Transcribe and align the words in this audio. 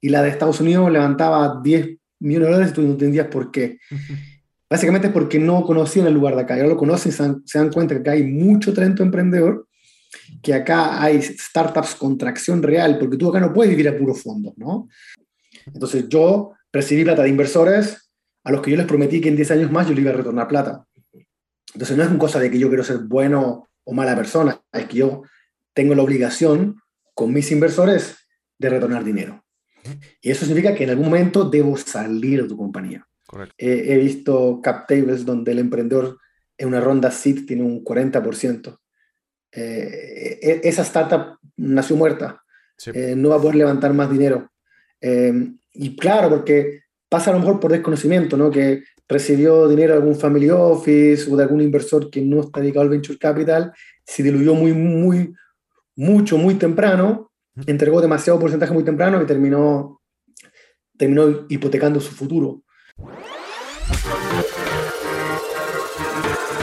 y 0.00 0.08
la 0.08 0.22
de 0.22 0.30
Estados 0.30 0.60
Unidos 0.60 0.90
levantaba 0.90 1.60
10 1.62 1.98
millones 2.20 2.48
de 2.48 2.52
dólares 2.52 2.72
y 2.72 2.74
tú 2.74 2.82
no 2.82 2.90
entendías 2.92 3.26
por 3.28 3.50
qué. 3.50 3.78
Básicamente 4.70 5.08
es 5.08 5.12
porque 5.12 5.40
no 5.40 5.64
conocían 5.64 6.06
el 6.06 6.14
lugar 6.14 6.36
de 6.36 6.42
acá. 6.42 6.56
Y 6.56 6.60
ahora 6.60 6.74
lo 6.74 6.78
conocen 6.78 7.10
y 7.10 7.42
se 7.44 7.58
dan, 7.58 7.72
cuenta 7.72 7.94
que 7.94 8.00
acá 8.02 8.12
hay 8.12 8.22
mucho 8.22 8.72
talento 8.72 9.02
emprendedor, 9.02 9.66
que 10.42 10.54
acá 10.54 11.02
hay 11.02 11.20
startups 11.20 11.96
con 11.96 12.16
tracción 12.16 12.62
real, 12.62 12.96
porque 12.98 13.16
tú 13.16 13.28
acá 13.28 13.40
no 13.40 13.52
puedes 13.52 13.70
vivir 13.70 13.88
a 13.88 13.98
puro 13.98 14.14
fondos, 14.14 14.54
¿no? 14.56 14.88
Entonces 15.66 16.08
yo 16.08 16.52
recibí 16.72 17.02
plata 17.02 17.24
de 17.24 17.30
inversores 17.30 18.10
a 18.44 18.52
los 18.52 18.62
que 18.62 18.70
yo 18.70 18.76
les 18.76 18.86
prometí 18.86 19.20
que 19.20 19.28
en 19.28 19.36
10 19.36 19.50
años 19.50 19.72
más 19.72 19.88
yo 19.88 19.94
le 19.94 20.02
iba 20.02 20.10
a 20.10 20.14
retornar 20.14 20.46
plata. 20.46 20.86
Entonces 21.74 21.96
no 21.96 22.04
es 22.04 22.08
una 22.08 22.18
cosa 22.18 22.38
de 22.38 22.48
que 22.48 22.58
yo 22.58 22.68
quiero 22.68 22.84
ser 22.84 22.98
bueno 22.98 23.68
o 23.82 23.92
mala 23.92 24.14
persona, 24.14 24.60
es 24.72 24.86
que 24.86 24.98
yo 24.98 25.22
tengo 25.74 25.94
la 25.96 26.02
obligación 26.02 26.80
con 27.14 27.32
mis 27.32 27.50
inversores 27.50 28.16
de 28.58 28.70
retornar 28.70 29.04
dinero. 29.04 29.44
Y 30.20 30.30
eso 30.30 30.44
significa 30.44 30.74
que 30.74 30.84
en 30.84 30.90
algún 30.90 31.06
momento 31.06 31.44
debo 31.44 31.76
salir 31.76 32.42
de 32.42 32.48
tu 32.48 32.56
compañía. 32.56 33.06
he 33.56 33.96
visto 33.96 34.60
cap 34.62 34.86
tables 34.86 35.24
donde 35.24 35.52
el 35.52 35.60
emprendedor 35.60 36.18
en 36.60 36.68
una 36.68 36.80
ronda 36.80 37.10
SIT 37.10 37.46
tiene 37.46 37.62
un 37.62 37.82
40%. 37.82 38.78
Eh, 39.52 40.38
e, 40.42 40.60
esa 40.64 40.82
startup 40.82 41.38
nació 41.56 41.96
muerta. 41.96 42.42
Eh, 42.86 43.14
no 43.16 43.30
va 43.30 43.36
a 43.36 43.40
poder 43.40 43.56
levantar 43.56 43.92
más 43.94 44.10
dinero. 44.10 44.50
Eh, 45.00 45.32
y 45.72 45.96
claro, 45.96 46.28
porque 46.28 46.82
pasa 47.08 47.30
a 47.30 47.34
lo 47.34 47.40
mejor 47.40 47.60
por 47.60 47.72
desconocimiento, 47.72 48.36
¿no? 48.36 48.50
Que 48.50 48.84
recibió 49.08 49.68
dinero 49.68 49.94
de 49.94 50.00
algún 50.00 50.16
family 50.16 50.50
office 50.50 51.30
o 51.30 51.36
de 51.36 51.42
algún 51.42 51.60
inversor 51.60 52.10
que 52.10 52.20
no 52.20 52.40
está 52.40 52.60
dedicado 52.60 52.82
al 52.82 52.90
venture 52.90 53.18
capital, 53.18 53.72
se 54.04 54.22
diluyó 54.22 54.54
muy, 54.54 54.72
muy, 54.72 55.34
mucho, 55.96 56.38
muy 56.38 56.54
temprano 56.54 57.29
entregó 57.66 58.00
demasiado 58.00 58.38
porcentaje 58.38 58.72
muy 58.72 58.84
temprano 58.84 59.22
y 59.22 59.26
terminó, 59.26 60.00
terminó 60.96 61.46
hipotecando 61.48 62.00
su 62.00 62.12
futuro. 62.12 62.62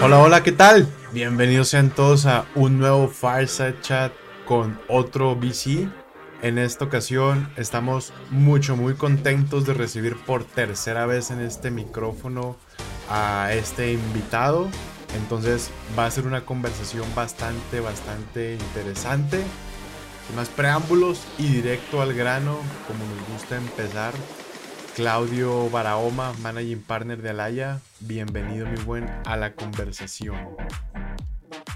Hola, 0.04 0.20
hola, 0.20 0.44
¿qué 0.44 0.52
tal? 0.52 0.88
Bienvenidos 1.12 1.70
sean 1.70 1.90
todos 1.90 2.26
a 2.26 2.46
un 2.56 2.78
nuevo 2.78 3.08
Fireside 3.08 3.82
Chat 3.82 4.12
con 4.46 4.80
otro 4.88 5.36
VC. 5.36 5.90
En 6.44 6.60
esta 6.60 6.86
ocasión 6.86 7.50
estamos 7.58 8.14
mucho, 8.30 8.76
muy 8.76 8.94
contentos 8.94 9.66
de 9.66 9.74
recibir 9.74 10.16
por 10.16 10.44
tercera 10.44 11.08
vez 11.08 11.32
en 11.32 11.40
este 11.40 11.72
micrófono 11.72 12.56
a 13.10 13.52
este 13.54 13.94
invitado. 13.94 14.68
Entonces 15.16 15.72
va 15.98 16.06
a 16.06 16.12
ser 16.12 16.28
una 16.28 16.46
conversación 16.46 17.08
bastante, 17.16 17.80
bastante 17.80 18.54
interesante. 18.54 19.44
Más 20.36 20.50
preámbulos 20.50 21.26
y 21.38 21.48
directo 21.48 22.02
al 22.02 22.14
grano, 22.14 22.58
como 22.88 23.06
nos 23.06 23.30
gusta 23.30 23.56
empezar. 23.56 24.14
Claudio 24.96 25.70
Barahoma, 25.70 26.34
Managing 26.42 26.82
Partner 26.82 27.22
de 27.22 27.30
Alaya, 27.30 27.80
bienvenido 28.02 28.66
mi 28.68 28.78
buen 28.84 29.06
a 29.26 29.38
la 29.38 29.54
conversación. 29.54 30.36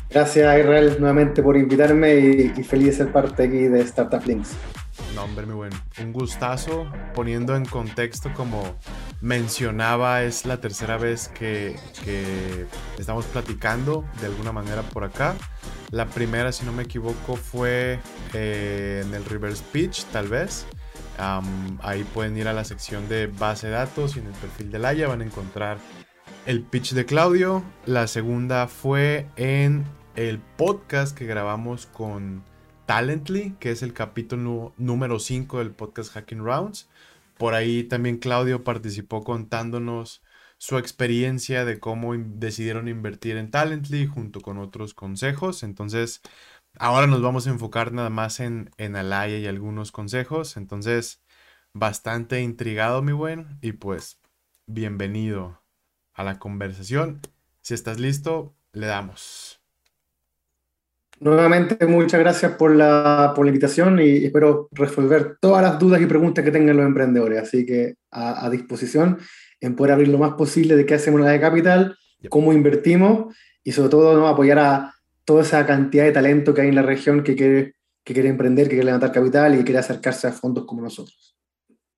Gracias 0.09 0.59
Israel 0.59 0.97
nuevamente 0.99 1.41
por 1.41 1.55
invitarme 1.55 2.15
y, 2.15 2.63
feliz 2.63 2.87
de 2.87 2.93
ser 2.93 3.11
parte 3.13 3.43
aquí 3.43 3.67
de 3.67 3.81
Startup 3.81 4.21
Links. 4.25 4.51
No, 5.15 5.25
hombre, 5.25 5.45
mi 5.45 5.53
buen. 5.53 5.71
Un 6.01 6.13
gustazo. 6.13 6.89
Poniendo 7.13 7.55
en 7.55 7.65
contexto, 7.65 8.31
como 8.33 8.77
mencionaba, 9.19 10.23
es 10.23 10.45
la 10.45 10.61
tercera 10.61 10.97
vez 10.97 11.27
que, 11.27 11.75
estamos 12.97 13.25
platicando 13.25 14.05
de 14.21 14.27
alguna 14.27 14.51
manera 14.51 14.83
por 14.83 15.03
acá. 15.03 15.35
La 15.89 16.05
primera, 16.05 16.51
si 16.51 16.65
no 16.65 16.71
me 16.71 16.83
equivoco, 16.83 17.35
fue 17.35 17.99
eh, 18.33 19.03
en 19.05 19.13
el 19.13 19.25
reverse 19.25 19.63
pitch, 19.71 20.05
tal 20.05 20.29
vez. 20.29 20.65
ahí 21.17 22.03
pueden 22.13 22.37
ir 22.37 22.47
a 22.47 22.53
la 22.53 22.63
sección 22.63 23.09
de 23.09 23.27
base 23.27 23.67
de 23.67 23.73
datos 23.73 24.15
y 24.15 24.19
en 24.19 24.27
el 24.27 24.33
perfil 24.33 24.71
de 24.71 24.79
Laia 24.79 25.07
van 25.07 25.21
a 25.21 25.25
encontrar 25.25 25.77
el 26.45 26.61
pitch 26.63 26.93
de 26.93 27.05
Claudio. 27.05 27.63
La 27.85 28.07
segunda 28.07 28.67
fue 28.67 29.27
en 29.35 29.83
el 30.15 30.39
podcast 30.39 31.17
que 31.17 31.25
grabamos 31.25 31.85
con 31.85 32.43
Talently, 32.91 33.55
que 33.57 33.71
es 33.71 33.83
el 33.83 33.93
capítulo 33.93 34.73
número 34.75 35.17
5 35.17 35.59
del 35.59 35.71
podcast 35.71 36.11
Hacking 36.11 36.43
Rounds. 36.43 36.89
Por 37.37 37.53
ahí 37.53 37.85
también 37.85 38.17
Claudio 38.17 38.65
participó 38.65 39.23
contándonos 39.23 40.21
su 40.57 40.77
experiencia 40.77 41.63
de 41.63 41.79
cómo 41.79 42.13
decidieron 42.17 42.89
invertir 42.89 43.37
en 43.37 43.49
Talently 43.49 44.07
junto 44.07 44.41
con 44.41 44.57
otros 44.57 44.93
consejos. 44.93 45.63
Entonces, 45.63 46.19
ahora 46.79 47.07
nos 47.07 47.21
vamos 47.21 47.47
a 47.47 47.51
enfocar 47.51 47.93
nada 47.93 48.09
más 48.09 48.41
en, 48.41 48.71
en 48.77 48.97
Alaya 48.97 49.37
y 49.37 49.47
algunos 49.47 49.93
consejos. 49.93 50.57
Entonces, 50.57 51.21
bastante 51.71 52.41
intrigado, 52.41 53.01
mi 53.01 53.13
buen. 53.13 53.57
Y 53.61 53.71
pues, 53.71 54.19
bienvenido 54.65 55.63
a 56.13 56.25
la 56.25 56.39
conversación. 56.39 57.21
Si 57.61 57.73
estás 57.73 58.01
listo, 58.01 58.53
le 58.73 58.87
damos. 58.87 59.60
Nuevamente, 61.21 61.85
muchas 61.85 62.19
gracias 62.19 62.53
por 62.53 62.75
la, 62.75 63.33
por 63.35 63.45
la 63.45 63.49
invitación 63.49 63.99
y 63.99 64.25
espero 64.25 64.67
resolver 64.71 65.37
todas 65.39 65.61
las 65.61 65.77
dudas 65.77 66.01
y 66.01 66.07
preguntas 66.07 66.43
que 66.43 66.49
tengan 66.49 66.77
los 66.77 66.85
emprendedores. 66.85 67.43
Así 67.43 67.63
que 67.63 67.93
a, 68.09 68.43
a 68.43 68.49
disposición 68.49 69.19
en 69.59 69.75
poder 69.75 69.93
abrir 69.93 70.07
lo 70.07 70.17
más 70.17 70.33
posible 70.33 70.75
de 70.75 70.83
qué 70.87 70.95
hacemos 70.95 71.19
en 71.19 71.27
la 71.27 71.31
de 71.33 71.39
capital, 71.39 71.95
cómo 72.27 72.53
invertimos 72.53 73.35
y 73.63 73.71
sobre 73.71 73.89
todo 73.89 74.17
¿no? 74.17 74.27
apoyar 74.27 74.57
a 74.57 74.95
toda 75.23 75.43
esa 75.43 75.63
cantidad 75.67 76.05
de 76.05 76.11
talento 76.11 76.55
que 76.55 76.61
hay 76.61 76.69
en 76.69 76.75
la 76.75 76.81
región 76.81 77.21
que 77.21 77.35
quiere, 77.35 77.75
que 78.03 78.15
quiere 78.15 78.29
emprender, 78.29 78.65
que 78.65 78.71
quiere 78.71 78.85
levantar 78.85 79.11
capital 79.11 79.59
y 79.59 79.63
quiere 79.63 79.77
acercarse 79.77 80.27
a 80.27 80.31
fondos 80.31 80.65
como 80.65 80.81
nosotros. 80.81 81.37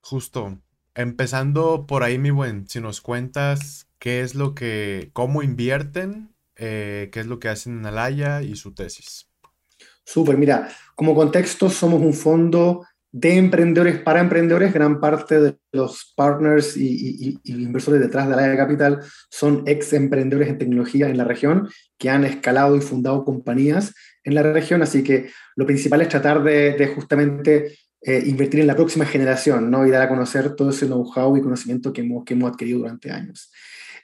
Justo. 0.01 0.59
Empezando 0.95 1.87
por 1.87 2.03
ahí, 2.03 2.19
mi 2.19 2.29
buen, 2.29 2.67
si 2.67 2.81
nos 2.81 2.99
cuentas 2.99 3.87
qué 3.99 4.19
es 4.19 4.35
lo 4.35 4.53
que, 4.53 5.11
cómo 5.13 5.41
invierten, 5.41 6.32
eh, 6.55 7.09
qué 7.11 7.21
es 7.21 7.25
lo 7.25 7.39
que 7.39 7.49
hacen 7.49 7.79
en 7.79 7.85
Alaya 7.85 8.41
y 8.41 8.55
su 8.55 8.73
tesis. 8.73 9.27
Súper, 10.05 10.37
mira, 10.37 10.69
como 10.95 11.15
contexto 11.15 11.69
somos 11.69 12.01
un 12.01 12.13
fondo 12.13 12.85
de 13.13 13.37
emprendedores 13.37 13.99
para 13.99 14.19
emprendedores, 14.19 14.73
gran 14.73 14.99
parte 14.99 15.39
de 15.39 15.55
los 15.71 16.13
partners 16.15 16.75
y, 16.75 17.39
inversores 17.43 18.01
detrás 18.01 18.27
de 18.27 18.35
la 18.35 18.41
de 18.41 18.57
capital 18.57 19.01
son 19.29 19.63
ex 19.67 19.93
emprendedores 19.93 20.49
en 20.49 20.57
tecnología 20.57 21.07
en 21.07 21.17
la 21.17 21.23
región 21.23 21.69
que 21.99 22.09
han 22.09 22.25
escalado 22.25 22.75
y 22.75 22.81
fundado 22.81 23.23
compañías 23.23 23.93
en 24.23 24.33
la 24.33 24.41
región, 24.41 24.81
así 24.81 25.03
que 25.03 25.29
lo 25.55 25.65
principal 25.67 26.01
es 26.01 26.09
tratar 26.09 26.43
de, 26.43 26.91
justamente 26.95 27.77
eh, 28.01 28.23
invertir 28.25 28.61
en 28.61 28.67
la 28.67 28.75
próxima 28.75 29.05
generación 29.05 29.69
¿no? 29.69 29.85
y 29.85 29.91
dar 29.91 30.01
a 30.01 30.09
conocer 30.09 30.55
todo 30.55 30.71
ese 30.71 30.87
know-how 30.87 31.37
y 31.37 31.41
conocimiento 31.41 31.93
que 31.93 32.01
hemos, 32.01 32.25
que 32.25 32.33
hemos 32.33 32.51
adquirido 32.51 32.79
durante 32.79 33.11
años. 33.11 33.51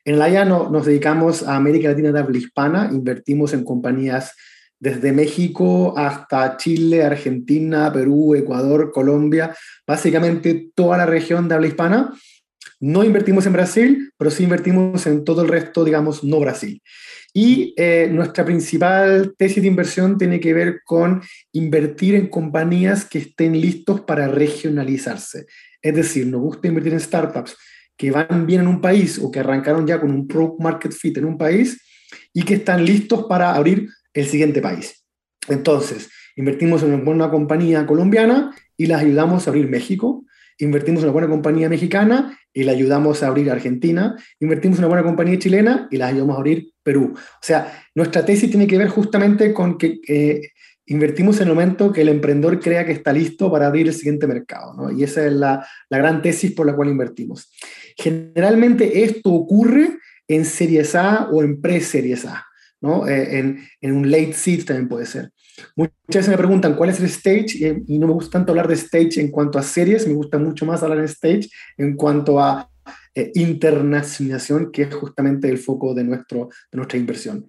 En 0.06 0.18
la 0.18 0.46
no, 0.46 0.70
nos 0.70 0.86
dedicamos 0.86 1.44
a 1.44 1.56
América 1.56 1.90
Latina 1.90 2.12
de 2.12 2.20
habla 2.20 2.38
hispana, 2.38 2.90
invertimos 2.92 3.54
en 3.54 3.64
compañías 3.64 4.34
desde 4.80 5.12
México 5.12 5.94
hasta 5.98 6.56
Chile, 6.58 7.04
Argentina, 7.04 7.92
Perú, 7.92 8.34
Ecuador, 8.36 8.92
Colombia, 8.92 9.56
básicamente 9.86 10.72
toda 10.74 10.98
la 10.98 11.06
región 11.06 11.48
de 11.48 11.56
habla 11.56 11.68
hispana. 11.68 12.14
No 12.80 13.04
invertimos 13.04 13.46
en 13.46 13.54
Brasil, 13.54 14.14
pero 14.18 14.32
sí 14.32 14.44
invertimos 14.44 15.06
en 15.06 15.26
todo 15.26 15.42
el 15.42 15.50
resto, 15.50 15.84
digamos, 15.84 16.24
no 16.24 16.40
Brasil. 16.40 16.82
Y 17.34 17.74
eh, 17.78 18.10
nuestra 18.12 18.46
principal 18.46 19.36
tesis 19.38 19.62
de 19.62 19.68
inversión 19.68 20.18
tiene 20.18 20.40
que 20.40 20.54
ver 20.54 20.80
con 20.86 21.22
invertir 21.52 22.16
en 22.16 22.28
compañías 22.28 23.04
que 23.04 23.20
estén 23.20 23.60
listos 23.60 24.02
para 24.02 24.30
regionalizarse. 24.30 25.46
Es 25.82 25.94
decir, 25.94 26.26
nos 26.28 26.42
gusta 26.42 26.70
invertir 26.70 26.94
en 26.94 27.02
startups 27.02 27.58
que 28.00 28.12
van 28.12 28.48
bien 28.48 28.62
en 28.62 28.68
un 28.68 28.80
país 28.80 29.20
o 29.20 29.30
que 29.30 29.42
arrancaron 29.42 29.86
ya 29.86 30.00
con 30.00 30.10
un 30.10 30.26
product 30.26 30.62
market 30.62 30.94
fit 30.94 31.18
en 31.18 31.26
un 31.26 31.38
país 31.38 31.78
y 32.34 32.44
que 32.44 32.54
están 32.54 32.86
listos 32.86 33.26
para 33.28 33.54
abrir 33.54 33.90
el 34.14 34.26
siguiente 34.26 34.62
país. 34.62 35.04
Entonces, 35.50 36.10
invertimos 36.38 36.82
en 36.82 36.94
una 36.94 37.04
buena 37.04 37.30
compañía 37.30 37.86
colombiana 37.86 38.56
y 38.78 38.86
las 38.86 39.02
ayudamos 39.02 39.46
a 39.46 39.50
abrir 39.50 39.68
México. 39.68 40.24
Invertimos 40.60 41.02
en 41.02 41.08
una 41.08 41.14
buena 41.14 41.28
compañía 41.28 41.68
mexicana 41.68 42.40
y 42.54 42.64
la 42.64 42.72
ayudamos 42.72 43.22
a 43.22 43.28
abrir 43.28 43.52
Argentina. 43.52 44.16
Invertimos 44.40 44.78
en 44.78 44.86
una 44.86 44.94
buena 44.94 45.04
compañía 45.04 45.38
chilena 45.38 45.90
y 45.92 45.98
la 45.98 46.08
ayudamos 46.08 46.38
a 46.38 46.40
abrir 46.40 46.72
Perú. 46.82 47.14
O 47.16 47.42
sea, 47.42 47.84
nuestra 47.96 48.24
tesis 48.24 48.50
tiene 48.50 48.66
que 48.68 48.78
ver 48.78 48.88
justamente 48.88 49.54
con 49.54 49.78
que 49.78 50.00
invertimos 50.86 51.38
en 51.42 51.50
el 51.50 51.54
momento 51.54 51.92
que 51.92 52.02
el 52.02 52.10
emprendedor 52.10 52.60
crea 52.60 52.86
que 52.86 52.94
está 52.94 53.12
listo 53.12 53.52
para 53.52 53.68
abrir 53.68 53.88
el 53.88 53.94
siguiente 53.94 54.26
mercado, 54.26 54.74
¿no? 54.74 54.92
Y 54.92 55.04
esa 55.04 55.26
es 55.26 55.34
la, 55.34 55.68
la 55.90 55.98
gran 55.98 56.22
tesis 56.22 56.52
por 56.52 56.66
la 56.66 56.76
cual 56.76 56.90
invertimos. 56.90 57.52
Generalmente 58.00 59.04
esto 59.04 59.32
ocurre 59.34 59.98
en 60.28 60.46
Series 60.46 60.96
A 60.96 61.28
o 61.32 61.44
en 61.44 61.60
pre-Series 61.60 62.26
A, 62.26 62.46
¿no? 62.80 63.06
Eh, 63.08 63.40
en, 63.40 63.68
en, 63.82 63.92
un 63.92 64.10
late 64.10 64.34
seed 64.34 64.64
también 64.64 64.88
puede 64.88 65.06
ser. 65.06 65.32
Muchas 65.76 65.94
veces 66.08 66.30
me 66.30 66.38
preguntan 66.38 66.76
cuál 66.76 66.92
es 66.92 67.00
el 67.02 67.08
stage 67.08 67.84
y, 67.88 68.00
no 68.00 68.08
me 68.08 68.14
gusta 68.14 68.38
tanto 68.38 68.54
hablar 68.54 68.70
de 68.70 68.76
stage 68.76 69.20
en 69.20 69.30
cuanto 69.30 69.60
a 69.60 69.64
series, 69.64 70.08
me 70.08 70.14
gusta 70.14 70.38
mucho 70.38 70.66
más 70.66 70.82
hablar 70.82 71.00
de 71.00 71.06
stage 71.06 71.50
en 71.78 71.98
cuanto 71.98 72.40
a 72.40 72.70
eh, 73.16 73.32
internacionalización, 73.36 74.72
que 74.72 74.84
es 74.84 74.96
justamente 74.96 75.50
el 75.50 75.58
foco 75.58 75.94
de, 75.94 76.06
nuestro, 76.06 76.50
de 76.72 76.78
nuestra 76.78 76.98
inversión. 76.98 77.46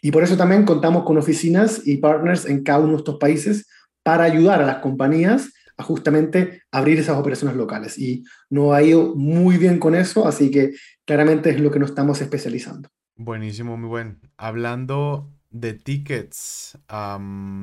Y 0.00 0.10
por 0.10 0.24
eso 0.24 0.36
también 0.36 0.64
contamos 0.64 1.04
con 1.04 1.16
oficinas 1.16 1.86
y 1.86 1.98
partners 1.98 2.46
en 2.46 2.64
cada 2.64 2.80
uno 2.80 2.92
de 2.92 2.98
estos 2.98 3.18
países 3.18 3.68
para 4.02 4.24
ayudar 4.24 4.60
a 4.60 4.66
las 4.66 4.78
compañías 4.78 5.52
a 5.76 5.82
justamente 5.82 6.62
abrir 6.70 6.98
esas 6.98 7.18
operaciones 7.18 7.56
locales. 7.56 7.98
Y 7.98 8.24
no 8.50 8.72
ha 8.72 8.82
ido 8.82 9.14
muy 9.14 9.58
bien 9.58 9.78
con 9.78 9.94
eso, 9.94 10.26
así 10.26 10.50
que 10.50 10.72
claramente 11.04 11.50
es 11.50 11.60
lo 11.60 11.70
que 11.70 11.78
nos 11.78 11.90
estamos 11.90 12.20
especializando. 12.20 12.88
Buenísimo, 13.16 13.76
muy 13.76 13.88
buen. 13.88 14.20
Hablando 14.36 15.30
de 15.50 15.74
tickets 15.74 16.78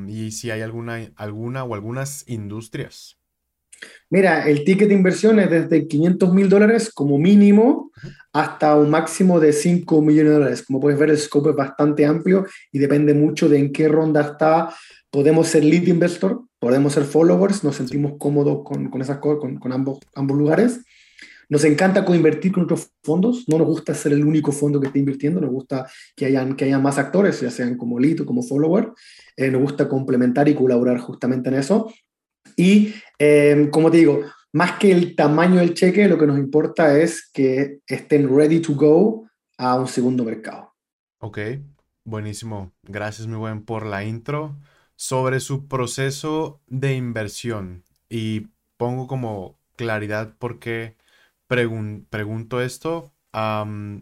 y 0.08 0.32
si 0.32 0.52
hay 0.52 0.62
alguna, 0.62 1.12
alguna 1.16 1.64
o 1.64 1.74
algunas 1.74 2.24
industrias. 2.28 3.20
Mira, 4.10 4.48
el 4.50 4.64
ticket 4.64 4.90
de 4.90 4.94
inversión 4.94 5.40
es 5.40 5.50
desde 5.50 5.88
500 5.88 6.34
mil 6.34 6.50
dólares 6.50 6.92
como 6.94 7.18
mínimo 7.18 7.92
hasta 8.34 8.76
un 8.76 8.90
máximo 8.90 9.40
de 9.40 9.54
5 9.54 10.02
millones 10.02 10.32
de 10.32 10.38
dólares. 10.38 10.64
Como 10.64 10.80
puedes 10.80 11.00
ver, 11.00 11.10
el 11.10 11.18
scope 11.18 11.52
es 11.52 11.56
bastante 11.56 12.06
amplio 12.06 12.46
y 12.72 12.80
depende 12.80 13.14
mucho 13.14 13.48
de 13.48 13.60
en 13.60 13.72
qué 13.72 13.88
ronda 13.88 14.22
está. 14.22 14.74
Podemos 15.10 15.48
ser 15.48 15.64
lead 15.64 15.88
investor, 15.88 16.44
podemos 16.60 16.94
ser 16.94 17.04
followers, 17.04 17.64
nos 17.64 17.78
sentimos 17.78 18.14
cómodos 18.18 18.64
con, 18.64 18.90
con 18.90 19.02
esas 19.02 19.18
cosas, 19.18 19.40
con, 19.40 19.58
con 19.58 19.72
ambos, 19.72 20.00
ambos 20.14 20.38
lugares. 20.38 20.82
Nos 21.48 21.64
encanta 21.64 22.06
coinvertir 22.06 22.52
con 22.52 22.64
otros 22.66 22.92
fondos, 23.04 23.46
no 23.48 23.58
nos 23.58 23.66
gusta 23.66 23.96
ser 23.96 24.14
el 24.14 24.24
único 24.24 24.52
fondo 24.52 24.80
que 24.80 24.88
esté 24.88 25.00
invirtiendo, 25.00 25.42
nos 25.42 25.50
gusta 25.50 25.90
que 26.16 26.28
hayan, 26.28 26.56
que 26.56 26.66
haya 26.66 26.78
más 26.78 27.00
actores, 27.00 27.42
ya 27.42 27.50
sean 27.50 27.76
como 27.76 28.00
lead 28.00 28.22
o 28.22 28.26
como 28.26 28.44
follower, 28.44 28.92
eh, 29.36 29.50
nos 29.50 29.62
gusta 29.62 29.90
complementar 29.90 30.48
y 30.48 30.54
colaborar 30.54 31.00
justamente 31.00 31.50
en 31.50 31.56
eso. 31.56 31.92
Y, 32.56 32.94
eh, 33.18 33.68
como 33.72 33.90
te 33.90 33.98
digo, 33.98 34.22
más 34.54 34.74
que 34.74 34.92
el 34.92 35.16
tamaño 35.16 35.60
del 35.60 35.74
cheque, 35.74 36.08
lo 36.08 36.20
que 36.20 36.28
nos 36.28 36.38
importa 36.38 37.00
es 37.00 37.28
que 37.32 37.80
estén 37.88 38.36
ready 38.36 38.60
to 38.60 38.76
go 38.76 39.28
a 39.58 39.80
un 39.80 39.88
segundo 39.88 40.24
mercado. 40.24 40.74
Ok, 41.20 41.40
buenísimo. 42.04 42.72
Gracias, 42.84 43.28
muy 43.28 43.38
buen, 43.38 43.64
por 43.64 43.88
la 43.88 44.04
intro 44.04 44.56
sobre 45.00 45.40
su 45.40 45.69
proceso 45.69 46.62
de 46.68 46.94
inversión. 46.96 47.86
Y 48.10 48.48
pongo 48.75 49.07
como 49.07 49.57
claridad 49.78 50.36
porque 50.40 50.98
pregunto 51.48 52.62
esto. 52.62 53.13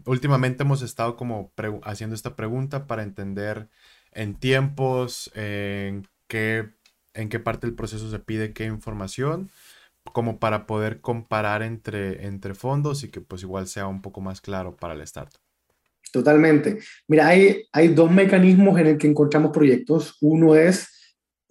últimamente 0.06 0.64
hemos 0.64 0.82
estado 0.82 1.16
como 1.16 1.52
haciendo 1.84 2.16
esta 2.16 2.34
pregunta 2.34 2.88
para 2.88 3.04
entender 3.04 3.68
en 4.12 4.34
tiempos, 4.34 5.30
en 5.34 6.08
qué, 6.26 6.74
en 7.14 7.28
qué 7.28 7.38
parte 7.38 7.68
del 7.68 7.76
proceso 7.76 8.10
se 8.10 8.18
pide 8.18 8.52
qué 8.52 8.64
información, 8.64 9.50
como 10.12 10.40
para 10.40 10.66
poder 10.66 11.00
comparar 11.00 11.62
entre, 11.62 12.26
entre 12.26 12.54
fondos 12.54 13.04
y 13.04 13.10
que 13.10 13.20
pues 13.20 13.42
igual 13.42 13.68
sea 13.68 13.86
un 13.86 14.02
poco 14.02 14.20
más 14.20 14.40
claro 14.40 14.76
para 14.76 14.94
el 14.94 15.02
startup. 15.02 15.47
Totalmente. 16.10 16.78
Mira, 17.06 17.28
hay, 17.28 17.64
hay 17.72 17.88
dos 17.88 18.10
mecanismos 18.10 18.78
en 18.78 18.86
el 18.86 18.98
que 18.98 19.06
encontramos 19.06 19.52
proyectos. 19.52 20.16
Uno 20.20 20.54
es 20.54 20.88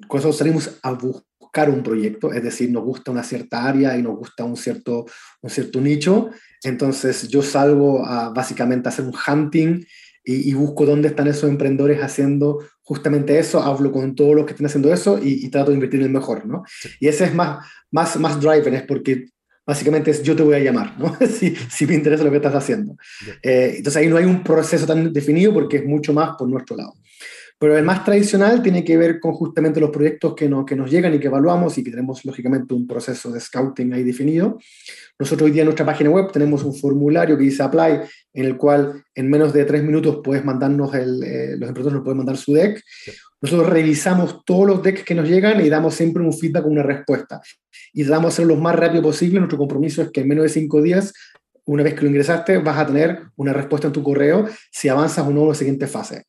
cuando 0.07 0.31
salimos 0.31 0.77
a 0.83 0.91
buscar 0.91 1.69
un 1.69 1.81
proyecto, 1.81 2.31
es 2.33 2.43
decir, 2.43 2.71
nos 2.71 2.83
gusta 2.83 3.11
una 3.11 3.23
cierta 3.23 3.65
área 3.65 3.97
y 3.97 4.03
nos 4.03 4.15
gusta 4.15 4.43
un 4.43 4.57
cierto, 4.57 5.05
un 5.41 5.49
cierto 5.49 5.81
nicho, 5.81 6.29
entonces 6.63 7.27
yo 7.29 7.41
salgo 7.41 8.05
a 8.05 8.29
básicamente 8.29 8.87
a 8.87 8.91
hacer 8.91 9.05
un 9.05 9.13
hunting 9.13 9.83
y, 10.29 10.53
busco 10.53 10.85
dónde 10.85 11.07
están 11.07 11.27
esos 11.27 11.49
emprendedores 11.49 12.03
haciendo 12.03 12.59
justamente 12.81 13.39
eso, 13.39 13.61
hablo 13.61 13.93
con 13.93 14.13
todos 14.13 14.35
los 14.35 14.45
que 14.45 14.51
están 14.51 14.65
haciendo 14.65 14.91
eso 14.91 15.19
y, 15.23 15.47
trato 15.49 15.71
de 15.71 15.75
invertir 15.75 16.01
en 16.01 16.07
el 16.07 16.11
mejor, 16.11 16.45
¿no? 16.45 16.63
Y 16.99 17.07
ese 17.07 17.23
es 17.23 17.33
más, 17.33 17.65
más, 17.91 18.19
más 18.19 18.39
driver, 18.41 18.73
es 18.73 18.83
porque 18.83 19.27
básicamente 19.67 20.11
es 20.11 20.23
yo 20.23 20.35
te 20.35 20.43
voy 20.43 20.55
a 20.55 20.59
llamar, 20.59 20.97
¿no? 20.97 21.15
si, 21.27 21.53
si 21.55 21.85
me 21.85 21.93
interesa 21.93 22.23
lo 22.23 22.31
que 22.31 22.37
estás 22.37 22.55
haciendo. 22.55 22.95
Eh, 23.43 23.73
entonces 23.77 24.01
ahí 24.01 24.07
no 24.07 24.15
hay 24.15 24.25
un 24.25 24.41
proceso 24.41 24.87
tan 24.87 25.11
definido 25.11 25.53
porque 25.53 25.77
es 25.77 25.85
mucho 25.85 26.13
más 26.13 26.37
por 26.37 26.47
nuestro 26.47 26.77
lado. 26.77 26.93
Pero 27.59 27.75
el 27.75 27.83
más 27.83 28.05
tradicional 28.05 28.61
tiene 28.61 28.83
que 28.83 28.97
ver 28.97 29.19
con 29.19 29.33
justamente 29.33 29.79
los 29.79 29.89
proyectos 29.89 30.35
que, 30.35 30.47
no, 30.47 30.63
que 30.63 30.75
nos 30.75 30.91
llegan 30.91 31.15
y 31.15 31.19
que 31.19 31.25
evaluamos 31.25 31.75
y 31.77 31.83
que 31.83 31.89
tenemos 31.89 32.23
lógicamente 32.23 32.75
un 32.75 32.85
proceso 32.85 33.31
de 33.31 33.39
scouting 33.39 33.93
ahí 33.93 34.03
definido. 34.03 34.59
Nosotros 35.17 35.47
hoy 35.47 35.51
día 35.51 35.63
en 35.63 35.67
nuestra 35.67 35.85
página 35.85 36.11
web 36.11 36.31
tenemos 36.31 36.63
un 36.63 36.75
formulario 36.75 37.35
que 37.35 37.45
dice 37.45 37.63
Apply, 37.63 38.01
en 38.33 38.45
el 38.45 38.57
cual 38.57 39.03
en 39.15 39.27
menos 39.27 39.53
de 39.53 39.65
tres 39.65 39.83
minutos 39.83 40.19
puedes 40.23 40.45
mandarnos, 40.45 40.93
el, 40.93 41.23
eh, 41.23 41.57
los 41.57 41.67
emprendedores 41.67 41.93
nos 41.93 42.03
pueden 42.03 42.17
mandar 42.17 42.37
su 42.37 42.53
deck. 42.53 42.79
Nosotros 43.41 43.69
revisamos 43.69 44.43
todos 44.45 44.67
los 44.67 44.83
decks 44.83 45.03
que 45.03 45.15
nos 45.15 45.29
llegan 45.29 45.63
y 45.63 45.69
damos 45.69 45.95
siempre 45.95 46.23
un 46.23 46.33
feedback, 46.33 46.65
una 46.65 46.83
respuesta. 46.83 47.41
Y 47.93 48.03
tratamos 48.03 48.31
de 48.31 48.33
hacerlo 48.33 48.55
lo 48.55 48.61
más 48.61 48.75
rápido 48.75 49.03
posible. 49.03 49.39
Nuestro 49.39 49.57
compromiso 49.57 50.01
es 50.01 50.11
que 50.11 50.21
en 50.21 50.27
menos 50.27 50.43
de 50.43 50.49
cinco 50.49 50.81
días 50.81 51.13
una 51.67 51.83
vez 51.83 51.93
que 51.93 52.01
lo 52.01 52.07
ingresaste, 52.07 52.57
vas 52.59 52.77
a 52.77 52.87
tener 52.87 53.23
una 53.35 53.53
respuesta 53.53 53.87
en 53.87 53.93
tu 53.93 54.01
correo 54.01 54.47
si 54.71 54.87
avanzas 54.87 55.27
o 55.27 55.31
no 55.31 55.43
en 55.43 55.49
la 55.49 55.55
siguiente 55.55 55.87
fase. 55.87 56.23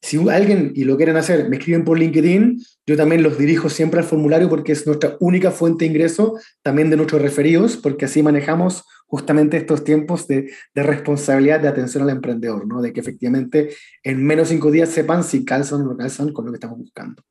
Si 0.00 0.18
alguien 0.28 0.72
y 0.74 0.84
lo 0.84 0.96
quieren 0.96 1.16
hacer, 1.16 1.48
me 1.48 1.56
escriben 1.56 1.84
por 1.84 1.98
LinkedIn, 1.98 2.60
yo 2.86 2.96
también 2.96 3.22
los 3.22 3.38
dirijo 3.38 3.68
siempre 3.68 4.00
al 4.00 4.06
formulario 4.06 4.48
porque 4.48 4.72
es 4.72 4.86
nuestra 4.86 5.16
única 5.20 5.50
fuente 5.50 5.84
de 5.84 5.90
ingreso, 5.90 6.38
también 6.62 6.90
de 6.90 6.96
nuestros 6.96 7.22
referidos, 7.22 7.76
porque 7.76 8.06
así 8.06 8.22
manejamos 8.22 8.84
justamente 9.06 9.56
estos 9.56 9.84
tiempos 9.84 10.26
de, 10.26 10.50
de 10.74 10.82
responsabilidad 10.82 11.60
de 11.60 11.68
atención 11.68 12.02
al 12.02 12.10
emprendedor, 12.10 12.66
¿no? 12.66 12.80
de 12.80 12.92
que 12.92 13.00
efectivamente 13.00 13.70
en 14.02 14.24
menos 14.24 14.48
cinco 14.48 14.70
días 14.70 14.88
sepan 14.88 15.22
si 15.22 15.44
calzan 15.44 15.82
o 15.82 15.84
no 15.84 15.96
calzan 15.96 16.32
con 16.32 16.46
lo 16.46 16.50
que 16.50 16.56
estamos 16.56 16.78
buscando. 16.78 17.22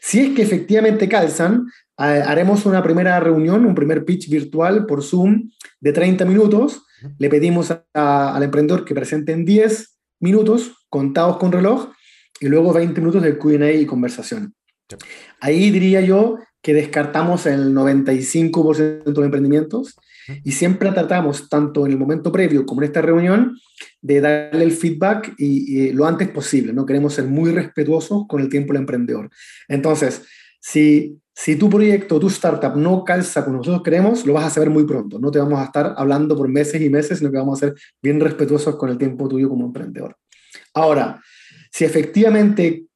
Si 0.00 0.20
es 0.20 0.34
que 0.34 0.42
efectivamente 0.42 1.08
calzan, 1.08 1.66
haremos 1.96 2.66
una 2.66 2.82
primera 2.82 3.18
reunión, 3.20 3.66
un 3.66 3.74
primer 3.74 4.04
pitch 4.04 4.30
virtual 4.30 4.86
por 4.86 5.02
Zoom 5.02 5.50
de 5.80 5.92
30 5.92 6.24
minutos. 6.24 6.82
Le 7.18 7.28
pedimos 7.28 7.74
al 7.92 8.42
emprendedor 8.42 8.84
que 8.84 8.94
presente 8.94 9.32
en 9.32 9.44
10 9.44 9.98
minutos 10.20 10.86
contados 10.88 11.38
con 11.38 11.52
reloj 11.52 11.90
y 12.40 12.46
luego 12.46 12.72
20 12.72 13.00
minutos 13.00 13.22
de 13.22 13.36
Q&A 13.36 13.72
y 13.72 13.86
conversación. 13.86 14.54
Ahí 15.40 15.70
diría 15.70 16.00
yo 16.00 16.38
que 16.62 16.74
descartamos 16.74 17.46
el 17.46 17.74
95% 17.74 19.12
de 19.12 19.24
emprendimientos 19.24 19.96
y 20.44 20.52
siempre 20.52 20.90
tratamos, 20.90 21.48
tanto 21.48 21.86
en 21.86 21.92
el 21.92 21.98
momento 21.98 22.30
previo 22.30 22.66
como 22.66 22.82
en 22.82 22.88
esta 22.88 23.00
reunión, 23.00 23.56
de 24.00 24.20
darle 24.20 24.64
el 24.64 24.72
feedback 24.72 25.34
y, 25.38 25.92
lo 25.92 26.06
antes 26.06 26.28
posible. 26.28 26.72
No 26.72 26.84
queremos 26.84 27.14
ser 27.14 27.24
muy 27.24 27.50
respetuosos 27.52 28.26
con 28.28 28.40
el 28.40 28.48
tiempo 28.48 28.72
del 28.72 28.82
emprendedor. 28.82 29.30
Entonces, 29.68 30.22
si, 30.60 31.18
si 31.34 31.56
tu 31.56 31.70
proyecto, 31.70 32.18
tu 32.20 32.28
startup 32.28 32.76
no 32.76 33.04
calza 33.04 33.44
como 33.44 33.58
nosotros 33.58 33.82
queremos, 33.82 34.26
lo 34.26 34.34
vas 34.34 34.46
a 34.46 34.50
saber 34.50 34.70
muy 34.70 34.84
pronto. 34.84 35.18
No 35.18 35.30
te 35.30 35.38
vamos 35.38 35.60
a 35.60 35.64
estar 35.64 35.94
hablando 35.96 36.36
por 36.36 36.48
meses 36.48 36.82
y 36.82 36.90
meses, 36.90 37.18
sino 37.18 37.30
que 37.30 37.38
vamos 37.38 37.62
a 37.62 37.66
ser 37.66 37.74
bien 38.02 38.20
respetuosos 38.20 38.76
con 38.76 38.90
el 38.90 38.98
tiempo 38.98 39.28
tuyo 39.28 39.48
como 39.48 39.66
emprendedor. 39.66 40.16
Ahora, 40.74 41.22
si 41.70 41.84
efectivamente 41.84 42.87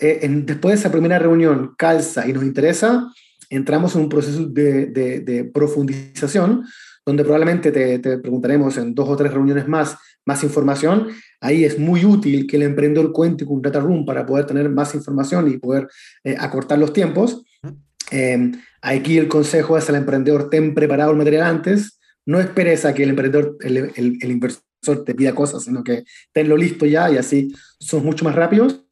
eh, 0.00 0.28
después 0.44 0.74
de 0.74 0.80
esa 0.80 0.92
primera 0.92 1.18
reunión 1.18 1.74
calza 1.76 2.26
y 2.26 2.32
nos 2.32 2.44
interesa, 2.44 3.12
entramos 3.48 3.94
en 3.94 4.02
un 4.02 4.08
proceso 4.08 4.46
de, 4.46 5.50
profundización 5.52 6.64
donde 7.04 7.24
probablemente 7.24 7.72
te, 7.72 8.18
preguntaremos 8.18 8.76
en 8.76 8.94
dos 8.94 9.08
o 9.08 9.16
tres 9.16 9.32
reuniones 9.32 9.66
más 9.66 9.96
más 10.24 10.44
información. 10.44 11.08
Ahí 11.40 11.64
es 11.64 11.78
muy 11.78 12.04
útil 12.04 12.46
que 12.46 12.56
el 12.56 12.62
emprendedor 12.62 13.12
cuente 13.12 13.44
con 13.44 13.56
un 13.56 13.62
data 13.62 13.80
room 13.80 14.04
para 14.04 14.26
poder 14.26 14.46
tener 14.46 14.68
más 14.68 14.94
información 14.94 15.50
y 15.50 15.58
poder 15.58 15.88
eh, 16.24 16.36
acortar 16.38 16.78
los 16.78 16.92
tiempos. 16.92 17.42
Eh, 18.10 18.52
aquí 18.82 19.18
el 19.18 19.28
consejo 19.28 19.78
es 19.78 19.88
al 19.88 19.96
emprendedor, 19.96 20.50
ten 20.50 20.74
preparado 20.74 21.12
el 21.12 21.16
material 21.16 21.44
antes, 21.44 21.98
no 22.26 22.40
esperes 22.40 22.84
a 22.84 22.94
que 22.94 23.04
el 23.04 23.10
emprendedor, 23.10 23.56
el, 23.60 23.76
el, 23.76 24.18
el 24.20 24.30
inversor 24.30 25.04
te 25.04 25.14
pida 25.14 25.34
cosas, 25.34 25.64
sino 25.64 25.84
que 25.84 26.04
tenlo 26.32 26.56
listo 26.56 26.86
ya 26.86 27.10
y 27.10 27.16
así 27.16 27.52
son 27.78 28.04
mucho 28.04 28.24
más 28.24 28.34
rápidos. 28.34 28.84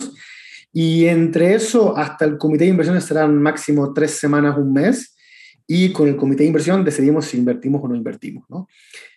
Y 0.73 1.07
entre 1.07 1.55
eso 1.55 1.97
hasta 1.97 2.25
el 2.25 2.39
comité 2.39 2.65
de 2.65 2.71
inversiones 2.71 3.05
serán 3.05 3.41
máximo 3.41 3.93
tres 3.93 4.13
semanas, 4.13 4.57
un 4.59 4.73
mes. 4.73 5.17
Y 5.67 5.93
con 5.93 6.09
el 6.09 6.17
comité 6.17 6.45
de 6.45 6.49
inversión 6.49 6.85
decidimos 6.85 7.27
si 7.27 7.37
invertimos 7.37 7.83
o 7.85 7.89
no 7.89 7.95
invertimos. 7.95 8.45
¿no? 8.49 8.69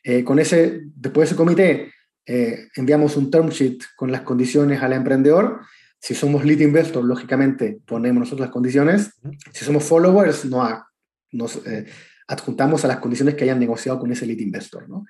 Eh, 0.03 0.23
con 0.23 0.39
ese, 0.39 0.81
después 0.95 1.29
de 1.29 1.33
ese 1.33 1.37
comité, 1.37 1.93
eh, 2.25 2.67
enviamos 2.75 3.15
un 3.17 3.31
term 3.31 3.49
sheet 3.49 3.79
con 3.95 4.11
las 4.11 4.21
condiciones 4.21 4.81
al 4.81 4.93
emprendedor. 4.93 5.61
Si 5.99 6.13
somos 6.13 6.43
lead 6.43 6.59
investor, 6.59 7.03
lógicamente 7.03 7.79
ponemos 7.85 8.21
nosotros 8.21 8.41
las 8.41 8.51
condiciones. 8.51 9.13
Si 9.53 9.63
somos 9.63 9.83
followers, 9.83 10.45
no, 10.45 10.83
nos 11.31 11.65
eh, 11.65 11.85
adjuntamos 12.27 12.83
a 12.85 12.87
las 12.87 12.97
condiciones 12.97 13.35
que 13.35 13.43
hayan 13.43 13.59
negociado 13.59 13.99
con 13.99 14.11
ese 14.11 14.25
lead 14.25 14.39
investor. 14.39 14.89
¿no? 14.89 15.05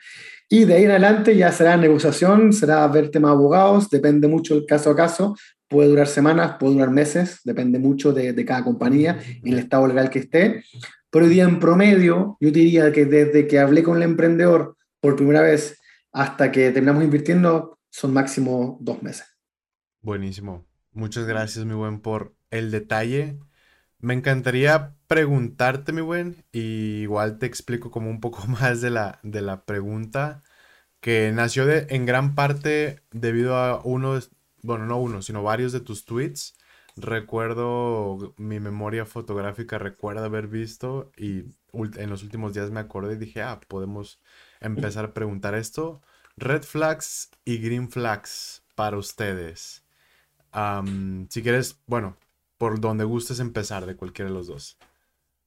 Y 0.49 0.65
de 0.65 0.75
ahí 0.75 0.83
en 0.83 0.91
adelante 0.91 1.35
ya 1.35 1.51
será 1.51 1.77
negociación, 1.77 2.53
será 2.53 2.87
ver 2.87 3.09
tema 3.09 3.31
abogados, 3.31 3.89
depende 3.89 4.27
mucho 4.27 4.55
el 4.55 4.65
caso 4.65 4.89
a 4.89 4.95
caso, 4.95 5.35
puede 5.71 5.87
durar 5.87 6.07
semanas, 6.07 6.57
puede 6.59 6.73
durar 6.73 6.91
meses, 6.91 7.39
depende 7.45 7.79
mucho 7.79 8.11
de, 8.11 8.33
de 8.33 8.45
cada 8.45 8.63
compañía 8.63 9.19
y 9.41 9.53
el 9.53 9.59
estado 9.59 9.87
legal 9.87 10.09
que 10.09 10.19
esté. 10.19 10.65
Pero 11.09 11.25
hoy 11.25 11.31
día 11.31 11.45
en 11.45 11.59
promedio, 11.59 12.37
yo 12.41 12.51
diría 12.51 12.91
que 12.91 13.05
desde 13.05 13.47
que 13.47 13.57
hablé 13.57 13.81
con 13.81 13.95
el 13.97 14.03
emprendedor 14.03 14.77
por 14.99 15.15
primera 15.15 15.41
vez 15.41 15.79
hasta 16.11 16.51
que 16.51 16.71
terminamos 16.71 17.05
invirtiendo, 17.05 17.79
son 17.89 18.13
máximo 18.13 18.77
dos 18.81 19.01
meses. 19.01 19.25
Buenísimo. 20.01 20.65
Muchas 20.91 21.25
gracias, 21.25 21.63
mi 21.65 21.73
buen, 21.73 22.01
por 22.01 22.35
el 22.49 22.69
detalle. 22.69 23.39
Me 23.99 24.13
encantaría 24.13 24.95
preguntarte, 25.07 25.93
mi 25.93 26.01
buen, 26.01 26.43
y 26.51 27.01
igual 27.01 27.37
te 27.37 27.45
explico 27.45 27.91
como 27.91 28.09
un 28.09 28.19
poco 28.19 28.45
más 28.47 28.81
de 28.81 28.89
la, 28.89 29.19
de 29.23 29.41
la 29.41 29.63
pregunta, 29.63 30.43
que 30.99 31.31
nació 31.33 31.65
de, 31.65 31.87
en 31.89 32.05
gran 32.05 32.35
parte 32.35 33.03
debido 33.11 33.55
a 33.55 33.81
uno, 33.83 34.19
bueno, 34.63 34.85
no 34.85 34.97
uno, 34.97 35.21
sino 35.21 35.43
varios 35.43 35.71
de 35.71 35.79
tus 35.81 36.05
tweets. 36.05 36.55
Recuerdo, 36.97 38.33
mi 38.37 38.59
memoria 38.59 39.05
fotográfica 39.05 39.77
recuerda 39.77 40.25
haber 40.25 40.47
visto 40.47 41.11
y 41.17 41.45
en 41.73 42.09
los 42.09 42.23
últimos 42.23 42.53
días 42.53 42.69
me 42.69 42.81
acordé 42.81 43.13
y 43.13 43.17
dije, 43.17 43.41
ah, 43.41 43.61
podemos 43.67 44.19
empezar 44.59 45.05
a 45.05 45.13
preguntar 45.13 45.55
esto. 45.55 46.01
Red 46.37 46.63
flags 46.63 47.31
y 47.45 47.59
green 47.59 47.89
flags 47.89 48.63
para 48.75 48.97
ustedes. 48.97 49.83
si 51.29 51.41
quieres, 51.41 51.79
bueno, 51.87 52.17
por 52.57 52.79
donde 52.79 53.05
gustes 53.05 53.39
empezar 53.39 53.85
de 53.85 53.95
cualquiera 53.95 54.29
de 54.29 54.35
los 54.35 54.47
dos. 54.47 54.77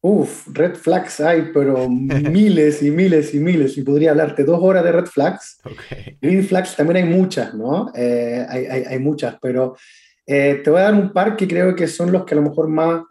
Uf, 0.06 0.48
red 0.52 0.74
flags 0.74 1.18
hay, 1.20 1.50
pero 1.54 1.88
miles 1.88 2.82
y 2.82 2.90
miles 2.90 3.32
y 3.32 3.40
miles. 3.40 3.78
Y 3.78 3.82
podría 3.82 4.10
hablarte 4.10 4.44
dos 4.44 4.58
horas 4.60 4.84
de 4.84 4.92
red 4.92 5.06
flags. 5.06 5.62
Green 6.20 6.44
flags 6.44 6.76
también 6.76 6.98
hay 6.98 7.10
muchas, 7.10 7.54
¿no? 7.54 7.90
Eh, 7.94 8.44
hay, 8.46 8.66
hay, 8.66 8.82
hay, 8.82 8.98
muchas, 8.98 9.38
pero 9.40 9.74
eh, 10.26 10.60
te 10.62 10.68
voy 10.68 10.80
a 10.80 10.84
dar 10.84 10.94
un 10.94 11.10
par 11.10 11.36
que 11.36 11.48
creo 11.48 11.74
que 11.74 11.86
son 11.86 12.12
los 12.12 12.26
que 12.26 12.34
a 12.34 12.36
lo 12.36 12.42
mejor 12.42 12.68
más, 12.68 13.02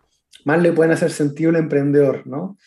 más 0.46 0.62
le 0.62 0.72
pueden 0.72 0.92
hacer 0.92 1.10
sentido 1.10 1.50
al 1.50 1.56
emprendedor, 1.56 2.28
¿no? 2.28 2.60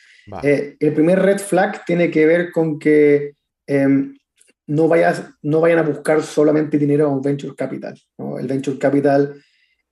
Eh, 0.42 0.74
el 0.80 0.92
primer 0.92 1.20
red 1.20 1.38
flag 1.38 1.84
tiene 1.84 2.10
que 2.10 2.26
ver 2.26 2.50
con 2.50 2.80
que 2.80 3.34
em, 3.64 4.18
no, 4.66 4.88
vayas, 4.88 5.22
no 5.40 5.60
vayan 5.60 5.78
a 5.78 5.82
buscar 5.82 6.20
solamente 6.24 6.78
dinero 6.78 7.06
a 7.06 7.10
un 7.10 7.22
venture 7.22 7.54
capital. 7.54 7.96
El 8.40 8.48
venture 8.48 8.76
capital, 8.76 9.40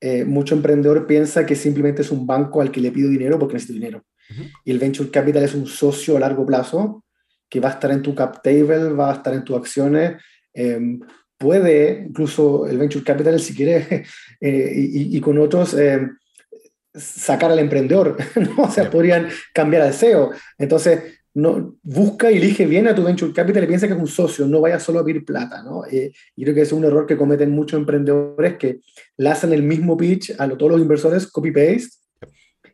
eh, 0.01 0.25
mucho 0.25 0.57
emprendedor 0.57 1.07
piensa 1.07 1.47
que 1.47 1.55
simplemente 1.55 2.03
es 2.03 2.11
un 2.11 2.27
banco 2.27 2.61
al 2.61 2.73
que 2.73 2.81
le 2.81 2.91
pido 2.91 3.09
dinero 3.09 3.39
porque 3.39 3.55
necesito 3.55 3.75
dinero. 3.75 4.03
Y 4.65 4.71
el 4.71 4.79
venture 4.79 5.11
capital 5.11 5.45
es 5.45 5.55
un 5.55 5.67
socio 5.67 6.17
a 6.17 6.21
largo 6.21 6.45
plazo 6.47 7.05
que 7.49 7.61
va 7.61 7.69
a 7.69 7.73
estar 7.73 7.91
en 7.91 8.03
tu 8.03 8.15
cap 8.15 8.43
table, 8.43 8.93
va 8.93 9.11
a 9.11 9.15
estar 9.15 9.35
en 9.35 9.45
tus 9.45 9.57
acciones. 9.57 10.21
Em, 10.53 11.01
puede, 11.37 12.07
incluso 12.09 12.67
el 12.67 12.79
venture 12.79 13.05
capital, 13.05 13.39
si 13.41 13.55
quiere, 13.55 14.05
eh, 14.41 14.73
y, 14.77 15.21
con 15.21 15.39
otros, 15.39 15.75
em, 15.75 16.17
sacar 16.95 17.51
al 17.51 17.59
emprendedor, 17.59 18.17
¿no? 18.37 18.65
O 18.65 18.71
sea, 18.71 18.91
podrían 18.91 19.29
cambiar 19.53 19.83
al 19.83 19.95
CEO. 19.95 20.31
Entonces, 20.59 21.01
no, 21.35 21.77
busca 21.83 22.31
y 22.31 22.37
elige 22.37 22.65
bien 22.65 22.87
a 22.87 22.95
tu 22.95 23.03
venture 23.03 23.33
capital 23.33 23.65
y 23.65 23.67
piensa 23.67 23.89
que 23.89 23.95
es 23.95 23.99
un 23.99 24.07
socio, 24.07 24.47
no 24.47 24.61
vaya 24.61 24.79
solo 24.79 25.01
a 25.01 25.05
pedir 25.05 25.25
plata, 25.25 25.63
¿no? 25.65 25.85
Eh, 25.85 26.13
y 26.37 26.45
creo 26.45 26.55
que 26.55 26.63
es 26.63 26.73
un 26.73 26.85
error 26.85 27.07
que 27.07 27.17
cometen 27.17 27.51
muchos 27.51 27.79
emprendedores 27.79 28.57
que 28.57 28.81
hacen 29.27 29.53
el 29.53 29.65
mismo 29.65 29.97
pitch 29.97 30.33
a 30.39 30.49
todos 30.49 30.71
los 30.71 30.81
inversores, 30.81 31.27
copy-paste, 31.27 32.04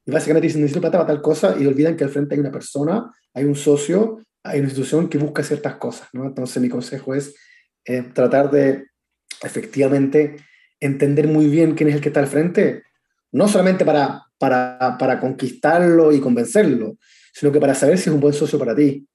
y 0.05 0.11
básicamente 0.11 0.47
dicen, 0.47 0.63
necesito 0.63 0.81
plata 0.81 0.99
para 0.99 1.15
tal 1.15 1.23
cosa, 1.23 1.57
y 1.59 1.67
olvidan 1.67 1.97
que 1.97 2.05
al 2.05 2.11
frente 2.11 2.35
hay 2.35 2.41
una 2.41 2.53
persona, 2.53 3.11
hay 3.35 3.45
un 3.45 3.55
socio, 3.55 4.19
hay 4.43 4.61
una 4.61 4.69
institución 4.69 5.09
que 5.09 5.19
busca 5.19 5.43
ciertas 5.43 5.77
cosas, 5.77 6.09
¿no? 6.13 6.27
Entonces 6.27 6.63
mi 6.63 6.69
consejo 6.69 7.15
es 7.15 7.35
eh, 7.85 8.03
tratar 8.15 8.51
de 8.51 8.87
efectivamente 9.43 10.37
entender 10.81 11.29
muy 11.29 11.47
bien 11.47 11.75
quién 11.75 11.91
es 11.91 11.97
el 11.97 12.01
que 12.01 12.09
está 12.09 12.21
al 12.21 12.27
frente, 12.27 12.83
no 13.33 13.49
solamente 13.49 13.85
para, 13.85 14.23
para, 14.39 14.97
para 14.99 15.21
conquistarlo 15.21 16.13
y 16.13 16.21
convencerlo, 16.21 16.97
sino 17.33 17.53
que 17.53 17.61
para 17.61 17.75
saber 17.75 17.99
si 17.99 18.09
es 18.09 18.15
un 18.15 18.21
buen 18.21 18.35
socio 18.35 18.59
para 18.59 18.75
ti, 18.75 19.07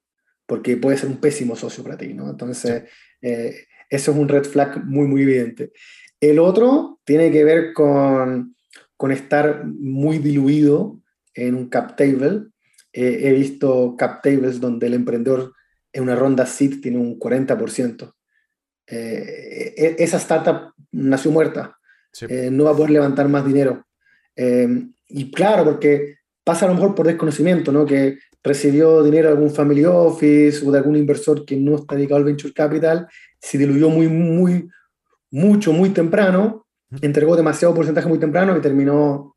porque 0.46 0.78
puede 0.78 0.98
ser 0.98 1.10
un 1.10 1.18
pésimo 1.18 1.56
socio 1.56 1.84
para 1.84 1.98
ti, 1.98 2.14
¿no? 2.14 2.30
Entonces, 2.30 2.84
eh, 3.22 3.66
eso 3.90 4.12
es 4.12 4.18
un 4.18 4.28
red 4.28 4.44
flag 4.44 4.84
muy, 4.86 5.08
muy 5.08 5.24
evidente. 5.24 5.72
El 6.20 6.40
otro 6.40 7.00
tiene 7.04 7.32
que 7.32 7.44
ver 7.44 7.74
con, 7.74 8.56
con 8.98 9.12
estar 9.12 9.66
muy 9.66 10.20
diluido 10.20 11.00
en 11.34 11.56
un 11.56 11.70
cap 11.70 11.96
table. 11.96 12.48
Eh, 12.94 13.22
he 13.24 13.32
visto 13.34 13.96
cap 13.98 14.22
tables 14.22 14.60
donde 14.60 14.88
el 14.88 14.94
emprendedor 14.94 15.54
en 15.92 16.04
una 16.04 16.16
ronda 16.16 16.46
seed 16.46 16.82
tiene 16.82 16.98
un 16.98 17.20
40%. 17.20 18.14
Eh, 18.88 19.74
e, 19.78 19.96
esa 20.00 20.18
startup 20.18 20.74
nació 20.92 21.32
muerta. 21.32 21.78
no 22.52 22.64
va 22.66 22.72
a 22.72 22.76
poder 22.76 22.92
levantar 22.92 23.28
más 23.28 23.46
dinero. 23.46 23.86
y 25.08 25.32
claro, 25.32 25.64
porque 25.66 26.16
pasa 26.44 26.66
a 26.66 26.70
lo 26.70 26.76
mejor 26.76 26.96
por 26.96 27.08
desconocimiento, 27.08 27.72
¿no? 27.72 27.86
Que 27.86 28.20
recibió 28.46 29.02
dinero 29.02 29.28
de 29.30 29.34
algún 29.34 29.50
family 29.50 29.84
office 29.84 30.66
o 30.66 30.72
de 30.72 30.78
algún 30.78 30.96
inversor 30.96 31.44
que 31.44 31.58
no 31.58 31.76
está 31.76 31.96
dedicado 31.96 32.20
al 32.20 32.26
venture 32.26 32.54
capital, 32.54 33.08
se 33.40 33.58
diluyó 33.58 33.90
muy, 33.90 34.08
muy, 34.08 34.70
mucho, 35.32 35.74
muy 35.74 35.90
temprano, 35.90 36.65
entregó 37.02 37.36
demasiado 37.36 37.74
porcentaje 37.74 38.08
muy 38.08 38.20
temprano 38.20 38.58
y 38.58 38.62
terminó, 38.62 39.36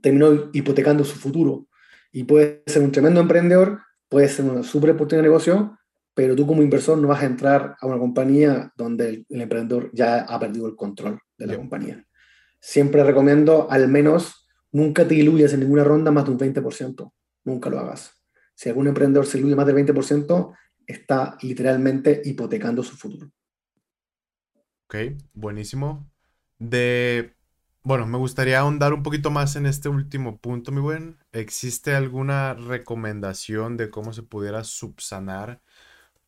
terminó 0.00 0.50
hipotecando 0.52 1.04
su 1.04 1.16
futuro. 1.16 1.66
Y 2.12 2.24
puede 2.24 2.62
ser 2.66 2.82
un 2.82 2.92
tremendo 2.92 3.20
emprendedor, 3.20 3.80
puede 4.08 4.28
ser 4.28 4.44
una 4.44 4.62
super 4.62 4.90
oportunidad 4.90 5.22
de 5.22 5.28
negocio, 5.28 5.78
pero 6.14 6.36
tú 6.36 6.46
como 6.46 6.62
inversor 6.62 6.96
no 6.98 7.08
vas 7.08 7.22
a 7.22 7.26
entrar 7.26 7.76
a 7.80 7.86
una 7.86 7.98
compañía 7.98 8.72
donde 8.76 9.24
el, 9.28 9.40
emprendedor 9.40 9.90
ya 9.92 10.20
ha 10.20 10.38
perdido 10.38 10.68
el 10.68 10.76
control 10.76 11.18
de 11.36 11.46
la 11.46 11.56
compañía. 11.56 12.06
Siempre 12.60 13.02
recomiendo 13.02 13.66
al 13.70 13.88
menos 13.88 14.44
Nunca 14.74 15.06
te 15.06 15.14
diluyas 15.14 15.52
en 15.52 15.60
ninguna 15.60 15.84
ronda 15.84 16.10
más 16.10 16.24
de 16.24 16.32
un 16.32 16.38
20%. 16.38 17.12
Nunca 17.44 17.70
lo 17.70 17.78
hagas. 17.78 18.12
Si 18.56 18.68
algún 18.68 18.88
emprendedor 18.88 19.24
se 19.24 19.38
diluye 19.38 19.54
más 19.54 19.66
del 19.66 19.76
20%, 19.76 20.52
está 20.84 21.38
literalmente 21.42 22.20
hipotecando 22.24 22.82
su 22.82 22.96
futuro. 22.96 23.30
Ok, 24.86 24.96
buenísimo. 25.32 26.10
De, 26.70 27.34
bueno, 27.82 28.06
me 28.06 28.16
gustaría 28.18 28.60
ahondar 28.60 28.94
un 28.94 29.02
poquito 29.02 29.30
más 29.30 29.54
en 29.56 29.66
este 29.66 29.90
último 29.90 30.38
punto, 30.38 30.72
mi 30.72 30.80
buen. 30.80 31.18
¿Existe 31.32 31.94
alguna 31.94 32.54
recomendación 32.54 33.76
de 33.76 33.90
cómo 33.90 34.14
se 34.14 34.22
pudiera 34.22 34.64
subsanar? 34.64 35.60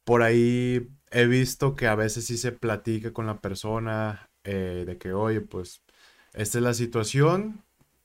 Por 0.04 0.22
ahí 0.22 0.90
he 1.10 1.26
visto 1.26 1.76
que 1.76 1.86
a 1.88 1.94
veces 1.96 2.26
sí 2.26 2.38
se 2.38 2.52
platica 2.52 3.12
con 3.12 3.26
la 3.26 3.40
persona 3.40 4.30
eh, 4.44 4.84
de 4.86 4.98
que, 4.98 5.12
oye, 5.14 5.40
pues 5.40 5.82
esta 6.34 6.58
es 6.58 6.64
la 6.64 6.74
situación, 6.74 7.64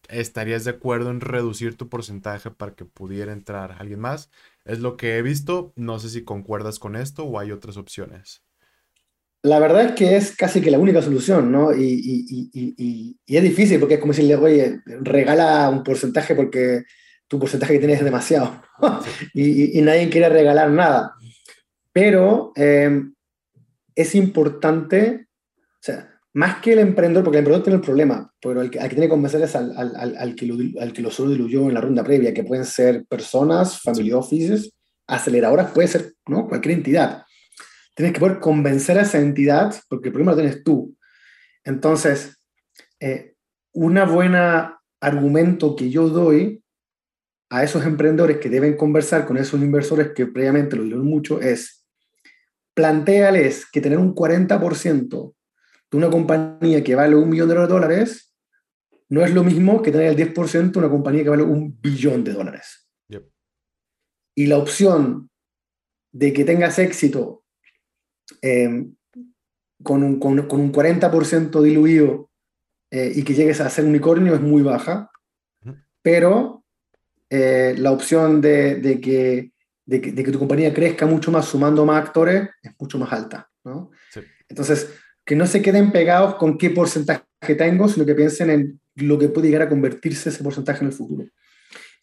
¿estarías 0.09 0.63
de 0.65 0.71
acuerdo 0.71 1.11
en 1.11 1.21
reducir 1.21 1.77
tu 1.77 1.89
porcentaje 1.89 2.51
para 2.51 2.75
que 2.75 2.85
pudiera 2.85 3.33
entrar 3.33 3.73
alguien 3.79 3.99
más? 4.01 4.31
Es 4.65 4.79
lo 4.79 4.97
que 4.97 5.17
he 5.17 5.21
visto. 5.21 5.73
No 5.75 5.99
sé 5.99 6.09
si 6.09 6.23
concuerdas 6.23 6.79
con 6.79 6.95
esto 6.95 7.25
o 7.25 7.39
hay 7.39 7.51
otras 7.51 7.77
opciones. 7.77 8.43
La 9.43 9.59
verdad 9.59 9.85
es 9.85 9.91
que 9.93 10.15
es 10.15 10.35
casi 10.35 10.61
que 10.61 10.69
la 10.69 10.77
única 10.77 11.01
solución, 11.01 11.51
¿no? 11.51 11.73
Y, 11.73 11.83
y, 11.83 12.49
y, 12.53 13.17
y 13.25 13.37
es 13.37 13.43
difícil 13.43 13.79
porque 13.79 13.95
es 13.95 13.99
como 13.99 14.13
decirle, 14.13 14.35
oye, 14.35 14.81
regala 14.85 15.69
un 15.69 15.83
porcentaje 15.83 16.35
porque 16.35 16.83
tu 17.31 17.39
porcentaje 17.39 17.73
que 17.73 17.79
tienes 17.79 17.99
es 17.99 18.03
demasiado. 18.03 18.61
y, 19.33 19.81
nadie 19.81 20.09
quiere 20.09 20.27
regalar 20.27 20.69
nada. 20.69 21.15
Pero 21.93 22.51
eh, 22.57 23.03
es 23.95 24.15
importante, 24.15 25.27
o 25.57 25.79
sea, 25.79 26.09
más 26.33 26.61
que 26.61 26.73
el 26.73 26.79
emprendedor, 26.79 27.23
porque 27.23 27.37
el 27.37 27.43
emprendedor 27.43 27.63
tiene 27.63 27.77
el 27.77 27.85
problema, 27.85 28.33
pero 28.41 28.59
hay 28.59 28.69
que 28.69 28.79
tiene 28.79 29.05
que 29.05 29.09
convencer 29.09 29.41
es 29.41 29.55
al, 29.55 29.73
al, 29.77 30.17
al, 30.17 30.35
que 30.35 30.45
lo, 30.45 30.55
al 30.81 30.91
que 30.91 31.01
lo 31.01 31.09
solo 31.09 31.31
diluyó 31.31 31.69
en 31.69 31.73
la 31.73 31.81
ronda 31.81 32.03
previa, 32.03 32.33
que 32.33 32.43
pueden 32.43 32.65
ser 32.65 33.05
personas, 33.05 33.81
family 33.81 34.11
offices, 34.11 34.73
aceleradoras, 35.07 35.71
puede 35.71 35.87
ser 35.87 36.13
¿no? 36.27 36.49
cualquier 36.49 36.75
entidad. 36.75 37.23
Tienes 37.93 38.13
que 38.13 38.19
poder 38.19 38.39
convencer 38.39 38.97
a 38.97 39.01
esa 39.01 39.19
entidad, 39.19 39.75
porque 39.89 40.09
el 40.09 40.13
problema 40.13 40.31
lo 40.31 40.37
tienes 40.37 40.63
tú. 40.63 40.95
Entonces, 41.63 42.41
eh, 42.99 43.35
una 43.73 44.05
buena 44.05 44.81
argumento 45.01 45.75
que 45.75 45.89
yo 45.89 46.09
doy 46.09 46.63
a 47.49 47.63
esos 47.63 47.85
emprendedores 47.85 48.37
que 48.37 48.49
deben 48.49 48.77
conversar 48.77 49.25
con 49.25 49.37
esos 49.37 49.59
inversores 49.61 50.11
que 50.15 50.27
previamente 50.27 50.77
lo 50.77 50.83
dieron 50.83 51.05
mucho 51.05 51.41
es, 51.41 51.85
planteales 52.73 53.65
que 53.69 53.81
tener 53.81 53.97
un 53.97 54.15
40% 54.15 55.35
de 55.91 55.97
una 55.97 56.09
compañía 56.09 56.83
que 56.83 56.95
vale 56.95 57.15
un 57.15 57.29
millón 57.29 57.49
de 57.49 57.55
dólares 57.55 58.33
no 59.09 59.25
es 59.25 59.33
lo 59.33 59.43
mismo 59.43 59.81
que 59.81 59.91
tener 59.91 60.07
el 60.07 60.15
10% 60.15 60.71
de 60.71 60.79
una 60.79 60.89
compañía 60.89 61.23
que 61.23 61.29
vale 61.29 61.43
un 61.43 61.77
billón 61.81 62.23
de 62.23 62.31
dólares. 62.31 62.87
Y 64.33 64.45
la 64.45 64.57
opción 64.57 65.29
de 66.13 66.31
que 66.31 66.45
tengas 66.45 66.79
éxito 66.79 67.40
em, 68.41 68.95
con, 69.83 70.03
un, 70.03 70.19
con, 70.19 70.39
un 70.39 70.71
40% 70.71 71.61
diluido 71.61 72.29
eh, 72.91 73.11
y 73.15 73.23
que 73.23 73.33
llegues 73.33 73.61
a 73.61 73.69
ser 73.69 73.85
unicornio 73.85 74.35
es 74.35 74.41
muy 74.41 74.61
baja, 74.61 75.11
pero 76.01 76.63
eh, 77.29 77.75
la 77.77 77.91
opción 77.91 78.41
de, 78.41 78.75
de, 78.75 78.99
que, 78.99 79.51
de, 79.85 80.01
que, 80.01 80.11
de, 80.11 80.23
que, 80.23 80.31
tu 80.31 80.39
compañía 80.39 80.73
crezca 80.73 81.05
mucho 81.05 81.31
más 81.31 81.45
sumando 81.45 81.85
más 81.85 82.05
actores 82.05 82.49
es 82.61 82.71
mucho 82.79 82.97
más 82.97 83.13
alta. 83.13 83.49
¿no? 83.63 83.91
Entonces, 84.49 84.89
que 85.25 85.35
no 85.35 85.45
se 85.45 85.61
queden 85.61 85.91
pegados 85.91 86.35
con 86.35 86.57
qué 86.57 86.69
porcentaje 86.69 87.25
tengo, 87.57 87.87
sino 87.87 88.05
que 88.05 88.15
piensen 88.15 88.49
en 88.49 88.81
lo 88.95 89.17
que 89.17 89.29
puede 89.29 89.47
llegar 89.47 89.63
a 89.63 89.69
convertirse 89.69 90.29
ese 90.29 90.43
porcentaje 90.43 90.81
en 90.81 90.87
el 90.87 90.93
futuro. 90.93 91.25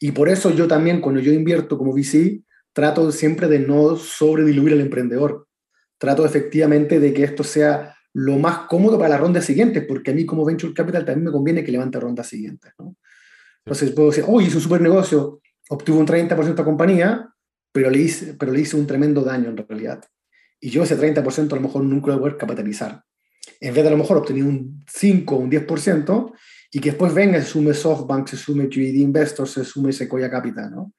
Y 0.01 0.13
por 0.13 0.29
eso 0.29 0.51
yo 0.51 0.69
también, 0.69 1.01
cuando 1.01 1.21
yo 1.21 1.33
invierto 1.33 1.77
como 1.77 1.93
VC, 1.93 2.43
trato 2.73 3.11
siempre 3.11 3.49
de 3.49 3.59
no 3.59 3.97
sobrediluir 3.97 4.75
al 4.75 4.81
emprendedor. 4.81 5.48
Trato 5.99 6.25
efectivamente 6.25 7.01
de 7.01 7.13
que 7.13 7.25
esto 7.25 7.45
sea 7.45 7.95
lo 8.15 8.39
más 8.39 8.67
cómodo 8.69 8.99
para 8.99 9.11
las 9.11 9.21
rondas 9.21 9.45
siguientes, 9.45 9.85
porque 9.87 10.13
a 10.13 10.15
mí 10.15 10.25
como 10.25 10.45
Venture 10.45 10.73
Capital 10.73 11.05
también 11.05 11.27
me 11.27 11.33
conviene 11.33 11.65
que 11.65 11.73
levante 11.73 12.01
rondas 12.01 12.29
siguientes. 12.29 12.73
¿no? 12.79 12.97
Entonces 13.65 13.91
puedo 13.93 14.11
decir, 14.11 14.25
uy, 14.27 14.45
hizo 14.45 14.57
un 14.57 14.63
super 14.63 14.81
negocio, 14.81 15.41
obtuvo 15.69 15.99
un 15.99 16.07
30% 16.07 16.55
de 16.55 16.65
compañía, 16.65 17.29
pero 17.73 17.91
le, 17.91 17.99
hice, 17.99 18.35
pero 18.35 18.53
le 18.53 18.61
hice 18.61 18.77
un 18.77 18.87
tremendo 18.87 19.23
daño 19.23 19.51
en 19.51 19.57
realidad. 19.57 20.05
Y 20.61 20.71
yo 20.71 20.83
ese 20.83 20.99
30% 20.99 21.53
a 21.53 21.57
lo 21.57 21.63
mejor 21.63 21.85
nunca 21.85 22.09
lo 22.09 22.15
voy 22.15 22.19
a 22.19 22.21
poder 22.21 22.37
capitalizar. 22.37 23.03
En 23.61 23.75
vez 23.75 23.83
de 23.83 23.89
a 23.89 23.93
lo 23.93 23.99
mejor 23.99 24.17
obtener 24.17 24.45
un 24.45 24.85
5 24.89 25.35
o 25.35 25.39
un 25.39 25.51
10%, 25.51 26.33
y 26.71 26.81
que 26.81 26.91
después 26.91 27.15
venga, 27.15 27.41
se 27.41 27.47
sume 27.47 27.73
SoftBank, 27.73 28.29
se 28.29 28.37
sume 28.37 28.69
QED 28.69 28.95
Investors, 28.95 29.53
se 29.53 29.65
sume 29.65 29.93
Sequoia 29.93 30.31
Capital, 30.31 30.71
¿no? 30.71 30.93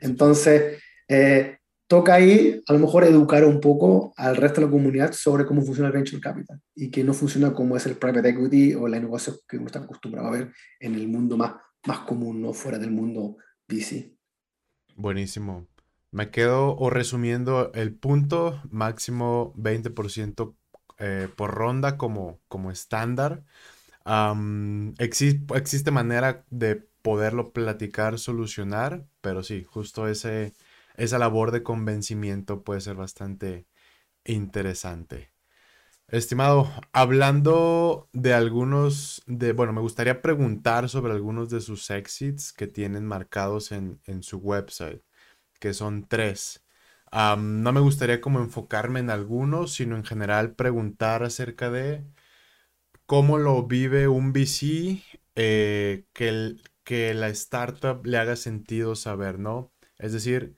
Entonces, 0.00 0.82
eh, 1.08 1.58
toca 1.86 2.14
ahí 2.14 2.62
a 2.66 2.72
lo 2.72 2.78
mejor 2.78 3.04
educar 3.04 3.44
un 3.44 3.60
poco 3.60 4.12
al 4.16 4.36
resto 4.36 4.60
de 4.60 4.66
la 4.66 4.72
comunidad 4.72 5.12
sobre 5.12 5.44
cómo 5.44 5.62
funciona 5.62 5.88
el 5.88 5.94
venture 5.94 6.20
capital 6.20 6.60
y 6.74 6.90
que 6.90 7.04
no 7.04 7.12
funciona 7.12 7.52
como 7.52 7.76
es 7.76 7.86
el 7.86 7.96
private 7.96 8.28
equity 8.28 8.74
o 8.74 8.88
la 8.88 8.98
negocio 8.98 9.34
que 9.48 9.56
uno 9.56 9.66
está 9.66 9.80
acostumbrado 9.80 10.28
a 10.28 10.32
ver 10.32 10.52
en 10.80 10.94
el 10.94 11.08
mundo 11.08 11.36
más, 11.36 11.54
más 11.86 12.00
común, 12.00 12.40
no 12.40 12.52
fuera 12.52 12.78
del 12.78 12.90
mundo 12.90 13.36
VC. 13.68 14.14
Buenísimo. 14.96 15.66
Me 16.10 16.30
quedo 16.30 16.76
o 16.76 16.90
resumiendo 16.90 17.72
el 17.74 17.92
punto 17.94 18.62
máximo 18.70 19.52
20% 19.56 20.54
eh, 20.98 21.28
por 21.34 21.50
ronda 21.52 21.96
como, 21.98 22.40
como 22.48 22.70
estándar. 22.70 23.42
existe 24.98 25.90
manera 25.90 26.44
de 26.50 26.76
poderlo 27.02 27.52
platicar, 27.52 28.18
solucionar, 28.18 29.04
pero 29.20 29.42
sí, 29.42 29.64
justo 29.64 30.08
ese, 30.08 30.54
esa 30.96 31.18
labor 31.18 31.50
de 31.50 31.62
convencimiento 31.62 32.62
puede 32.64 32.80
ser 32.80 32.96
bastante 32.96 33.66
interesante. 34.24 35.34
Estimado, 36.08 36.70
hablando 36.92 38.08
de 38.12 38.34
algunos 38.34 39.22
de, 39.26 39.52
bueno, 39.52 39.72
me 39.72 39.80
gustaría 39.80 40.22
preguntar 40.22 40.88
sobre 40.88 41.12
algunos 41.12 41.50
de 41.50 41.60
sus 41.60 41.90
exits 41.90 42.52
que 42.52 42.66
tienen 42.66 43.06
marcados 43.06 43.72
en, 43.72 44.00
su 44.22 44.38
website, 44.38 45.02
que 45.60 45.74
son 45.74 46.06
tres. 46.06 46.64
no 47.12 47.72
me 47.72 47.80
gustaría 47.80 48.20
como 48.20 48.40
enfocarme 48.40 49.00
en 49.00 49.10
algunos, 49.10 49.72
sino 49.74 49.96
en 49.96 50.04
general 50.04 50.54
preguntar 50.54 51.22
acerca 51.22 51.70
de 51.70 52.04
cómo 53.06 53.38
lo 53.38 53.64
vive 53.66 54.08
un 54.08 54.32
VC, 54.32 55.02
eh, 55.36 56.06
que, 56.12 56.56
que 56.84 57.14
la 57.14 57.28
startup 57.28 58.04
le 58.06 58.18
haga 58.18 58.36
sentido 58.36 58.94
saber, 58.94 59.38
¿no? 59.38 59.72
Es 59.98 60.12
decir, 60.12 60.56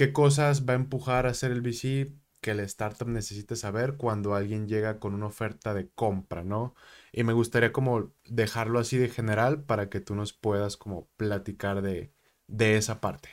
qué 0.00 0.14
cosas 0.14 0.64
va 0.66 0.72
a 0.72 0.76
empujar 0.76 1.26
a 1.26 1.28
hacer 1.28 1.50
el 1.52 1.60
VC 1.60 2.14
que 2.40 2.54
la 2.54 2.62
startup 2.62 3.06
necesite 3.06 3.54
saber 3.54 3.98
cuando 3.98 4.34
alguien 4.34 4.66
llega 4.66 4.98
con 4.98 5.12
una 5.12 5.26
oferta 5.26 5.74
de 5.74 5.90
compra, 5.94 6.42
¿no? 6.42 6.74
Y 7.12 7.22
me 7.22 7.34
gustaría 7.34 7.70
como 7.70 8.14
dejarlo 8.24 8.78
así 8.78 8.96
de 8.96 9.10
general 9.10 9.62
para 9.62 9.90
que 9.90 10.00
tú 10.00 10.14
nos 10.14 10.32
puedas 10.32 10.78
como 10.78 11.10
platicar 11.18 11.82
de, 11.82 12.14
esa 12.48 13.02
parte. 13.02 13.28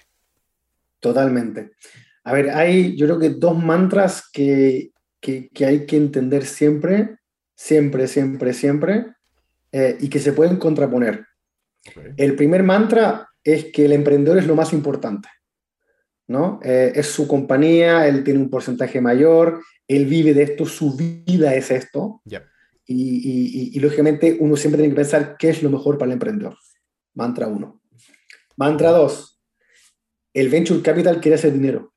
Totalmente. 1.00 1.72
A 2.26 2.34
ver, 2.34 2.50
hay 2.50 2.98
yo 2.98 3.06
creo 3.06 3.20
que 3.20 3.30
dos 3.30 3.58
mantras 3.58 4.30
que, 4.30 4.92
hay 5.66 5.86
que 5.86 5.96
entender 5.96 6.46
siempre, 6.46 7.20
siempre, 7.56 8.08
siempre, 8.08 8.52
siempre, 8.52 9.06
eh, 9.72 9.98
y 10.02 10.10
que 10.10 10.20
se 10.20 10.34
pueden 10.34 10.58
contraponer. 10.58 11.28
El 12.18 12.36
primer 12.36 12.64
mantra 12.64 13.30
es 13.42 13.72
que 13.72 13.86
el 13.86 13.94
emprendedor 13.94 14.38
es 14.38 14.48
lo 14.48 14.56
más 14.56 14.74
importante. 14.74 15.30
¿No? 16.28 16.60
Eh, 16.64 16.92
es 16.96 17.08
su 17.08 17.28
compañía, 17.28 18.08
él 18.08 18.24
tiene 18.24 18.40
un 18.40 18.50
porcentaje 18.50 19.00
mayor, 19.02 19.62
él 19.88 20.06
vive 20.06 20.34
de 20.34 20.44
esto, 20.44 20.66
su 20.66 20.96
vida 20.96 21.56
es 21.56 21.72
esto. 21.72 22.22
Y, 22.86 23.78
lógicamente 23.80 24.38
uno 24.40 24.56
siempre 24.56 24.80
tiene 24.80 24.94
que 24.94 25.02
pensar 25.02 25.36
qué 25.38 25.50
es 25.50 25.64
lo 25.64 25.70
mejor 25.70 25.98
para 25.98 26.10
el 26.10 26.14
emprendedor. 26.14 26.58
Mantra 27.14 27.48
uno. 27.48 27.82
Mantra 28.56 28.92
dos. 28.92 29.42
El 30.34 30.50
venture 30.50 30.82
capital 30.82 31.20
quiere 31.20 31.36
hacer 31.36 31.54
dinero. 31.54 31.94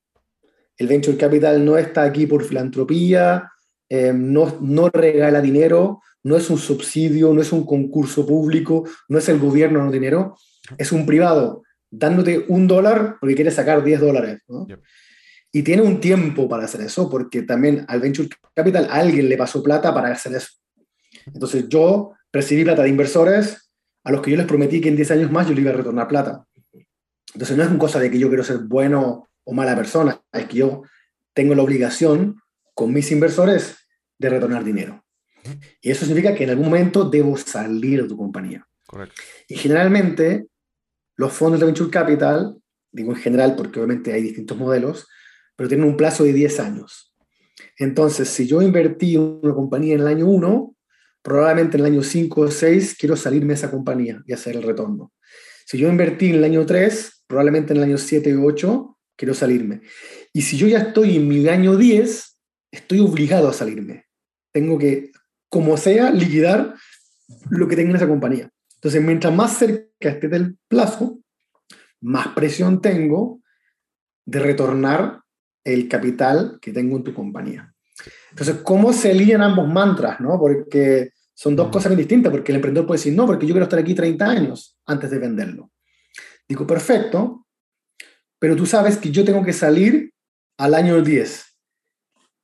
El 0.77 0.87
venture 0.87 1.17
capital 1.17 1.65
no 1.65 1.77
está 1.77 2.05
aquí 2.05 2.27
por 2.27 2.45
filantropía, 2.45 3.51
eh, 3.89 4.13
no, 4.15 4.59
no 4.61 4.89
regala 4.89 5.41
dinero, 5.41 6.01
no 6.23 6.37
es 6.37 6.49
un 6.49 6.59
subsidio, 6.59 7.35
no 7.35 7.43
es 7.43 7.53
un 7.53 7.67
concurso 7.67 8.27
público, 8.27 8.85
no 9.09 9.19
es 9.19 9.29
el 9.29 9.39
gobierno 9.39 9.85
no 9.85 9.91
dinero, 9.91 10.37
es 10.79 10.93
un 10.93 11.05
privado 11.05 11.63
dándote 11.91 12.45
un 12.49 12.67
dólar 12.67 13.17
porque 13.21 13.35
quieres 13.35 13.55
sacar 13.55 13.83
10 13.83 14.01
dólares. 14.01 14.41
Y 15.53 15.63
tiene 15.63 15.83
un 15.83 16.01
tiempo 16.01 16.49
para 16.49 16.65
hacer 16.65 16.81
eso, 16.83 17.11
porque 17.11 17.43
también 17.43 17.85
al 17.89 18.01
Venture 18.01 18.29
Capital 18.55 18.87
alguien 18.91 19.29
le 19.29 19.37
pasó 19.37 19.63
plata 19.63 19.93
para 19.93 20.09
hacer 20.09 20.35
eso. 20.35 20.51
Entonces 21.27 21.69
yo 21.69 22.13
recibí 22.33 22.65
plata 22.65 22.83
de 22.83 22.89
inversores 22.89 23.71
a 24.05 24.13
los 24.13 24.23
que 24.23 24.31
yo 24.31 24.37
les 24.37 24.47
prometí 24.47 24.81
que 24.81 24.89
en 24.89 24.97
10 24.97 25.11
años 25.11 25.31
más 25.33 25.49
yo 25.49 25.55
le 25.55 25.61
iba 25.61 25.71
a 25.71 25.75
retornar 25.75 26.09
plata. 26.09 26.45
Entonces 27.35 27.57
no 27.57 27.63
es 27.63 27.69
una 27.69 27.79
cosa 27.79 27.99
de 27.99 28.11
que 28.11 28.19
yo 28.19 28.29
quiero 28.29 28.45
ser 28.45 28.59
bueno 28.59 29.29
o 29.45 29.53
mala 29.53 29.75
persona, 29.75 30.21
es 30.33 30.47
que 30.47 30.59
yo 30.59 30.83
tengo 31.33 31.55
la 31.55 31.63
obligación 31.63 32.41
con 32.75 32.93
mis 32.93 33.11
inversores 33.11 33.77
de 34.19 34.29
retornar 34.31 34.65
dinero. 34.65 35.05
Y 35.81 35.91
eso 35.91 36.05
significa 36.05 36.35
que 36.35 36.45
en 36.45 36.51
algún 36.51 36.67
momento 36.67 37.09
debo 37.09 37.37
salir 37.37 38.03
de 38.03 38.09
tu 38.09 38.17
compañía. 38.17 38.67
Correcto. 38.87 39.23
Y 39.49 39.57
generalmente 39.57 40.47
los 41.21 41.35
fondos 41.35 41.61
de 41.61 41.67
Venture 41.67 41.91
Capital, 41.91 42.57
digo 42.91 43.13
en 43.13 43.19
general 43.19 43.55
porque 43.55 43.79
obviamente 43.79 44.11
hay 44.11 44.23
distintos 44.23 44.57
modelos, 44.57 45.07
pero 45.55 45.69
tienen 45.69 45.87
un 45.87 45.95
plazo 45.95 46.25
de 46.25 46.33
10 46.33 46.61
años. 46.61 47.15
Entonces, 47.77 48.27
si 48.27 48.47
yo 48.47 48.63
invertí 48.63 49.17
en 49.17 49.39
una 49.43 49.53
compañía 49.53 49.97
en 49.97 50.01
el 50.01 50.07
año 50.07 50.27
1, 50.27 50.75
probablemente 51.21 51.77
en 51.77 51.85
el 51.85 51.93
año 51.93 52.03
5 52.03 52.41
o 52.41 52.51
6 52.51 52.97
quiero 52.99 53.17
salirme 53.17 53.49
de 53.49 53.55
esa 53.55 53.71
compañía 53.71 54.23
y 54.27 54.33
hacer 54.33 54.57
el 54.57 54.63
retorno. 54.63 55.13
Si 55.67 55.77
yo 55.77 55.91
invertí 55.91 56.31
en 56.31 56.37
el 56.37 56.45
año 56.45 56.65
3, 56.65 57.25
probablemente 57.27 57.75
en 57.75 57.77
el 57.77 57.85
año 57.85 57.99
7 57.99 58.35
o 58.37 58.45
8 58.45 58.99
quiero 59.15 59.35
salirme. 59.35 59.83
Y 60.33 60.41
si 60.41 60.57
yo 60.57 60.69
ya 60.69 60.79
estoy 60.79 61.17
en 61.17 61.29
mi 61.29 61.47
año 61.49 61.77
10, 61.77 62.39
estoy 62.73 63.01
obligado 63.01 63.47
a 63.51 63.53
salirme. 63.53 64.07
Tengo 64.55 64.79
que, 64.79 65.13
como 65.51 65.77
sea, 65.77 66.13
liquidar 66.13 66.77
lo 67.51 67.69
que 67.69 67.77
tenga 67.77 67.91
en 67.91 67.97
esa 67.97 68.09
compañía. 68.09 68.51
Entonces, 68.81 69.03
mientras 69.03 69.35
más 69.35 69.59
cerca 69.59 70.09
esté 70.09 70.29
del 70.29 70.57
plazo, 70.67 71.21
más 72.01 72.29
presión 72.29 72.81
tengo 72.81 73.43
de 74.25 74.39
retornar 74.39 75.21
el 75.65 75.87
capital 75.87 76.59
que 76.63 76.73
tengo 76.73 76.97
en 76.97 77.05
tu 77.05 77.13
compañía. 77.13 77.75
Entonces, 78.31 78.57
¿cómo 78.65 78.95
se 78.95 79.13
lían 79.13 79.43
ambos 79.43 79.69
mantras? 79.69 80.19
¿no? 80.19 80.39
Porque 80.39 81.11
son 81.35 81.55
dos 81.55 81.69
cosas 81.69 81.93
muy 81.93 81.99
distintas, 81.99 82.33
porque 82.33 82.53
el 82.53 82.57
emprendedor 82.57 82.87
puede 82.87 82.99
decir, 82.99 83.15
no, 83.15 83.27
porque 83.27 83.47
yo 83.47 83.53
quiero 83.53 83.65
estar 83.65 83.79
aquí 83.79 83.95
30 83.95 84.25
años 84.25 84.79
antes 84.87 85.11
de 85.11 85.19
venderlo. 85.19 85.71
Digo, 86.49 86.67
perfecto, 86.67 87.47
pero 88.39 88.57
tú 88.57 88.65
sabes 88.65 88.97
que 88.97 89.11
yo 89.11 89.27
tengo 89.27 89.45
que 89.45 89.53
salir 89.53 90.15
al 90.57 90.73
año 90.73 91.03
10. 91.03 91.45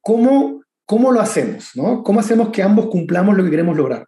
¿Cómo, 0.02 0.62
cómo 0.84 1.12
lo 1.12 1.20
hacemos? 1.20 1.70
¿no? 1.74 2.02
¿Cómo 2.02 2.20
hacemos 2.20 2.50
que 2.50 2.62
ambos 2.62 2.88
cumplamos 2.90 3.34
lo 3.34 3.42
que 3.42 3.50
queremos 3.50 3.74
lograr? 3.74 4.06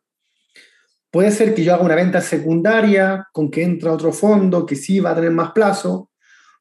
Puede 1.10 1.30
ser 1.30 1.54
que 1.54 1.64
yo 1.64 1.74
haga 1.74 1.84
una 1.84 1.94
venta 1.94 2.20
secundaria 2.20 3.26
con 3.32 3.50
que 3.50 3.62
entra 3.62 3.92
otro 3.92 4.12
fondo 4.12 4.66
que 4.66 4.76
sí 4.76 5.00
va 5.00 5.12
a 5.12 5.14
tener 5.14 5.30
más 5.30 5.52
plazo. 5.52 6.10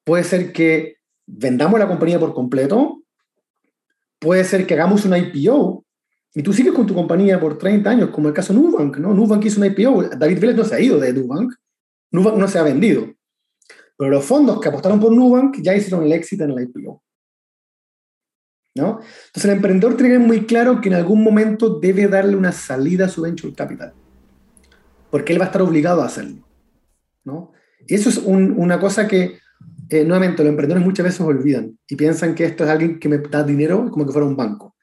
Puede 0.06 0.24
ser 0.24 0.54
que 0.54 0.98
vendamos 1.26 1.80
la 1.80 1.88
compañía 1.88 2.20
por 2.20 2.34
completo. 2.34 3.04
Puede 4.20 4.46
ser 4.46 4.66
que 4.66 4.74
hagamos 4.74 5.04
una 5.04 5.18
IPO 5.18 5.86
y 6.34 6.44
tú 6.44 6.54
sigues 6.54 6.74
con 6.74 6.88
tu 6.88 6.96
compañía 6.96 7.40
por 7.40 7.58
30 7.58 7.90
años, 7.90 8.10
como 8.10 8.30
el 8.30 8.34
caso 8.34 8.54
Nubank, 8.54 8.98
¿no? 8.98 9.14
Nubank 9.14 9.44
hizo 9.46 9.60
una 9.60 9.68
IPO. 9.68 10.04
David 10.18 10.40
Vélez 10.40 10.56
no 10.56 10.64
se 10.64 10.76
ha 10.76 10.80
ido 10.80 10.98
de 10.98 11.12
Nubank. 11.12 11.54
Nubank 12.12 12.38
no 12.38 12.48
se 12.48 12.58
ha 12.58 12.64
vendido. 12.64 13.06
Pero 13.98 14.12
los 14.12 14.24
fondos 14.24 14.62
que 14.62 14.70
apostaron 14.70 15.00
por 15.00 15.12
Nubank 15.12 15.58
ya 15.62 15.76
hicieron 15.76 16.06
el 16.06 16.14
éxito 16.14 16.46
en 16.46 16.56
la 16.56 16.62
IPO. 16.62 17.04
¿No? 18.76 19.00
Entonces 19.02 19.46
el 19.46 19.52
emprendedor 19.52 19.98
tiene 19.98 20.20
muy 20.20 20.46
claro 20.46 20.80
que 20.80 20.88
en 20.88 20.96
algún 20.96 21.22
momento 21.22 21.80
debe 21.80 22.08
darle 22.08 22.36
una 22.36 22.52
salida 22.52 23.06
a 23.06 23.10
su 23.10 23.24
venture 23.24 23.54
capital 23.54 23.94
porque 25.10 25.34
él 25.34 25.40
va 25.40 25.46
a 25.46 25.48
estar 25.48 25.62
obligado 25.62 26.02
a 26.02 26.06
hacerlo. 26.06 26.48
¿no? 27.24 27.52
Y 27.88 27.96
eso 27.96 28.10
es 28.10 28.18
una 28.18 28.80
cosa 28.80 29.08
que, 29.08 29.40
eh, 29.90 30.04
nuevamente, 30.04 30.44
los 30.44 30.50
emprendedores 30.50 30.86
muchas 30.86 31.06
veces 31.06 31.22
olvidan 31.22 31.78
y 31.88 31.96
piensan 31.96 32.36
que 32.36 32.46
esto 32.46 32.64
es 32.64 32.70
alguien 32.70 33.00
que 33.00 33.10
me 33.10 33.18
da 33.18 33.44
dinero 33.44 33.90
como 33.90 34.06
que 34.06 34.12
fuera 34.12 34.28
un 34.28 34.36
banco. 34.36 34.76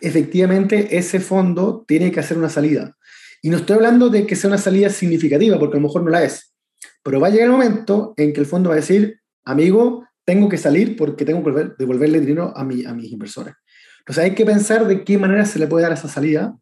Efectivamente, 0.00 0.96
ese 0.96 1.20
fondo 1.20 1.84
tiene 1.86 2.10
que 2.10 2.20
hacer 2.20 2.36
una 2.36 2.48
salida. 2.48 2.96
Y 3.42 3.50
no 3.50 3.58
estoy 3.58 3.76
hablando 3.76 4.08
de 4.08 4.26
que 4.26 4.36
sea 4.36 4.48
una 4.48 4.58
salida 4.58 4.88
significativa, 4.90 5.58
porque 5.58 5.76
a 5.76 5.80
lo 5.80 5.86
mejor 5.86 6.02
no 6.02 6.10
la 6.10 6.24
es. 6.24 6.54
Pero 7.02 7.20
va 7.20 7.28
a 7.28 7.30
llegar 7.30 7.46
el 7.46 7.52
momento 7.52 8.14
en 8.16 8.32
que 8.32 8.40
el 8.40 8.46
fondo 8.46 8.70
va 8.70 8.76
a 8.76 8.76
decir, 8.76 9.20
amigo, 9.44 10.06
tengo 10.24 10.48
que 10.48 10.56
salir 10.56 10.96
porque 10.96 11.24
tengo 11.24 11.44
que 11.44 11.70
devolverle 11.78 12.20
dinero 12.20 12.56
a, 12.56 12.64
mi, 12.64 12.84
a 12.84 12.94
mis 12.94 13.12
inversores. 13.12 13.54
Entonces 13.98 14.24
hay 14.24 14.34
que 14.34 14.44
pensar 14.44 14.86
de 14.86 15.04
qué 15.04 15.18
manera 15.18 15.44
se 15.44 15.58
le 15.58 15.66
puede 15.66 15.82
dar 15.82 15.92
esa 15.92 16.08
salida 16.08 16.56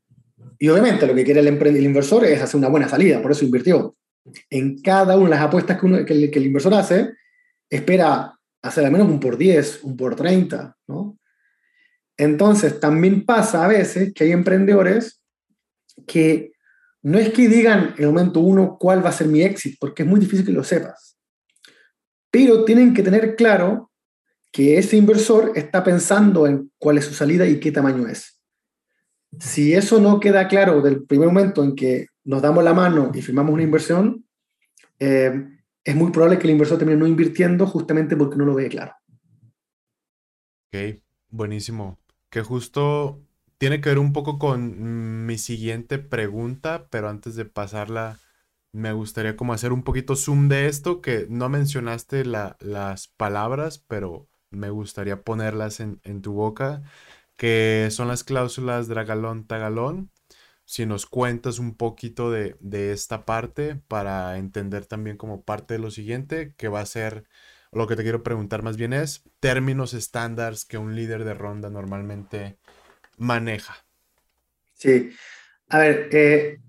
Y 0.63 0.69
obviamente 0.69 1.09
lo 1.09 1.15
que 1.17 1.25
quiere 1.25 1.41
el, 1.41 1.49
el, 1.49 1.85
inversor 1.85 2.25
es 2.25 2.41
hacer 2.41 2.57
una 2.57 2.69
buena 2.69 2.89
salida, 2.89 3.21
por 3.21 3.33
eso 3.33 3.45
invirtió. 3.45 3.97
En 4.49 4.81
cada 4.81 5.17
una 5.17 5.25
de 5.25 5.31
las 5.31 5.41
apuestas 5.41 5.77
que, 5.77 5.87
uno, 5.87 5.97
el, 5.99 6.07
que 6.07 6.39
el 6.39 6.47
inversor 6.47 6.73
hace, 6.75 7.15
espera 7.69 8.39
hacer 8.63 8.85
al 8.85 8.93
menos 8.93 9.09
un 9.09 9.19
por 9.19 9.37
10, 9.37 9.83
un 9.83 9.97
por 9.97 10.15
30, 10.15 10.77
¿no? 10.87 11.19
Entonces, 12.17 12.79
también 12.79 13.27
pasa 13.27 13.65
a 13.65 13.67
veces 13.67 14.13
que 14.15 14.23
hay 14.23 14.31
emprendedores 14.31 15.21
que 16.07 16.53
no 17.03 17.19
es 17.19 17.31
que 17.31 17.49
digan 17.49 17.95
en 17.99 18.05
el 18.05 18.13
momento 18.13 18.39
uno 18.39 18.77
cuál 18.79 19.05
va 19.05 19.09
a 19.09 19.13
ser 19.13 19.27
mi 19.27 19.43
éxito, 19.43 19.79
porque 19.81 20.05
es 20.05 20.09
muy 20.09 20.21
difícil 20.21 20.47
que 20.47 20.53
lo 20.53 20.63
sepas. 20.63 21.19
Pero 22.31 22.65
tienen 22.65 22.95
que 22.95 23.03
tener 23.03 23.35
claro 23.35 23.91
que 24.53 24.79
ese 24.79 24.97
inversor 24.97 25.55
está 25.57 25.83
pensando 25.83 26.47
en 26.47 26.71
cuál 26.79 26.99
es 26.99 27.07
su 27.07 27.15
salida 27.15 27.49
y 27.49 27.59
qué 27.59 27.73
tamaño 27.73 28.07
es. 28.07 28.42
Si 29.39 29.73
eso 29.73 30.01
no 30.01 30.21
queda 30.21 30.49
claro 30.49 30.83
del 30.83 31.05
primer 31.05 31.29
momento 31.29 31.65
en 31.65 31.75
que 31.75 32.07
nos 32.25 32.43
damos 32.43 32.63
la 32.63 32.75
mano 32.75 33.11
y 33.15 33.23
firmamos 33.23 33.53
una 33.53 33.63
inversión, 33.63 34.25
eh, 34.99 35.49
es 35.85 35.97
muy 35.97 36.11
probable 36.11 36.39
que 36.39 36.47
el 36.47 36.53
inversor 36.53 36.79
termine 36.79 36.99
no 36.99 37.07
invirtiendo 37.07 37.67
justamente 37.67 38.17
porque 38.17 38.37
no 38.37 38.45
lo 38.45 38.55
ve 38.55 38.69
claro. 38.69 38.93
Ok, 40.69 41.03
buenísimo. 41.29 41.99
Que 42.31 42.43
justo 42.43 43.21
tiene 43.59 43.81
que 43.81 43.91
ver 43.91 43.99
un 43.99 44.13
poco 44.13 44.39
con 44.39 45.27
mi 45.27 45.39
siguiente 45.39 45.99
pregunta, 45.99 46.89
pero 46.91 47.09
antes 47.09 47.37
de 47.37 47.45
pasarla, 47.45 48.19
me 48.73 48.93
gustaría 48.93 49.37
como 49.37 49.53
hacer 49.53 49.73
un 49.73 49.83
poquito 49.83 50.17
zoom 50.17 50.49
de 50.49 50.67
esto, 50.67 51.01
que 51.01 51.27
no 51.29 51.49
mencionaste 51.49 52.25
las 52.25 53.09
palabras, 53.17 53.79
pero 53.87 54.29
me 54.51 54.71
gustaría 54.71 55.23
ponerlas 55.23 55.81
en, 55.81 56.23
tu 56.23 56.33
boca, 56.33 56.83
que 57.43 57.89
son 57.91 58.07
las 58.07 58.23
cláusulas 58.23 58.87
dragalón-tagalón. 58.87 60.13
Si 60.65 60.87
nos 60.87 61.07
cuentas 61.07 61.59
un 61.59 61.75
poquito 61.75 62.31
de, 62.31 62.55
de 62.61 62.93
esta 62.93 63.25
parte 63.25 63.81
para 63.89 64.39
entender 64.39 64.87
también 64.87 65.17
como 65.17 65.43
parte 65.43 65.75
de 65.75 65.81
lo 65.81 65.91
siguiente, 65.91 66.55
que 66.57 66.69
va 66.69 66.79
a 66.79 66.87
ser, 66.87 67.25
lo 67.73 67.89
que 67.89 67.97
te 67.97 68.05
quiero 68.05 68.23
preguntar 68.23 68.63
más 68.63 68.77
bien 68.77 68.93
es, 68.93 69.25
términos 69.41 69.93
estándares 69.93 70.65
que 70.65 70.79
un 70.79 70.95
líder 70.95 71.25
de 71.25 71.35
ronda 71.35 71.69
normalmente 71.69 72.59
maneja? 73.19 73.75
Sí. 74.75 75.11
A 75.69 75.79
ver, 75.79 76.11
eh, 76.13 76.61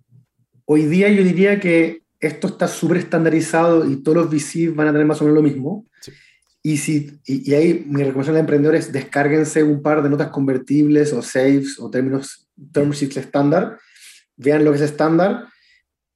hoy 0.66 0.88
día 0.88 1.08
yo 1.10 1.24
diría 1.24 1.60
que 1.60 2.02
esto 2.20 2.48
está 2.48 2.68
súper 2.68 2.98
estandarizado 2.98 3.88
y 3.88 4.02
todos 4.02 4.18
los 4.18 4.32
VCs 4.32 4.76
van 4.76 4.88
a 4.88 4.92
tener 4.92 5.06
más 5.06 5.22
o 5.22 5.26
menos 5.26 5.36
lo 5.36 5.44
mismo. 5.44 5.86
Y, 6.66 6.78
si, 6.78 7.20
y, 7.26 7.54
ahí 7.54 7.84
mi 7.86 8.04
recomendación 8.04 8.38
a 8.38 8.40
los 8.40 8.44
emprendedores, 8.44 8.94
descárguense 8.94 9.64
un 9.64 9.82
par 9.82 10.02
de 10.02 10.10
notas 10.10 10.30
convertibles 10.30 11.12
o 11.12 11.22
saves 11.22 11.78
o 11.78 11.90
términos, 11.90 12.48
term 12.72 12.92
sheets 12.92 13.18
estándar, 13.18 13.78
vean 14.38 14.64
lo 14.64 14.72
que 14.72 14.78
es 14.78 14.84
estándar 14.84 15.48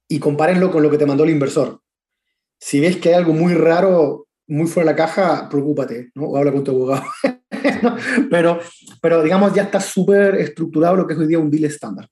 y 0.08 0.18
compárenlo 0.18 0.70
con 0.70 0.82
lo 0.82 0.90
que 0.90 0.96
te 0.96 1.04
mandó 1.04 1.24
el 1.24 1.30
inversor. 1.30 1.82
Si 2.58 2.80
ves 2.80 2.96
que 2.96 3.10
hay 3.10 3.16
algo 3.16 3.34
muy 3.34 3.52
raro, 3.52 4.26
muy 4.46 4.66
fuera 4.66 4.90
de 4.90 4.92
la 4.92 5.04
caja, 5.04 5.48
preocúpate, 5.50 6.10
¿no? 6.14 6.24
O 6.28 6.36
habla 6.38 6.50
con 6.50 6.64
tu 6.64 6.70
abogado. 6.70 7.04
pero, 8.30 8.58
pero 9.02 9.22
digamos, 9.22 9.52
ya 9.54 9.64
está 9.64 9.80
súper 9.80 10.36
estructurado 10.36 10.96
lo 10.96 11.06
que 11.06 11.12
es 11.12 11.18
hoy 11.18 11.26
día 11.26 11.38
un 11.38 11.50
deal 11.50 11.64
estándar. 11.64 12.08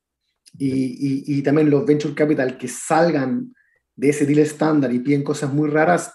Y, 0.58 1.38
y, 1.38 1.42
también 1.42 1.68
los 1.68 1.84
venture 1.84 2.14
capital 2.14 2.56
que 2.56 2.68
salgan 2.68 3.52
de 3.94 4.08
ese 4.08 4.24
deal 4.24 4.38
estándar 4.38 4.92
y 4.92 5.00
piden 5.00 5.22
cosas 5.22 5.52
muy 5.52 5.68
raras, 5.68 6.12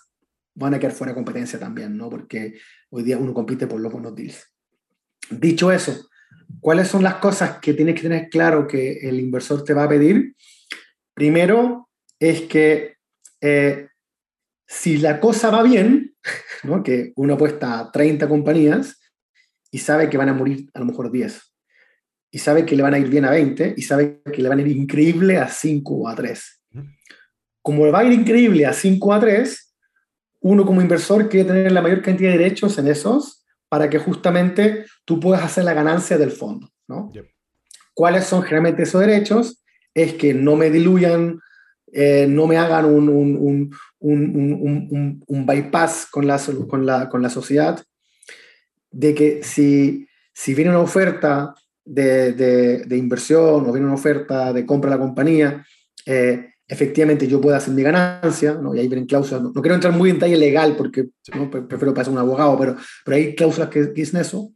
van 0.56 0.74
a 0.74 0.80
quedar 0.80 0.94
fuera 0.94 1.12
de 1.12 1.16
competencia 1.16 1.60
también, 1.60 1.96
¿no? 1.98 2.10
Porque 2.10 2.60
hoy 2.90 3.04
día 3.04 3.18
uno 3.18 3.34
compite 3.34 3.68
por 3.68 3.80
los 3.80 3.92
buenos 3.92 4.16
deals. 4.16 4.52
Dicho 5.30 5.72
eso, 5.72 6.10
¿cuáles 6.60 6.88
son 6.88 7.04
las 7.04 7.16
cosas 7.16 7.60
que 7.60 7.74
tienes 7.74 7.96
que 7.96 8.02
tener 8.02 8.30
claro 8.30 8.68
que 8.68 9.00
el 9.08 9.20
inversor 9.20 9.64
te 9.64 9.74
va 9.74 9.84
a 9.84 9.90
pedir? 9.90 10.36
Primero 11.14 11.90
es 12.20 12.42
que 12.42 12.96
eh, 13.40 13.88
si 14.68 14.98
la 14.98 15.20
cosa 15.20 15.50
va 15.50 15.64
bien, 15.64 16.16
¿no? 16.64 16.84
que 16.84 17.14
uno 17.16 17.34
apuesta 17.36 17.80
a 17.80 17.92
30 17.92 18.28
compañías, 18.28 18.98
y 19.72 19.80
sabe 19.80 20.10
que 20.10 20.18
van 20.18 20.30
a 20.30 20.34
morir 20.34 20.70
a 20.74 20.80
lo 20.80 20.86
mejor 20.86 21.12
10. 21.12 21.42
Y 22.32 22.40
sabe 22.40 22.66
que 22.66 22.76
le 22.76 22.84
van 22.84 22.94
a 22.94 23.00
ir 23.00 23.10
bien 23.10 23.26
a 23.26 23.32
20 23.32 23.74
y 23.76 23.82
sabe 23.82 24.22
que 24.32 24.42
le 24.42 24.50
van 24.50 24.60
a 24.60 24.62
ir 24.62 24.68
increíble 24.70 25.38
a 25.38 25.50
5 25.50 25.94
o 25.94 26.08
a 26.08 26.16
3. 26.16 26.62
Como 27.62 27.86
le 27.86 27.92
va 27.92 28.00
a 28.00 28.04
ir 28.04 28.14
increíble 28.14 28.66
a 28.66 28.74
5 28.74 29.14
a 29.14 29.20
3, 29.20 29.71
uno 30.42 30.66
como 30.66 30.82
inversor 30.82 31.30
quiere 31.30 31.48
tener 31.48 31.72
la 31.72 31.82
mayor 31.82 32.02
cantidad 32.02 32.32
de 32.32 32.38
derechos 32.38 32.78
en 32.78 32.88
esos 32.88 33.46
para 33.70 33.90
que 33.90 34.00
justamente 34.00 34.86
tú 35.06 35.20
puedas 35.20 35.44
hacer 35.44 35.64
la 35.64 35.74
ganancia 35.74 36.18
del 36.18 36.32
fondo. 36.32 36.70
¿no? 36.88 37.12
¿Cuáles 37.94 38.26
son 38.26 38.42
generalmente 38.44 38.84
esos 38.84 39.02
derechos? 39.02 39.64
Es 39.94 40.14
que 40.16 40.34
no 40.34 40.56
me 40.56 40.70
diluyan, 40.70 41.40
eh, 41.94 42.26
no 42.28 42.48
me 42.48 42.58
hagan 42.58 42.86
un, 42.86 43.08
un, 43.08 43.76
un, 44.00 45.24
un 45.26 45.46
bypass 45.46 46.08
con 46.12 46.28
la, 46.28 46.40
con, 46.68 46.86
la, 46.86 47.10
con 47.10 47.22
la 47.22 47.30
sociedad, 47.30 47.82
de 48.92 49.16
que 49.16 49.44
si, 49.44 50.08
si 50.34 50.54
viene 50.54 50.72
una 50.72 50.80
oferta 50.80 51.56
de, 51.86 52.34
de, 52.34 52.98
inversión 52.98 53.66
o 53.66 53.72
viene 53.72 53.88
una 53.88 53.96
oferta 53.96 54.54
de 54.54 54.66
compra 54.66 54.90
a 54.92 54.96
la 54.98 55.02
compañía, 55.02 55.66
eh, 56.06 56.54
efectivamente 56.72 57.28
yo 57.28 57.42
pueda 57.42 57.58
hacer 57.58 57.74
mi 57.74 57.84
ganancia, 57.84 58.54
¿no? 58.54 58.74
y 58.74 58.80
ahí 58.80 58.88
vienen 58.88 59.06
cláusulas, 59.06 59.44
no, 59.44 59.52
quiero 59.52 59.76
entrar 59.76 59.94
muy 59.94 60.10
en 60.10 60.16
detalle 60.16 60.38
legal 60.38 60.78
porque 60.78 61.10
¿no? 61.36 61.52
prefiero 61.52 61.94
pasar 61.94 62.14
un 62.14 62.20
abogado, 62.20 62.58
pero, 62.58 62.78
pero 63.04 63.18
hay 63.18 63.36
cláusulas 63.36 63.68
que, 63.68 63.88
dicen 63.88 64.22
eso, 64.22 64.54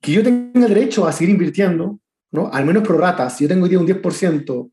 que 0.00 0.10
yo 0.10 0.24
tenga 0.24 0.66
derecho 0.66 1.06
a 1.06 1.12
seguir 1.12 1.30
invirtiendo, 1.30 2.00
¿no? 2.32 2.50
al 2.52 2.66
menos 2.66 2.82
pro 2.82 2.98
rata, 2.98 3.30
si 3.30 3.44
yo 3.44 3.48
tengo 3.48 3.64
hoy 3.64 3.70
día 3.70 3.78
un 3.78 3.86
10% 3.86 4.70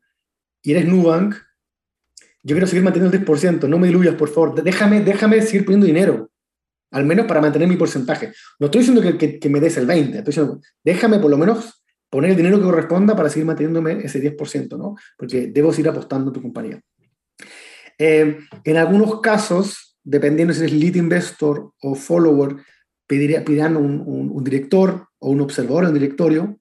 y 0.62 0.72
eres 0.72 0.88
Nubank, 0.88 1.36
yo 2.42 2.54
quiero 2.56 2.66
seguir 2.66 2.82
manteniendo 2.82 3.16
el 3.16 3.24
10%, 3.24 3.68
no 3.68 3.78
me 3.78 3.86
diluyas, 3.86 4.16
por 4.16 4.28
favor, 4.28 4.60
déjame, 4.60 5.02
déjame 5.02 5.40
seguir 5.42 5.64
poniendo 5.64 5.86
dinero, 5.86 6.32
al 6.90 7.06
menos 7.06 7.26
para 7.26 7.40
mantener 7.40 7.68
mi 7.68 7.76
porcentaje. 7.76 8.32
No 8.58 8.66
estoy 8.66 8.80
diciendo 8.80 9.02
que, 9.16 9.38
que, 9.38 9.48
me 9.48 9.60
des 9.60 9.76
el 9.76 9.86
20, 9.86 10.18
estoy 10.18 10.32
diciendo, 10.32 10.60
déjame 10.82 11.20
por 11.20 11.30
lo 11.30 11.38
menos 11.38 11.75
poner 12.10 12.30
el 12.30 12.36
dinero 12.36 12.58
que 12.58 12.64
corresponda 12.64 13.16
para 13.16 13.28
seguir 13.28 13.46
manteniéndome 13.46 14.04
ese 14.04 14.20
10%, 14.20 14.76
¿no? 14.78 14.94
Porque 15.16 15.48
debo 15.48 15.72
seguir 15.72 15.88
apostando 15.88 16.30
a 16.30 16.32
tu 16.32 16.42
compañía. 16.42 16.80
Eh, 17.98 18.38
en 18.64 18.76
algunos 18.76 19.20
casos, 19.20 19.98
dependiendo 20.02 20.52
si 20.52 20.60
eres 20.60 20.72
lead 20.72 20.94
investor 20.96 21.72
o 21.80 21.94
follower, 21.94 22.56
pediría, 23.06 23.44
pedirán 23.44 23.76
un, 23.76 24.02
un, 24.06 24.44
director 24.44 25.08
o 25.18 25.30
un 25.30 25.40
observador 25.40 25.84
en 25.84 25.88
el 25.88 25.94
directorio. 25.94 26.58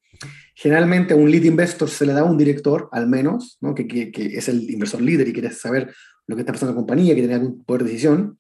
Generalmente 0.56 1.14
a 1.14 1.18
un 1.18 1.30
lead 1.30 1.44
investor 1.44 1.90
se 1.90 2.06
le 2.06 2.14
da 2.14 2.24
un 2.24 2.38
director, 2.38 2.88
al 2.92 3.08
menos, 3.08 3.58
¿no? 3.62 3.76
que, 3.76 3.88
que, 3.88 4.12
que, 4.12 4.38
es 4.38 4.48
el 4.48 4.70
inversor 4.70 5.02
líder 5.02 5.28
y 5.28 5.34
quiere 5.34 5.52
saber 5.52 5.94
lo 6.28 6.36
que 6.36 6.42
está 6.42 6.54
pasando 6.54 6.72
en 6.72 6.76
la 6.76 6.82
compañía, 6.82 7.14
que 7.14 7.22
tiene 7.22 7.36
algún 7.36 7.64
poder 7.64 7.84
de 7.84 7.90
decisión. 7.90 8.40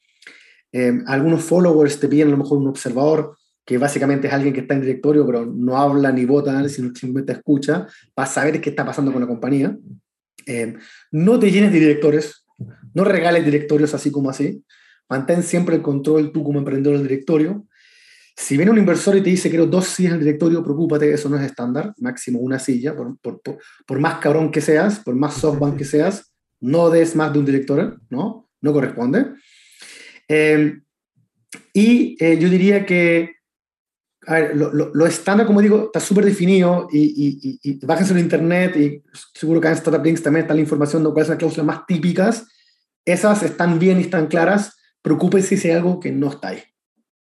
Eh, 0.72 0.94
algunos 1.08 1.44
followers 1.44 2.00
te 2.00 2.08
piden 2.08 2.30
a 2.30 2.32
lo 2.32 2.38
mejor 2.38 2.58
un 2.58 2.68
observador, 2.68 3.38
que 3.65 3.78
básicamente 3.78 4.28
es 4.28 4.34
alguien 4.34 4.54
que 4.54 4.62
está 4.62 4.75
en 4.75 4.82
directorio, 4.82 5.25
pero 5.25 5.45
no 5.45 5.78
habla 5.78 6.12
ni 6.12 6.25
vota, 6.25 6.67
sino 6.69 6.93
simplemente 6.93 7.34
escucha, 7.34 7.88
para 8.13 8.30
saber 8.30 8.62
qué 8.62 8.69
está 8.69 8.86
pasando 8.86 9.12
con 9.12 9.21
la 9.21 9.28
compañía. 9.28 9.75
Eh, 10.45 10.75
no 11.12 11.39
te 11.39 11.51
llenes 11.51 11.71
de 11.71 11.80
directores, 11.80 12.45
no 12.93 13.04
regales 13.04 13.43
directorios 13.43 13.93
así 13.93 14.12
como 14.12 14.30
así. 14.30 14.63
Mantén 15.10 15.41
siempre 15.41 15.75
el 15.75 15.82
control 15.82 16.32
tú 16.32 16.43
como 16.43 16.60
emprendedor 16.60 16.97
del 16.97 17.08
directorio. 17.08 17.65
Si 18.38 18.58
viene 18.58 18.71
un 18.71 18.78
inversor 18.78 19.15
y 19.15 19.21
te 19.21 19.30
dice 19.30 19.49
quiero 19.49 19.65
dos 19.65 19.86
sillas 19.86 20.12
en 20.12 20.19
el 20.19 20.25
directorio, 20.25 20.63
preocúpate, 20.63 21.12
eso 21.12 21.30
no 21.30 21.38
es 21.38 21.45
estándar, 21.45 21.93
máximo 21.99 22.39
una 22.39 22.60
silla, 22.60 22.95
por, 22.95 23.17
por, 23.19 23.41
por, 23.41 23.99
más 23.99 24.19
cabrón 24.19 24.51
que 24.51 24.62
seas, 24.62 24.99
por 24.99 25.15
más 25.15 25.36
softbank 25.36 25.78
que 25.78 25.86
seas, 25.86 26.34
no 26.60 26.89
des 26.89 27.15
más 27.15 27.32
de 27.32 27.39
un 27.39 27.45
director, 27.45 27.99
¿no? 28.10 28.49
No 28.62 28.73
corresponde. 28.73 29.28
Em, 30.28 30.84
y 31.73 32.17
eh, 32.19 32.38
yo 32.38 32.49
diría 32.49 32.86
que, 32.86 33.35
a 34.28 34.34
ver, 34.34 34.56
lo, 34.56 35.06
estándar, 35.06 35.48
como 35.48 35.62
digo, 35.62 35.86
está 35.86 36.00
súper 36.00 36.26
definido 36.26 36.88
y, 36.92 37.00
y, 37.00 37.60
y, 37.64 37.86
bájense 37.86 38.14
en 38.14 38.20
internet 38.20 38.76
y 38.76 39.04
seguro 39.34 39.62
que 39.62 39.68
en 39.68 39.74
Startup 39.74 40.04
Links 40.04 40.24
también 40.24 40.44
está 40.44 40.54
la 40.54 40.62
información 40.62 41.04
de 41.04 41.10
cuáles 41.12 41.28
son 41.28 41.34
las 41.34 41.40
cláusulas 41.40 41.66
más 41.66 41.86
típicas. 41.86 42.48
Esas 43.06 43.44
están 43.44 43.80
bien 43.80 44.00
y 44.00 44.04
están 44.04 44.28
claras. 44.28 44.78
Preocúpense 45.02 45.58
si 45.58 45.70
hay 45.70 45.76
algo 45.76 46.00
que 46.00 46.12
no 46.12 46.30
está 46.30 46.50
ahí. 46.50 46.64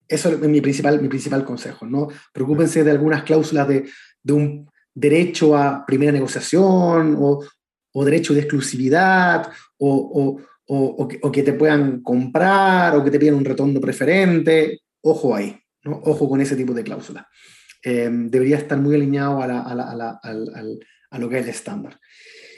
Eso 0.09 0.31
es 0.31 0.39
mi 0.41 0.61
principal, 0.61 1.01
mi 1.01 1.09
principal 1.09 1.45
consejo. 1.45 1.87
¿no? 1.87 2.09
Preocúpense 2.33 2.85
de 2.85 2.91
algunas 2.91 3.23
cláusulas 3.25 3.69
de, 3.69 3.89
de 4.23 4.33
un 4.33 4.71
derecho 4.95 5.57
a 5.57 5.85
primera 5.87 6.13
negociación 6.13 7.17
o, 7.19 7.45
o 7.93 8.05
derecho 8.05 8.35
de 8.35 8.41
exclusividad 8.41 9.51
o, 9.79 10.39
o, 10.67 11.33
que, 11.33 11.43
te 11.43 11.53
puedan 11.53 12.03
comprar 12.03 12.97
o 12.97 13.05
que 13.05 13.11
te 13.11 13.19
pidan 13.19 13.37
un 13.37 13.45
retorno 13.45 13.81
preferente. 13.81 14.81
Ojo 15.03 15.35
ahí, 15.35 15.57
¿no? 15.85 16.01
ojo 16.05 16.29
con 16.29 16.41
ese 16.41 16.57
tipo 16.57 16.73
de 16.73 16.85
cláusula. 16.85 17.29
Eh, 17.83 18.09
debería 18.11 18.57
estar 18.57 18.79
muy 18.79 18.95
alineado 18.95 19.43
a, 19.43 19.45
a, 19.45 21.19
lo 21.19 21.29
que 21.29 21.39
es 21.39 21.45
el 21.45 21.51
estándar. 21.51 22.01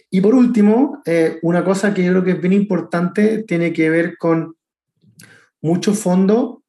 Y 0.08 0.20
por 0.20 0.34
último, 0.34 1.02
eh, 1.04 1.38
una 1.42 1.64
cosa 1.64 1.92
que 1.92 2.04
yo 2.04 2.12
creo 2.12 2.24
que 2.24 2.30
es 2.32 2.40
bien 2.40 2.52
importante 2.52 3.42
tiene 3.42 3.72
que 3.72 3.90
ver 3.90 4.16
con 4.18 4.56
mucho 5.60 5.94
fondo 5.94 6.62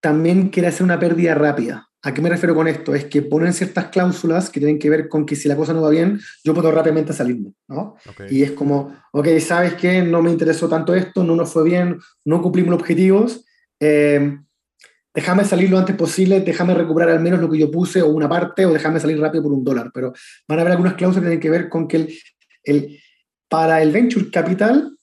también 0.00 0.48
quiere 0.48 0.68
hacer 0.68 0.84
una 0.84 0.98
pérdida 0.98 1.34
rápida. 1.34 1.88
¿A 2.02 2.14
qué 2.14 2.22
me 2.22 2.28
refiero 2.28 2.54
con 2.54 2.68
esto? 2.68 2.94
Es 2.94 3.06
que 3.06 3.22
ponen 3.22 3.52
ciertas 3.52 3.86
cláusulas 3.88 4.50
que 4.50 4.60
tienen 4.60 4.78
que 4.78 4.88
ver 4.88 5.08
con 5.08 5.26
que 5.26 5.34
si 5.34 5.48
la 5.48 5.56
cosa 5.56 5.72
no 5.72 5.82
va 5.82 5.90
bien, 5.90 6.20
yo 6.44 6.54
puedo 6.54 6.70
rápidamente 6.70 7.12
salirme, 7.12 7.54
¿no? 7.66 7.96
Y 8.30 8.42
es 8.42 8.52
como, 8.52 8.94
ok, 9.12 9.26
¿sabes 9.40 9.74
qué? 9.74 10.02
No 10.02 10.22
me 10.22 10.30
interesó 10.30 10.68
tanto 10.68 10.94
esto, 10.94 11.24
no 11.24 11.34
nos 11.34 11.52
fue 11.52 11.64
bien, 11.64 11.98
no 12.24 12.40
cumplimos 12.40 12.70
los 12.70 12.80
objetivos, 12.80 13.44
eh, 13.80 14.38
déjame 15.18 15.44
salir 15.44 15.68
lo 15.68 15.78
antes 15.78 15.96
posible, 15.96 16.42
déjame 16.42 16.74
recuperar 16.74 17.10
al 17.10 17.18
menos 17.18 17.40
lo 17.40 17.50
que 17.50 17.58
yo 17.58 17.68
puse 17.72 18.00
o 18.00 18.06
una 18.06 18.28
parte, 18.28 18.64
o 18.64 18.72
déjame 18.72 19.00
salir 19.00 19.18
rápido 19.18 19.42
por 19.42 19.52
un 19.52 19.64
dólar. 19.64 19.90
Pero 19.92 20.12
van 20.46 20.58
a 20.60 20.62
haber 20.62 20.70
algunas 20.74 20.94
cláusulas 20.94 21.24
que 21.24 21.30
tienen 21.30 21.40
que 21.40 21.50
ver 21.50 21.68
con 21.68 21.88
que 21.88 22.08
el, 22.62 23.00
para 23.48 23.82
el 23.82 23.90
venture 23.90 24.30
capital, 24.30 24.96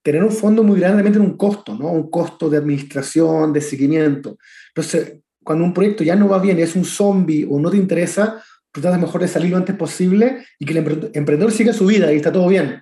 tener 0.00 0.22
un 0.22 0.30
fondo 0.30 0.62
muy 0.62 0.78
grande 0.78 0.98
también 0.98 1.14
tiene 1.14 1.28
un 1.28 1.36
costo, 1.36 1.74
¿no? 1.74 1.90
Un 1.90 2.08
costo 2.08 2.48
de 2.48 2.56
administración, 2.56 3.52
de 3.52 3.60
seguimiento. 3.60 4.38
Entonces, 4.68 5.22
cuando 5.42 5.64
un 5.64 5.74
proyecto 5.74 6.04
ya 6.04 6.14
no 6.14 6.28
va 6.28 6.38
bien, 6.38 6.60
es 6.60 6.76
un 6.76 6.84
zombie 6.84 7.44
o 7.50 7.58
no 7.58 7.68
te 7.68 7.78
interesa, 7.78 8.40
tú 8.70 8.80
tratas 8.80 9.00
mejor 9.00 9.22
de 9.22 9.26
salir 9.26 9.50
lo 9.50 9.56
antes 9.56 9.74
posible 9.74 10.44
y 10.60 10.66
que 10.66 10.78
el 10.78 11.10
emprendedor 11.14 11.50
siga 11.50 11.72
su 11.72 11.86
vida 11.86 12.12
y 12.12 12.16
está 12.16 12.30
todo 12.30 12.46
bien. 12.46 12.80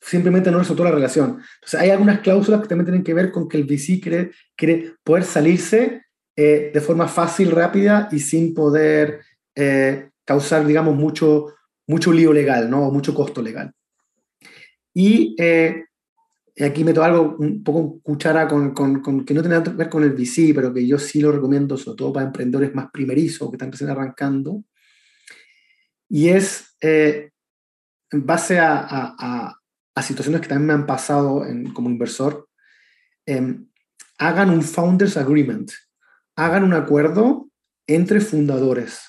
Simplemente 0.00 0.50
no 0.50 0.58
resultó 0.58 0.84
la 0.84 0.92
relación. 0.92 1.40
Entonces, 1.56 1.80
hay 1.80 1.90
algunas 1.90 2.20
cláusulas 2.20 2.60
que 2.60 2.68
también 2.68 2.86
tienen 2.86 3.04
que 3.04 3.14
ver 3.14 3.32
con 3.32 3.48
que 3.48 3.56
el 3.56 3.64
VC 3.64 4.00
quiere, 4.56 4.94
poder 5.02 5.24
salirse 5.24 6.02
eh, 6.36 6.70
de 6.72 6.80
forma 6.80 7.08
fácil, 7.08 7.50
rápida 7.50 8.08
y 8.12 8.20
sin 8.20 8.54
poder 8.54 9.20
eh, 9.54 10.10
causar, 10.24 10.64
digamos, 10.66 10.94
mucho, 10.94 11.54
mucho 11.88 12.12
lío 12.12 12.32
legal, 12.32 12.70
¿no? 12.70 12.86
O 12.86 12.92
mucho 12.92 13.12
costo 13.12 13.42
legal. 13.42 13.72
Y 14.94 15.34
eh, 15.36 15.84
aquí 16.60 16.84
meto 16.84 17.02
algo 17.02 17.36
un 17.38 17.62
poco 17.64 18.00
cuchara 18.00 18.46
con, 18.46 18.72
con, 18.72 19.02
que 19.24 19.34
no 19.34 19.42
tiene 19.42 19.56
nada 19.56 19.64
que 19.64 19.70
ver 19.70 19.88
con 19.88 20.04
el 20.04 20.12
VC, 20.12 20.52
pero 20.54 20.72
que 20.72 20.86
yo 20.86 20.98
sí 20.98 21.20
lo 21.20 21.32
recomiendo, 21.32 21.76
sobre 21.76 21.96
todo 21.96 22.12
para 22.12 22.26
emprendedores 22.26 22.72
más 22.72 22.88
primerizos 22.92 23.50
que 23.50 23.56
están 23.56 23.72
recién 23.72 23.90
arrancando. 23.90 24.62
Y 26.08 26.28
es 26.28 26.76
en 28.10 28.24
base 28.26 28.58
a, 28.58 29.57
situaciones 30.06 30.40
que 30.40 30.48
también 30.48 30.66
me 30.66 30.72
han 30.72 30.86
pasado 30.86 31.44
en, 31.44 31.72
como 31.72 31.90
inversor, 31.90 32.48
em, 33.26 33.68
hagan 34.18 34.50
un 34.50 34.62
Founders 34.62 35.16
Agreement, 35.16 35.70
hagan 36.36 36.64
un 36.64 36.74
acuerdo 36.74 37.48
entre 37.86 38.20
fundadores. 38.20 39.00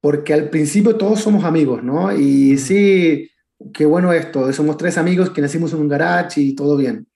Porque 0.00 0.34
al 0.34 0.50
principio 0.50 0.96
todos 0.96 1.20
somos 1.20 1.44
amigos, 1.44 1.82
¿no? 1.82 2.12
Y 2.16 2.58
sí, 2.58 3.30
qué 3.72 3.84
bueno 3.84 4.12
esto, 4.12 4.52
somos 4.52 4.76
tres 4.76 4.98
amigos 4.98 5.30
que 5.30 5.40
nacimos 5.40 5.72
en 5.72 5.80
un 5.80 5.88
garage 5.88 6.40
y 6.40 6.54
todo 6.54 6.76
bien. 6.76 7.06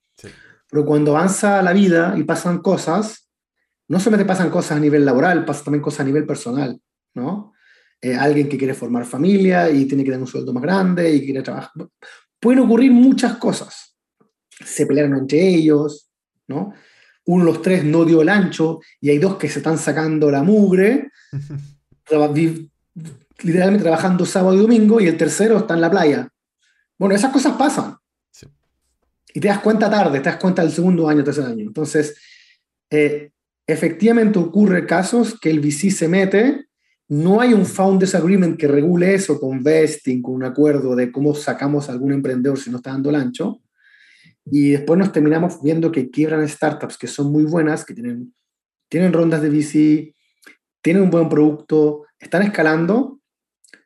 Pero 0.69 0.85
cuando 0.85 1.17
avanza 1.17 1.63
la 1.63 1.73
vida 1.73 2.15
y 2.17 2.25
pasan 2.25 2.59
cosas, 2.59 3.31
no 3.89 4.01
solamente 4.01 4.27
pasan 4.27 4.51
cosas 4.51 4.77
a 4.77 4.81
nivel 4.81 5.05
laboral, 5.05 5.45
pasan 5.45 5.65
también 5.65 5.83
cosas 5.83 6.01
a 6.01 6.05
nivel 6.05 6.27
personal, 6.27 6.81
¿no? 7.15 7.53
Eh, 8.01 8.15
alguien 8.15 8.49
que 8.49 8.59
quiere 8.59 8.75
formar 8.75 9.05
familia 9.05 9.71
y 9.71 9.87
tiene 9.87 10.05
que 10.05 10.11
tener 10.11 10.21
un 10.21 10.27
sueldo 10.27 10.53
más 10.53 10.63
grande 10.63 11.15
y 11.15 11.25
quiere 11.25 11.43
trabajar. 11.43 11.73
Pueden 12.41 12.61
ocurrir 12.61 12.93
muchas 12.93 13.37
cosas. 13.37 13.97
Se 14.65 14.87
pelearon 14.87 15.19
entre 15.19 15.49
ellos, 15.49 16.09
¿no? 16.49 16.73
Uno 17.27 17.45
de 17.45 17.53
los 17.53 17.63
tres 17.63 17.85
no 17.85 18.05
dio 18.05 18.23
el 18.23 18.29
ancho 18.29 18.81
y 19.01 19.11
hay 19.11 19.19
dos 19.19 19.37
que 19.37 19.49
se 19.49 19.59
están 19.59 19.79
sacando 19.79 20.31
la 20.31 20.43
mugre, 20.43 21.11
literalmente 23.43 23.83
trabajando 23.83 24.25
sábado 24.25 24.55
y 24.55 24.61
domingo, 24.61 25.01
y 25.01 25.09
el 25.09 25.17
tercero 25.17 25.59
está 25.59 25.75
en 25.75 25.81
la 25.81 25.91
playa. 25.91 26.29
Bueno, 26.99 27.15
esas 27.15 27.33
cosas 27.33 27.57
pasan. 27.57 27.97
Y 29.35 29.41
te 29.41 29.49
das 29.49 29.59
cuenta 29.59 29.91
tarde, 29.91 30.21
te 30.21 30.31
das 30.31 30.39
cuenta 30.39 30.63
el 30.63 30.71
segundo 30.71 31.09
año, 31.09 31.23
tercer 31.23 31.45
año. 31.45 31.67
Entonces, 31.67 32.17
eh, 32.89 33.33
efectivamente 33.67 34.39
ocurre 34.39 34.87
casos 34.87 35.39
que 35.39 35.51
el 35.51 35.61
VC 35.61 35.91
se 35.91 36.09
mete, 36.09 36.66
no 37.09 37.41
hay 37.41 37.55
un 37.55 37.67
Founders 37.67 38.15
Agreement 38.15 38.59
que 38.59 38.67
regule 38.67 39.15
eso 39.15 39.39
con 39.39 39.63
vesting, 39.63 40.23
con 40.23 40.35
un 40.35 40.45
acuerdo 40.45 40.97
de 40.97 41.13
cómo 41.13 41.35
sacamos 41.35 41.89
a 41.89 41.93
algún 41.93 42.13
emprendedor 42.13 42.59
si 42.59 42.71
no 42.71 42.79
está 42.79 42.91
dando 42.91 43.11
el 43.11 43.17
ancho, 43.17 43.61
y 44.45 44.71
después 44.71 44.99
nos 44.99 45.13
terminamos 45.13 45.61
viendo 45.63 45.91
que 45.91 46.11
quiebran 46.11 46.49
startups 46.49 46.97
que 46.97 47.07
son 47.07 47.33
muy 47.33 47.45
buenas, 47.45 47.85
que 47.85 47.95
tienen, 47.95 49.13
rondas 49.13 49.43
de 49.43 49.51
VC, 49.51 50.15
tienen 50.83 51.03
un 51.03 51.11
buen 51.11 51.29
producto, 51.29 52.05
están 52.19 52.43
escalando, 52.43 53.21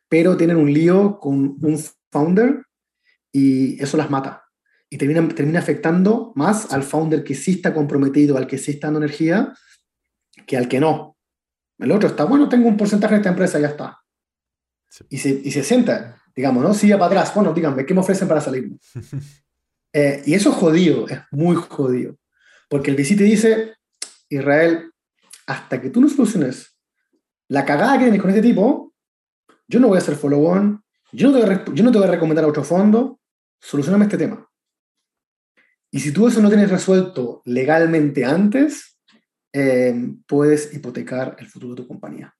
pero 0.07 0.37
tienen 0.37 0.57
un 0.57 0.71
lío 0.71 1.19
con 1.19 1.57
un 1.61 1.79
founder 2.11 2.63
y 3.31 3.81
eso 3.81 3.97
las 3.97 4.09
mata. 4.09 4.43
Y 4.89 4.97
termina, 4.97 5.27
termina 5.29 5.59
afectando 5.59 6.31
más 6.35 6.71
al 6.71 6.83
founder 6.83 7.23
que 7.23 7.33
sí 7.33 7.51
está 7.51 7.73
comprometido, 7.73 8.37
al 8.37 8.45
que 8.45 8.57
sí 8.57 8.71
está 8.71 8.87
dando 8.87 8.99
energía, 8.99 9.53
que 10.45 10.57
al 10.57 10.67
que 10.67 10.79
no. 10.79 11.10
El 11.81 11.91
otro 11.91 12.07
está, 12.07 12.25
bueno, 12.25 12.47
tengo 12.47 12.67
un 12.67 12.77
porcentaje 12.77 13.15
de 13.15 13.21
esta 13.21 13.29
empresa, 13.29 13.59
ya 13.59 13.69
está. 13.69 13.99
Y, 15.09 15.17
se, 15.17 15.29
y 15.43 15.51
se 15.51 15.63
sienta, 15.63 16.21
digamos, 16.35 16.63
¿no? 16.63 16.73
Sigue 16.75 16.93
para 16.93 17.07
atrás, 17.07 17.33
bueno, 17.33 17.53
díganme, 17.53 17.85
¿qué 17.85 17.93
me 17.93 18.01
ofrecen 18.01 18.27
para 18.27 18.39
salir? 18.39 18.71
eh, 19.93 20.21
y 20.25 20.35
eso 20.35 20.51
es 20.51 20.55
jodido, 20.55 21.07
es 21.07 21.19
muy 21.31 21.55
jodido. 21.55 22.17
Porque 22.69 22.91
el 22.91 22.97
VC 22.97 23.17
te 23.17 23.23
dice, 23.23 23.75
Israel, 24.29 24.91
hasta 25.47 25.81
que 25.81 25.89
tú 25.89 25.99
no 25.99 26.07
soluciones 26.07 26.77
la 27.47 27.65
cagada 27.65 27.97
que 27.97 28.05
tienes 28.05 28.21
con 28.21 28.29
este 28.29 28.43
tipo, 28.43 28.93
yo 29.67 29.79
no 29.79 29.87
voy 29.87 29.97
a 29.97 30.01
hacer 30.01 30.15
follow-on, 30.15 30.83
yo, 31.11 31.31
no 31.31 31.39
yo 31.73 31.83
no 31.83 31.91
te 31.91 31.97
voy 31.97 32.07
a 32.07 32.11
recomendar 32.11 32.45
a 32.45 32.47
otro 32.47 32.63
fondo, 32.63 33.19
solucioname 33.59 34.05
este 34.05 34.17
tema. 34.17 34.47
Y 35.89 35.99
si 35.99 36.13
tú 36.13 36.27
eso 36.27 36.41
no 36.41 36.47
tienes 36.47 36.69
resuelto 36.69 37.41
legalmente 37.43 38.23
antes, 38.23 38.90
eh, 39.53 39.93
puedes 40.27 40.73
hipotecar 40.73 41.35
el 41.39 41.47
futuro 41.47 41.75
de 41.75 41.81
tu 41.81 41.87
compañía. 41.87 42.33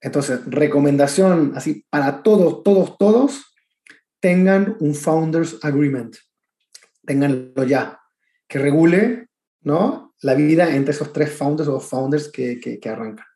Entonces, 0.00 0.40
recomendación 0.46 1.52
así 1.54 1.86
para 1.88 2.22
todos, 2.22 2.62
todos, 2.62 2.98
todos, 2.98 3.54
tengan 4.20 4.76
un 4.80 4.94
Founders 4.94 5.58
Agreement. 5.62 6.16
Tenganlo 7.04 7.64
ya, 7.64 8.00
que 8.48 8.58
regule 8.58 9.28
¿no? 9.62 10.14
la 10.20 10.34
vida 10.34 10.74
entre 10.74 10.92
esos 10.92 11.12
tres 11.12 11.32
founders 11.32 11.68
o 11.68 11.80
founders 11.80 12.28
que, 12.28 12.60
que, 12.60 12.78
que 12.78 12.88
arrancan. 12.88 13.26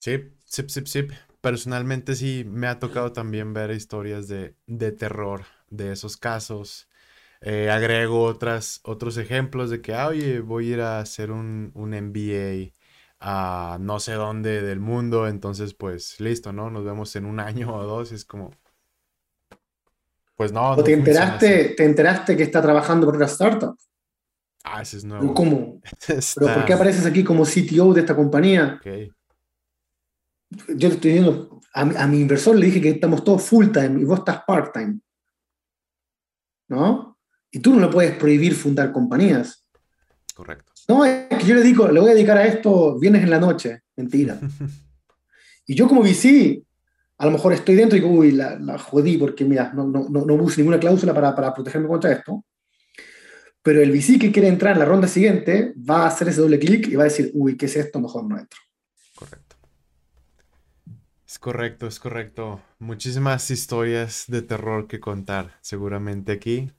Sí, 0.00 0.34
sí, 0.44 0.64
sí, 0.68 0.82
sí. 0.86 1.08
Personalmente 1.40 2.14
sí 2.14 2.44
me 2.46 2.66
ha 2.66 2.78
tocado 2.78 3.12
también 3.12 3.52
ver 3.52 3.70
historias 3.70 4.28
de, 4.28 4.56
de 4.66 4.92
terror 4.92 5.44
de 5.70 5.92
esos 5.92 6.16
casos. 6.16 6.87
Eh, 7.40 7.70
agrego 7.70 8.24
otras, 8.24 8.80
otros 8.82 9.16
ejemplos 9.16 9.70
de 9.70 9.80
que, 9.80 9.94
ah, 9.94 10.08
oye, 10.08 10.40
voy 10.40 10.70
a 10.70 10.74
ir 10.74 10.80
a 10.80 11.00
hacer 11.00 11.30
un, 11.30 11.70
un 11.74 11.90
MBA 11.90 12.72
a 13.20 13.78
no 13.80 14.00
sé 14.00 14.12
dónde 14.12 14.62
del 14.62 14.80
mundo, 14.80 15.26
entonces 15.26 15.74
pues 15.74 16.20
listo, 16.20 16.52
¿no? 16.52 16.70
Nos 16.70 16.84
vemos 16.84 17.14
en 17.16 17.24
un 17.24 17.40
año 17.40 17.74
o 17.74 17.84
dos 17.84 18.12
y 18.12 18.16
es 18.16 18.24
como... 18.24 18.50
Pues 20.36 20.52
no. 20.52 20.70
¿O 20.70 20.84
te, 20.84 20.92
enteraste, 20.92 21.70
te 21.70 21.84
enteraste 21.84 22.36
que 22.36 22.44
está 22.44 22.62
trabajando 22.62 23.06
por 23.06 23.16
una 23.16 23.26
startup? 23.26 23.76
Ah, 24.62 24.82
ese 24.82 24.98
es 24.98 25.04
nuevo. 25.04 25.34
¿Cómo? 25.34 25.80
¿Pero 26.06 26.54
por 26.54 26.64
qué 26.64 26.72
apareces 26.72 27.06
aquí 27.06 27.24
como 27.24 27.44
CTO 27.44 27.92
de 27.92 28.00
esta 28.00 28.14
compañía? 28.14 28.80
Yo 28.84 30.88
te 30.88 30.94
estoy 30.94 31.10
diciendo, 31.10 31.60
a, 31.74 31.80
a, 31.80 32.06
mi 32.06 32.20
inversor 32.20 32.56
le 32.56 32.66
dije 32.66 32.80
que 32.80 32.90
estamos 32.90 33.24
todos 33.24 33.42
full 33.42 33.72
time 33.72 34.00
y 34.00 34.04
vos 34.04 34.20
estás 34.20 34.44
part 34.46 34.72
time. 34.72 35.00
¿no? 36.68 37.17
Y 37.50 37.60
tú 37.60 37.74
no 37.74 37.80
le 37.80 37.92
puedes 37.92 38.16
prohibir 38.16 38.54
fundar 38.54 38.92
compañías. 38.92 39.64
Correcto. 40.34 40.72
No, 40.88 41.04
es 41.04 41.26
que 41.28 41.46
yo 41.46 41.54
le 41.54 41.62
digo, 41.62 41.88
le 41.88 42.00
voy 42.00 42.10
a 42.10 42.14
dedicar 42.14 42.38
a 42.38 42.46
esto 42.46 42.98
viernes 42.98 43.22
en 43.22 43.30
la 43.30 43.38
noche. 43.38 43.82
Mentira. 43.96 44.38
y 45.66 45.74
yo 45.74 45.88
como 45.88 46.02
VC, 46.02 46.62
a 47.18 47.26
lo 47.26 47.32
mejor 47.32 47.52
estoy 47.52 47.74
dentro 47.74 47.96
y 47.96 48.00
digo, 48.00 48.12
uy, 48.12 48.32
la, 48.32 48.58
la 48.58 48.78
jodí 48.78 49.18
porque, 49.18 49.44
mira, 49.44 49.72
no, 49.74 49.86
no, 49.86 50.08
no, 50.08 50.24
no 50.24 50.38
puse 50.38 50.60
ninguna 50.60 50.78
cláusula 50.78 51.12
para, 51.12 51.34
para 51.34 51.52
protegerme 51.52 51.88
contra 51.88 52.12
esto. 52.12 52.44
Pero 53.62 53.82
el 53.82 53.90
VC 53.90 54.18
que 54.18 54.32
quiere 54.32 54.48
entrar 54.48 54.72
en 54.74 54.78
la 54.78 54.84
ronda 54.84 55.08
siguiente 55.08 55.74
va 55.78 56.04
a 56.04 56.06
hacer 56.06 56.28
ese 56.28 56.40
doble 56.40 56.58
clic 56.58 56.88
y 56.88 56.96
va 56.96 57.02
a 57.02 57.12
decir, 57.12 57.30
uy, 57.34 57.56
¿qué 57.56 57.66
es 57.66 57.76
esto? 57.76 58.00
Mejor 58.00 58.24
no 58.24 58.38
entro. 58.38 58.58
Correcto. 59.14 59.56
Es 61.26 61.38
correcto, 61.38 61.86
es 61.86 61.98
correcto. 61.98 62.62
Muchísimas 62.78 63.50
historias 63.50 64.24
de 64.28 64.40
terror 64.40 64.86
que 64.86 65.00
contar, 65.00 65.58
seguramente 65.60 66.32
aquí. 66.32 66.70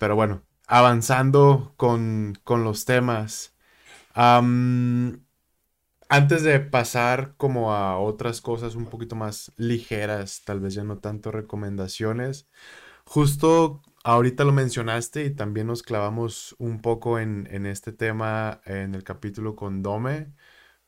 Pero 0.00 0.16
bueno, 0.16 0.42
avanzando 0.66 1.74
con, 1.76 2.38
los 2.48 2.86
temas. 2.86 3.54
antes 6.08 6.42
de 6.42 6.60
pasar 6.60 7.34
como 7.36 7.72
a 7.74 7.98
otras 7.98 8.40
cosas 8.40 8.74
un 8.76 8.86
poquito 8.86 9.14
más 9.14 9.52
ligeras, 9.56 10.42
tal 10.44 10.60
vez 10.60 10.74
ya 10.74 10.84
no 10.84 10.98
tanto 10.98 11.30
recomendaciones, 11.30 12.48
justo 13.04 13.82
ahorita 14.04 14.44
lo 14.44 14.52
mencionaste 14.52 15.24
y 15.26 15.30
también 15.34 15.66
nos 15.66 15.82
clavamos 15.82 16.56
un 16.58 16.80
poco 16.80 17.18
en, 17.18 17.48
en 17.50 17.66
este 17.66 17.92
tema 17.92 18.62
en 18.66 18.94
el 18.94 19.04
capítulo 19.04 19.56
con 19.56 19.82
Dome, 19.82 20.32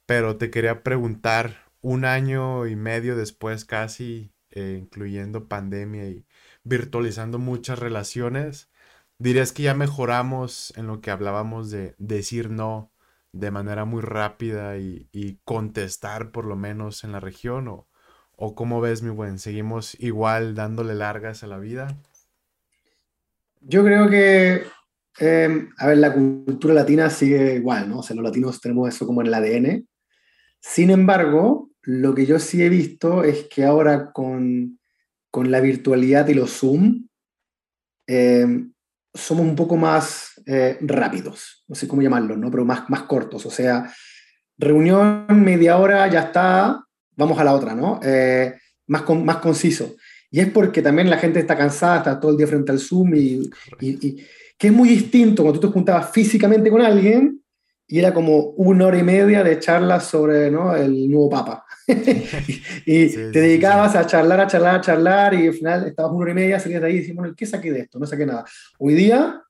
pero 0.07 0.39
te 0.39 0.51
quería 0.51 0.83
preguntar 0.83 1.73
un 1.83 2.05
año 2.07 2.67
y 2.67 2.77
medio 2.77 3.17
después 3.17 3.65
casi, 3.67 4.33
eh, 4.53 4.79
incluyendo 4.81 5.49
pandemia 5.49 6.07
y 6.09 6.27
virtualizando 6.65 7.39
muchas 7.39 7.79
relaciones, 7.79 8.72
dirías 9.19 9.53
que 9.53 9.63
ya 9.63 9.75
mejoramos 9.75 10.73
en 10.77 10.87
lo 10.87 11.01
que 11.01 11.11
hablábamos 11.11 11.71
de 11.71 11.95
decir 11.99 12.51
no 12.51 12.93
de 13.33 13.51
manera 13.51 13.85
muy 13.85 14.03
rápida 14.03 14.77
y, 14.79 15.09
contestar 15.45 16.33
por 16.33 16.45
lo 16.45 16.57
menos 16.57 17.05
en 17.05 17.13
la 17.13 17.21
región? 17.21 17.69
¿O, 17.69 17.89
o 18.37 18.55
cómo 18.55 18.81
ves, 18.81 19.03
mi 19.03 19.11
buen? 19.11 19.39
¿Seguimos 19.39 19.99
igual 20.01 20.55
dándole 20.55 20.95
largas 20.95 21.43
a 21.43 21.47
la 21.47 21.59
vida? 21.59 21.97
Yo 23.61 23.85
creo 23.85 24.11
que, 24.11 24.65
em, 25.19 25.71
a 25.79 25.87
ver, 25.87 25.99
la 25.99 26.13
cultura 26.13 26.75
latina 26.75 27.09
sigue 27.11 27.55
igual, 27.55 27.89
¿no? 27.89 28.01
O 28.01 28.03
sea, 28.03 28.17
los 28.17 28.25
latinos 28.25 28.61
tenemos 28.61 28.89
eso 28.89 29.07
como 29.07 29.21
en 29.21 29.29
el 29.29 29.35
ADN. 29.35 29.87
Sin 30.61 30.91
embargo, 30.91 31.71
lo 31.83 32.15
que 32.15 32.27
yo 32.27 32.39
sí 32.39 32.63
he 32.63 32.69
visto 32.69 33.25
es 33.25 33.47
que 33.49 33.65
ahora 33.65 34.13
con, 34.13 34.79
con 35.31 35.51
la 35.51 35.61
virtualidad 35.61 36.29
y 36.29 36.35
los 36.35 36.51
Zoom, 36.59 37.09
em, 38.07 38.72
somos 39.15 39.47
un 39.47 39.57
poco 39.57 39.77
más 39.77 40.41
eh, 40.47 40.79
rápidos, 40.81 41.65
no 41.69 41.75
sé 41.75 41.87
cómo 41.87 42.03
llamarlo, 42.03 42.37
¿no? 42.37 42.51
pero 42.51 42.65
más, 42.65 42.89
más 42.89 43.03
cortos. 43.03 43.45
O 43.47 43.51
sea, 43.51 43.93
reunión 44.59 45.27
media 45.29 45.79
hora, 45.79 46.09
ya 46.09 46.21
está, 46.21 46.85
vamos 47.17 47.39
a 47.39 47.45
la 47.45 47.55
otra, 47.55 47.75
¿no? 47.75 48.01
Eh, 48.03 48.55
más, 48.87 49.03
con, 49.03 49.25
más 49.25 49.37
conciso. 49.37 49.97
Y 50.31 50.41
es 50.41 50.49
porque 50.51 50.81
también 50.81 51.11
la 51.11 51.19
gente 51.19 51.41
está 51.41 51.57
cansada, 51.57 51.99
está 51.99 52.21
todo 52.21 52.31
el 52.31 52.39
día 52.39 52.47
frente 52.47 52.73
al 52.73 52.79
Zoom 52.79 53.15
y, 53.15 53.51
que 53.79 54.69
es 54.69 54.73
muy 54.73 54.89
distinto 54.89 55.43
cuando 55.43 55.61
tú 55.61 55.69
te 55.69 55.73
juntabas 55.73 56.11
físicamente 56.11 56.71
con 56.71 56.81
alguien 56.81 57.42
y 57.93 57.99
era 57.99 58.15
como 58.15 58.55
una 58.57 58.87
hora 58.87 58.97
y 58.97 59.03
media 59.03 59.45
de 59.45 59.59
charlas 59.59 60.07
sobre 60.07 60.51
¿no? 60.51 60.75
el 60.75 61.11
nuevo 61.11 61.29
Papa. 61.29 61.67
y 61.87 63.09
te 63.11 63.39
dedicabas 63.39 63.95
a 63.97 64.07
charlar, 64.07 64.41
a 64.41 64.47
charlar, 64.47 64.77
a 64.77 64.81
charlar 64.81 65.35
y 65.35 65.49
al 65.49 65.53
final 65.53 65.87
estabas 65.89 66.11
una 66.13 66.23
hora 66.23 66.31
y 66.31 66.35
media, 66.35 66.59
salías 66.59 66.81
de 66.81 66.87
ahí 66.87 66.95
y 66.95 66.99
decías, 67.01 67.17
bueno, 67.17 67.35
¿qué 67.37 67.45
saqué 67.45 67.71
de 67.71 67.81
esto? 67.81 67.99
No 67.99 68.07
saqué 68.07 68.25
nada. 68.25 68.47
Hoy 68.79 68.95
día, 68.95 69.43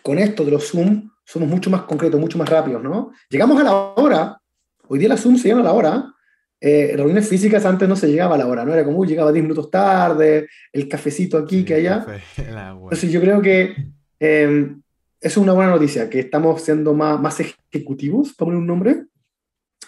con 0.00 0.18
esto 0.18 0.46
de 0.46 0.52
los 0.52 0.66
Zoom, 0.70 1.10
somos 1.26 1.46
mucho 1.46 1.68
más 1.68 1.82
concretos, 1.82 2.18
mucho 2.18 2.38
más 2.38 2.48
rápidos, 2.48 2.82
¿no? 2.82 3.12
Llegamos 3.28 3.60
a 3.60 3.64
la 3.64 3.74
hora, 3.74 4.40
hoy 4.88 4.98
día 4.98 5.10
la 5.10 5.18
Zoom 5.18 5.36
se 5.36 5.48
llama 5.48 5.60
a 5.60 5.64
la 5.64 5.72
hora, 5.74 6.14
eh, 6.62 6.94
reuniones 6.96 7.28
físicas 7.28 7.66
antes 7.66 7.86
no 7.86 7.96
se 7.96 8.08
llegaba 8.08 8.36
a 8.36 8.38
la 8.38 8.46
hora, 8.46 8.64
¿no? 8.64 8.72
Era 8.72 8.86
como, 8.86 9.04
llegaba 9.04 9.30
10 9.30 9.42
minutos 9.42 9.70
tarde, 9.70 10.48
el 10.72 10.88
cafecito 10.88 11.36
aquí, 11.36 11.66
que 11.66 11.74
allá. 11.74 12.06
Entonces 12.38 13.12
yo 13.12 13.20
creo 13.20 13.42
que 13.42 13.76
eh, 14.20 14.74
es 15.24 15.38
una 15.38 15.54
buena 15.54 15.70
noticia, 15.70 16.10
que 16.10 16.20
estamos 16.20 16.60
siendo 16.60 16.92
más, 16.92 17.18
más 17.18 17.40
ejecutivos, 17.40 18.34
para 18.34 18.48
poner 18.48 18.60
un 18.60 18.66
nombre. 18.66 19.06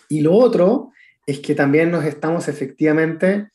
Y 0.09 0.23
lo 0.23 0.33
otro 0.33 0.93
es 1.27 1.41
que 1.41 1.55
también 1.55 1.91
nos 1.91 2.07
estamos 2.07 2.49
efectivamente 2.49 3.51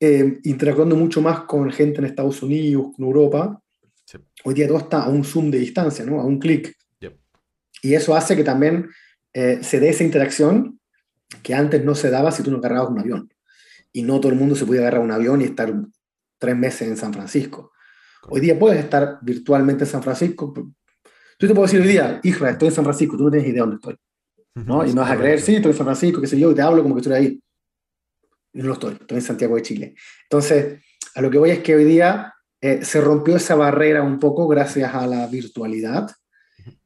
eh, 0.00 0.40
interactuando 0.42 0.96
mucho 0.96 1.22
más 1.22 1.42
con 1.42 1.70
gente 1.70 2.00
en 2.00 2.06
Estados 2.06 2.42
Unidos, 2.42 2.88
con 2.96 3.04
Europa. 3.04 3.62
Hoy 4.42 4.54
día 4.54 4.66
todo 4.66 4.78
está 4.78 5.04
a 5.04 5.08
un 5.08 5.22
zoom 5.22 5.48
de 5.52 5.58
distancia, 5.58 6.04
¿no? 6.04 6.20
A 6.20 6.24
un 6.24 6.40
clic. 6.40 6.74
Y 7.80 7.94
eso 7.94 8.16
hace 8.16 8.34
que 8.34 8.42
también 8.42 8.88
se 9.32 9.78
dé 9.78 9.90
esa 9.90 10.02
interacción 10.02 10.80
que 11.44 11.54
antes 11.54 11.84
no 11.84 11.94
se 11.94 12.10
daba 12.10 12.32
si 12.32 12.42
tú 12.42 12.50
no 12.50 12.58
agarrabas 12.58 12.90
un 12.90 12.98
avión. 12.98 13.32
Y 13.92 14.02
no 14.02 14.18
todo 14.18 14.32
el 14.32 14.38
mundo 14.38 14.56
se 14.56 14.66
podía 14.66 14.80
agarrar 14.80 15.02
un 15.02 15.12
avión 15.12 15.40
y 15.40 15.44
estar 15.44 15.72
tres 16.38 16.56
meses 16.56 16.88
en 16.88 16.96
San 16.96 17.12
Francisco. 17.12 17.70
Hoy 18.30 18.40
día 18.40 18.58
puedes 18.58 18.78
estar 18.78 19.18
virtualmente 19.22 19.84
en 19.84 19.90
San 19.90 20.02
Francisco. 20.02 20.52
Tú 20.52 21.46
te 21.46 21.54
puedes 21.54 21.72
decir 21.72 21.86
hoy 21.86 21.92
día, 21.92 22.20
hija, 22.22 22.50
estoy 22.50 22.68
en 22.68 22.74
San 22.74 22.84
Francisco, 22.84 23.16
tú 23.16 23.24
no 23.24 23.30
tienes 23.30 23.48
idea 23.48 23.62
dónde 23.62 23.76
estoy. 23.76 23.96
¿no? 24.54 24.84
Y 24.84 24.92
no 24.92 25.02
vas 25.02 25.12
a 25.12 25.16
creer, 25.16 25.40
sí, 25.40 25.56
estoy 25.56 25.70
en 25.70 25.76
San 25.76 25.86
Francisco, 25.86 26.20
qué 26.20 26.26
sé 26.26 26.38
yo, 26.38 26.50
y 26.50 26.54
te 26.54 26.62
hablo 26.62 26.82
como 26.82 26.94
que 26.94 27.00
estoy 27.00 27.14
ahí. 27.14 27.42
Y 28.52 28.58
no 28.60 28.68
lo 28.68 28.72
estoy, 28.74 28.94
estoy 28.94 29.18
en 29.18 29.22
Santiago 29.22 29.54
de 29.56 29.62
Chile. 29.62 29.94
Entonces, 30.24 30.82
a 31.14 31.22
lo 31.22 31.30
que 31.30 31.38
voy 31.38 31.50
es 31.50 31.60
que 31.60 31.76
hoy 31.76 31.84
día 31.84 32.34
eh, 32.60 32.84
se 32.84 33.00
rompió 33.00 33.36
esa 33.36 33.54
barrera 33.54 34.02
un 34.02 34.18
poco 34.18 34.48
gracias 34.48 34.92
a 34.94 35.06
la 35.06 35.26
virtualidad. 35.28 36.10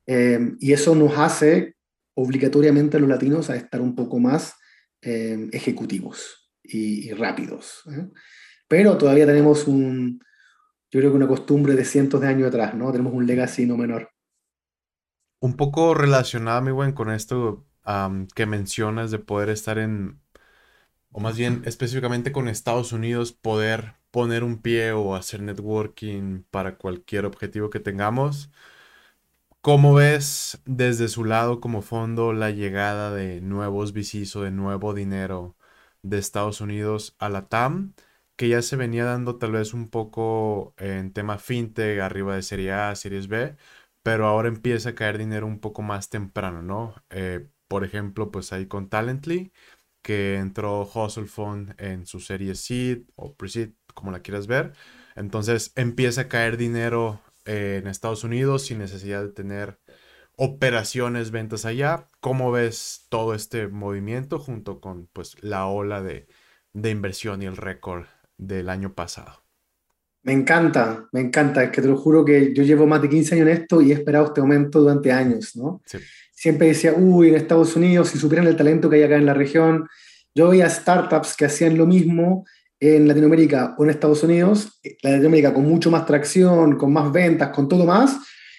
Eh, 0.06 0.54
y 0.60 0.72
eso 0.72 0.94
nos 0.94 1.16
hace 1.16 1.76
obligatoriamente 2.14 2.96
a 2.96 3.00
los 3.00 3.08
latinos 3.08 3.48
a 3.48 3.56
estar 3.56 3.80
un 3.80 3.94
poco 3.94 4.18
más 4.18 4.54
eh, 5.00 5.48
ejecutivos 5.52 6.50
y, 6.62 7.10
rápidos. 7.12 7.82
¿eh? 7.90 8.08
Pero 8.68 8.98
todavía 8.98 9.26
tenemos 9.26 9.66
un, 9.66 10.20
yo 10.92 11.00
creo 11.00 11.10
que 11.10 11.16
una 11.16 11.26
costumbre 11.26 11.74
de 11.74 11.86
cientos 11.86 12.20
de 12.20 12.28
años 12.28 12.48
atrás, 12.48 12.74
¿no? 12.74 12.92
Tenemos 12.92 13.14
un 13.14 13.26
legacy 13.26 13.64
no 13.64 13.78
menor. 13.78 14.10
Un 15.40 15.56
poco 15.56 15.94
relacionado, 15.94 16.60
mi 16.60 16.70
buen, 16.70 16.92
con 16.92 17.10
esto 17.10 17.64
que 18.34 18.46
mencionas 18.46 19.10
de 19.10 19.18
poder 19.18 19.48
estar 19.48 19.78
en, 19.78 20.20
o 21.10 21.20
más 21.20 21.36
bien 21.36 21.62
específicamente 21.64 22.30
con 22.30 22.46
Estados 22.46 22.92
Unidos, 22.92 23.32
poder 23.32 23.94
poner 24.10 24.44
un 24.44 24.60
pie 24.60 24.92
o 24.92 25.14
hacer 25.16 25.40
networking 25.40 26.42
para 26.50 26.76
cualquier 26.76 27.24
objetivo 27.24 27.70
que 27.70 27.80
tengamos. 27.80 28.50
¿Cómo 29.62 29.94
ves 29.94 30.60
desde 30.66 31.08
su 31.08 31.24
lado 31.24 31.60
como 31.60 31.82
fondo 31.82 32.32
la 32.32 32.50
llegada 32.50 33.12
de 33.14 33.40
nuevos 33.40 33.92
VCs 33.94 34.36
o 34.36 34.42
de 34.42 34.50
nuevo 34.50 34.92
dinero 34.92 35.56
de 36.02 36.18
Estados 36.18 36.60
Unidos 36.60 37.14
a 37.18 37.28
la 37.30 37.48
TAM? 37.48 37.94
Que 38.36 38.48
ya 38.48 38.62
se 38.62 38.76
venía 38.76 39.04
dando 39.04 39.36
tal 39.38 39.52
vez 39.52 39.74
un 39.74 39.88
poco 39.90 40.74
en 40.78 41.12
tema 41.12 41.38
fintech, 41.38 42.00
arriba 42.00 42.34
de 42.34 42.42
Serie 42.42 42.72
A, 42.72 42.94
Series 42.96 43.28
B, 43.28 43.56
pero 44.02 44.26
ahora 44.26 44.48
empieza 44.48 44.90
a 44.90 44.94
caer 44.94 45.18
dinero 45.18 45.46
un 45.46 45.60
poco 45.60 45.82
más 45.82 46.10
temprano, 46.10 46.62
¿no? 46.62 46.94
Eh, 47.10 47.48
por 47.68 47.84
ejemplo, 47.84 48.30
pues 48.30 48.52
ahí 48.52 48.66
con 48.66 48.88
Talently, 48.88 49.52
que 50.02 50.36
entró 50.36 50.82
Hustle 50.82 51.26
Fund 51.26 51.74
en 51.80 52.06
su 52.06 52.20
serie 52.20 52.54
Seed 52.54 53.04
o 53.16 53.34
Pre-Seed, 53.34 53.70
como 53.94 54.10
la 54.12 54.20
quieras 54.20 54.46
ver. 54.46 54.72
Entonces 55.16 55.72
empieza 55.76 56.22
a 56.22 56.28
caer 56.28 56.56
dinero 56.56 57.20
en 57.44 57.86
Estados 57.86 58.24
Unidos 58.24 58.66
sin 58.66 58.78
necesidad 58.78 59.22
de 59.22 59.32
tener 59.32 59.78
operaciones, 60.36 61.30
ventas 61.30 61.64
allá. 61.64 62.08
¿Cómo 62.20 62.50
ves 62.52 63.06
todo 63.08 63.34
este 63.34 63.68
movimiento 63.68 64.38
junto 64.38 64.80
con 64.80 65.06
pues, 65.12 65.42
la 65.42 65.66
ola 65.66 66.02
de, 66.02 66.28
inversión 66.74 67.42
y 67.42 67.46
el 67.46 67.56
récord 67.56 68.06
del 68.46 68.68
año 68.68 68.94
pasado? 68.94 69.42
Me 70.24 70.32
encanta, 70.32 71.08
me 71.12 71.20
encanta. 71.20 71.64
Es 71.64 71.70
que 71.70 71.82
te 71.82 71.88
lo 71.88 71.96
juro 71.96 72.24
que 72.24 72.52
yo 72.54 72.62
llevo 72.62 72.86
más 72.86 73.02
de 73.02 73.08
15 73.08 73.34
años 73.34 73.48
en 73.48 73.52
esto 73.54 73.80
y 73.80 73.90
he 73.90 73.94
esperado 73.94 74.26
este 74.26 74.40
momento 74.40 74.80
durante 74.80 75.10
años, 75.10 75.56
¿no? 75.56 75.82
Siempre 76.32 76.68
decía, 76.68 76.94
uy, 76.96 77.28
en 77.28 77.34
Estados 77.36 77.74
Unidos, 77.76 78.08
si 78.08 78.18
supieran 78.18 78.46
el 78.46 78.56
talento 78.56 78.88
que 78.88 78.96
hay 78.96 79.02
acá 79.02 79.16
en 79.16 79.26
la 79.26 79.34
región. 79.34 79.88
Yo 80.34 80.48
veía 80.48 80.68
startups 80.68 81.36
que 81.36 81.44
hacían 81.44 81.76
lo 81.76 81.86
mismo 81.86 82.44
en 82.80 83.06
Latinoamérica 83.06 83.74
o 83.78 83.84
en 83.84 83.90
Estados 83.90 84.22
Unidos, 84.22 84.80
la 85.02 85.10
de 85.10 85.16
Latinoamérica 85.16 85.54
con 85.54 85.64
mucho 85.64 85.90
más 85.90 86.06
tracción, 86.06 86.76
con 86.76 86.92
más 86.92 87.12
ventas, 87.12 87.50
con 87.50 87.68
todo 87.68 87.84
más, 87.84 88.16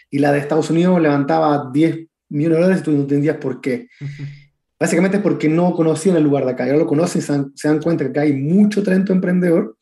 y 0.09 0.19
la 0.19 0.31
de 0.31 0.39
Estados 0.39 0.69
Unidos 0.69 1.01
levantaba 1.01 1.69
10 1.73 2.07
millones 2.29 2.57
de 2.57 2.61
dólares 2.61 2.81
y 2.81 2.83
tú 2.83 2.91
no 2.91 3.01
entendías 3.01 3.37
por 3.37 3.59
qué. 3.59 3.87
Básicamente 4.83 5.15
es 5.15 5.23
porque 5.23 5.47
no 5.47 5.73
conocían 5.73 6.17
el 6.17 6.23
lugar 6.23 6.43
de 6.43 6.51
acá, 6.51 6.67
ya 6.67 6.73
lo 6.73 6.85
conocen, 6.85 7.21
se 7.55 7.67
dan, 7.69 7.81
cuenta 7.81 8.03
que 8.03 8.09
acá 8.09 8.21
hay 8.23 8.33
mucho 8.33 8.83
talento 8.83 9.13
emprendedor, 9.13 9.77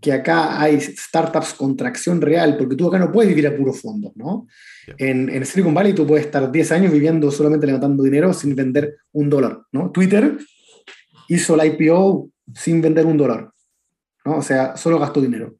que 0.00 0.10
acá 0.10 0.58
hay 0.58 0.80
startups 0.80 1.52
con 1.52 1.76
tracción 1.76 2.18
real, 2.18 2.56
porque 2.56 2.74
tú 2.74 2.88
acá 2.88 2.98
no 2.98 3.12
puedes 3.12 3.28
vivir 3.28 3.46
a 3.46 3.54
puro 3.54 3.74
fondo, 3.74 4.10
¿no? 4.14 4.46
En, 4.96 5.28
en, 5.28 5.44
Silicon 5.44 5.74
Valley 5.74 5.92
tú 5.92 6.06
puedes 6.06 6.24
estar 6.24 6.50
10 6.50 6.72
años 6.72 6.92
viviendo 6.94 7.30
solamente 7.30 7.66
levantando 7.66 8.02
dinero 8.02 8.32
sin 8.32 8.56
vender 8.56 8.96
un 9.12 9.28
dólar, 9.28 9.60
¿no? 9.70 9.90
Twitter 9.90 10.38
hizo 11.28 11.54
la 11.54 11.66
IPO 11.66 12.30
sin 12.54 12.80
vender 12.80 13.04
un 13.04 13.18
dólar. 13.18 13.50
¿no? 14.24 14.36
O 14.36 14.42
sea, 14.42 14.78
solo 14.78 14.98
gastó 14.98 15.20
dinero. 15.20 15.56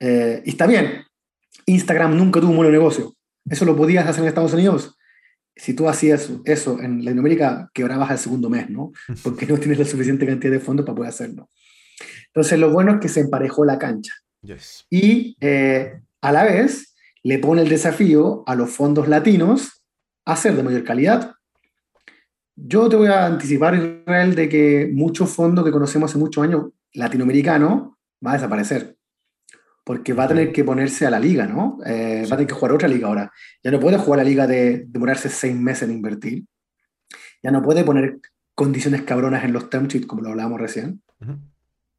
Eh, 0.00 0.42
y 0.46 0.48
está 0.48 0.66
bien, 0.66 1.04
Instagram 1.66 2.16
nunca 2.16 2.40
tuvo 2.40 2.52
un 2.52 2.56
buen 2.56 2.72
negocio. 2.72 3.12
Eso 3.44 3.66
lo 3.66 3.76
podías 3.76 4.08
hacer 4.08 4.22
en 4.22 4.28
Estados 4.28 4.54
Unidos. 4.54 4.97
Si 5.58 5.74
tú 5.74 5.88
hacías 5.88 6.30
eso 6.44 6.80
en 6.80 7.04
Latinoamérica, 7.04 7.70
quebrabas 7.74 8.10
al 8.10 8.18
segundo 8.18 8.48
mes, 8.48 8.70
¿no? 8.70 8.92
Porque 9.22 9.46
no 9.46 9.58
tienes 9.58 9.78
la 9.78 9.84
suficiente 9.84 10.24
cantidad 10.24 10.52
de 10.52 10.60
fondos 10.60 10.86
para 10.86 10.96
poder 10.96 11.10
hacerlo. 11.10 11.50
Entonces, 12.28 12.58
lo 12.58 12.70
bueno 12.70 12.92
es 12.92 13.00
que 13.00 13.08
se 13.08 13.20
emparejó 13.20 13.64
la 13.64 13.78
cancha. 13.78 14.14
Y 14.88 15.36
eh, 15.40 16.00
a 16.20 16.32
la 16.32 16.44
vez 16.44 16.94
le 17.24 17.38
pone 17.38 17.62
el 17.62 17.68
desafío 17.68 18.44
a 18.46 18.54
los 18.54 18.70
fondos 18.70 19.08
latinos 19.08 19.82
a 20.24 20.36
ser 20.36 20.54
de 20.54 20.62
mayor 20.62 20.84
calidad. 20.84 21.34
Yo 22.54 22.88
te 22.88 22.96
voy 22.96 23.08
a 23.08 23.26
anticipar, 23.26 23.74
Israel, 23.74 24.34
de 24.34 24.48
que 24.48 24.90
muchos 24.92 25.30
fondos 25.30 25.64
que 25.64 25.70
conocemos 25.70 26.10
hace 26.10 26.18
muchos 26.18 26.44
años 26.44 26.66
latinoamericano 26.92 27.98
va 28.24 28.32
a 28.32 28.34
desaparecer. 28.34 28.97
Porque 29.88 30.12
va 30.12 30.24
a 30.24 30.28
tener 30.28 30.52
que 30.52 30.64
ponerse 30.64 31.06
a 31.06 31.10
la 31.10 31.18
liga, 31.18 31.46
¿no? 31.46 31.78
Eh, 31.86 32.26
va 32.30 32.34
a 32.34 32.36
tener 32.36 32.46
que 32.46 32.52
jugar 32.52 32.72
otra 32.72 32.88
liga 32.88 33.08
ahora. 33.08 33.32
Ya 33.64 33.70
no 33.70 33.80
puede 33.80 33.96
jugar 33.96 34.18
la 34.18 34.24
liga 34.24 34.46
de 34.46 34.84
demorarse 34.86 35.30
seis 35.30 35.56
meses 35.56 35.84
en 35.84 35.94
invertir. 35.94 36.44
Ya 37.42 37.50
no 37.50 37.62
puede 37.62 37.84
poner 37.84 38.18
condiciones 38.54 39.00
cabronas 39.00 39.44
en 39.44 39.54
los 39.54 39.70
term 39.70 39.86
sheets, 39.86 40.04
como 40.04 40.20
lo 40.20 40.28
hablábamos 40.28 40.60
recién. 40.60 41.00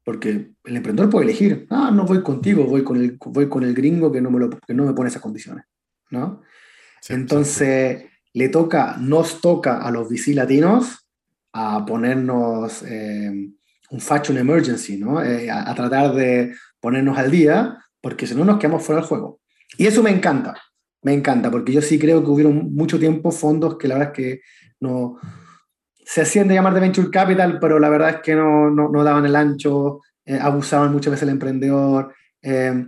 Porque 0.04 0.52
el 0.62 0.76
emprendedor 0.76 1.10
puede 1.10 1.24
elegir, 1.24 1.66
ah, 1.70 1.90
no 1.92 2.04
voy 2.04 2.22
contigo, 2.22 2.64
voy 2.64 2.84
con 2.84 2.96
el, 2.96 3.18
voy 3.26 3.48
con 3.48 3.64
el 3.64 3.74
gringo 3.74 4.12
que 4.12 4.20
no 4.20 4.30
me, 4.30 4.38
lo, 4.38 4.50
que 4.50 4.72
no 4.72 4.86
me 4.86 4.92
pone 4.92 5.08
esas 5.08 5.22
condiciones, 5.22 5.64
¿no? 6.10 6.42
Entonces, 7.08 8.04
le 8.34 8.48
toca, 8.50 8.98
nos 9.00 9.40
toca 9.40 9.78
a 9.78 9.90
los 9.90 10.08
VC 10.08 10.32
latinos 10.34 11.08
a 11.52 11.84
ponernos 11.84 12.84
eh, 12.84 13.50
un 13.90 14.00
fashion 14.00 14.38
emergency, 14.38 14.96
¿no? 14.96 15.20
Eh, 15.24 15.50
a, 15.50 15.74
tratar 15.74 16.14
de 16.14 16.54
ponernos 16.80 17.18
al 17.18 17.30
día, 17.30 17.78
porque 18.00 18.26
si 18.26 18.34
no 18.34 18.44
nos 18.44 18.58
quedamos 18.58 18.82
fuera 18.82 19.00
del 19.00 19.08
juego. 19.08 19.40
Y 19.78 19.86
eso 19.86 20.02
me 20.02 20.10
encanta, 20.10 20.54
me 21.02 21.12
encanta, 21.12 21.50
porque 21.50 21.72
yo 21.72 21.82
sí 21.82 21.98
creo 21.98 22.22
que 22.22 22.30
hubieron 22.30 22.74
mucho 22.74 22.98
tiempo 22.98 23.30
fondos 23.30 23.76
que 23.78 23.88
la 23.88 23.96
verdad 23.96 24.12
es 24.12 24.16
que 24.16 24.40
no 24.80 25.18
se 26.04 26.22
hacían 26.22 26.48
de 26.48 26.54
llamar 26.54 26.74
de 26.74 26.80
Venture 26.80 27.10
Capital, 27.10 27.58
pero 27.60 27.78
la 27.78 27.88
verdad 27.88 28.10
es 28.10 28.16
que 28.22 28.34
no, 28.34 28.70
no, 28.70 29.04
daban 29.04 29.26
el 29.26 29.36
ancho, 29.36 30.00
eh, 30.24 30.38
abusaban 30.40 30.92
muchas 30.92 31.12
veces 31.12 31.22
el 31.22 31.28
emprendedor, 31.28 32.12
eh, 32.42 32.84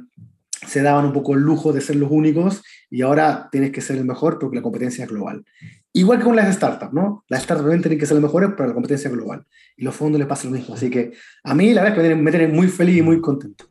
se 0.67 0.83
daban 0.83 1.05
un 1.05 1.13
poco 1.13 1.35
el 1.35 1.41
lujo 1.41 1.73
de 1.73 1.81
ser 1.81 1.97
los 1.97 2.11
únicos 2.11 2.63
y 2.91 3.03
ahora 3.03 3.49
tienes 3.51 3.71
que 3.71 3.81
ser 3.81 3.97
el 3.97 4.05
mejor 4.05 4.39
porque 4.39 4.57
la 4.57 4.63
competencia 4.63 5.05
es 5.05 5.11
global. 5.11 5.45
Igual 5.93 6.19
que 6.19 6.25
con 6.25 6.37
las 6.37 6.55
startups, 6.55 6.93
¿no? 6.93 7.25
Las 7.29 7.43
startups 7.43 7.65
también 7.65 7.83
tienen 7.83 7.99
que 7.99 8.07
ser 8.07 8.15
las 8.15 8.23
mejores, 8.23 8.51
pero 8.57 8.69
la 8.69 8.75
competencia 8.75 9.11
global. 9.11 9.45
Y 9.77 9.85
los 9.85 9.95
fondos 9.95 10.19
les 10.19 10.29
pasa 10.29 10.47
lo 10.47 10.53
mismo. 10.53 10.75
Así 10.75 10.89
que 10.89 11.13
a 11.45 11.55
mí 11.55 11.73
la 11.73 11.83
verdad 11.83 11.99
es 11.99 12.09
que 12.09 12.15
me 12.15 12.31
tienen 12.31 12.55
muy 12.55 12.69
feliz 12.69 12.99
y 12.99 13.03
muy 13.03 13.21
contento. 13.21 13.67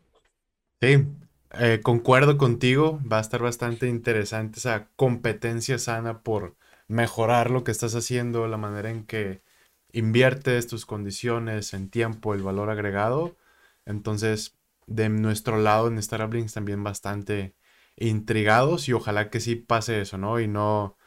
Sí, 0.82 1.06
eh, 1.52 1.80
concuerdo 1.84 2.38
contigo. 2.38 3.00
Va 3.12 3.18
a 3.20 3.22
estar 3.22 3.42
bastante 3.42 3.88
interesante 3.88 4.60
esa 4.60 4.90
competencia 4.96 5.78
sana 5.78 6.24
por 6.24 6.56
mejorar 6.88 7.52
lo 7.52 7.64
que 7.64 7.72
estás 7.72 7.94
haciendo, 7.96 8.48
la 8.48 8.58
manera 8.58 8.90
en 8.90 9.06
que 9.06 9.44
inviertes 9.92 10.68
tus 10.68 10.86
condiciones 10.86 11.74
en 11.74 11.90
tiempo, 11.90 12.34
el 12.34 12.42
valor 12.44 12.70
agregado. 12.70 13.38
Entonces, 13.86 14.58
de 14.88 15.10
nuestro 15.10 15.58
lado 15.58 15.88
en 15.88 15.98
Startup 16.00 16.32
también 16.52 16.84
bastante 16.84 17.56
intrigados 17.96 18.88
y 18.90 18.94
ojalá 18.94 19.30
que 19.30 19.40
sí 19.40 19.56
pase 19.56 20.02
eso, 20.02 20.18
¿no? 20.18 20.40
Y 20.40 20.48
no, 20.48 20.98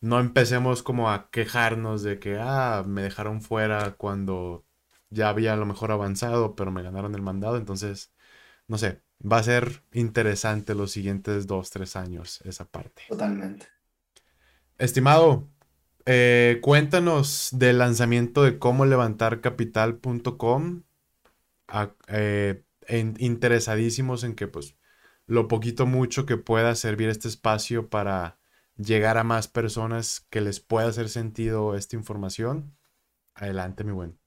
no 0.00 0.20
empecemos 0.20 0.82
como 0.82 1.10
a 1.10 1.30
quejarnos 1.30 2.02
de 2.02 2.18
que, 2.20 2.38
ah, 2.40 2.84
me 2.86 3.02
dejaron 3.02 3.42
fuera 3.42 3.92
cuando 3.96 4.66
ya 5.10 5.28
había 5.30 5.54
a 5.54 5.56
lo 5.56 5.66
mejor 5.66 5.92
avanzado, 5.92 6.54
pero 6.56 6.70
me 6.72 6.82
ganaron 6.82 7.14
el 7.14 7.22
mandado. 7.22 7.56
Entonces, 7.58 8.12
no 8.68 8.78
sé, 8.78 9.02
va 9.20 9.38
a 9.38 9.42
ser 9.42 9.82
interesante 9.92 10.74
los 10.74 10.92
siguientes 10.92 11.46
dos, 11.46 11.70
tres 11.70 11.96
años 11.96 12.40
esa 12.44 12.64
parte. 12.64 13.02
Totalmente. 13.08 13.66
Estimado, 14.78 15.48
eh, 16.06 16.58
cuéntanos 16.62 17.50
del 17.52 17.78
lanzamiento 17.78 18.44
de 18.44 18.58
cómo 18.58 18.86
levantar 18.86 19.40
capital.com. 19.40 20.82
Eh, 22.08 22.62
interesadísimos 23.18 24.24
en 24.24 24.34
que 24.34 24.46
pues 24.46 24.76
lo 25.26 25.48
poquito 25.48 25.84
mucho 25.84 26.24
que 26.24 26.38
pueda 26.38 26.74
servir 26.74 27.10
este 27.10 27.28
espacio 27.28 27.90
para 27.90 28.38
llegar 28.76 29.18
a 29.18 29.24
más 29.24 29.48
personas 29.48 30.26
que 30.30 30.40
les 30.40 30.60
pueda 30.60 30.88
hacer 30.88 31.08
sentido 31.08 31.74
esta 31.74 31.96
información. 31.96 32.74
Adelante, 33.34 33.84
mi 33.84 33.92
buen. 33.92 34.18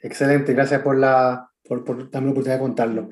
Excelente, 0.00 0.52
gracias 0.52 0.82
por, 0.82 0.98
la, 0.98 1.50
por, 1.64 1.84
por 1.84 2.10
darme 2.10 2.26
la 2.26 2.32
oportunidad 2.32 2.58
de 2.58 2.62
contarlo. 2.62 3.10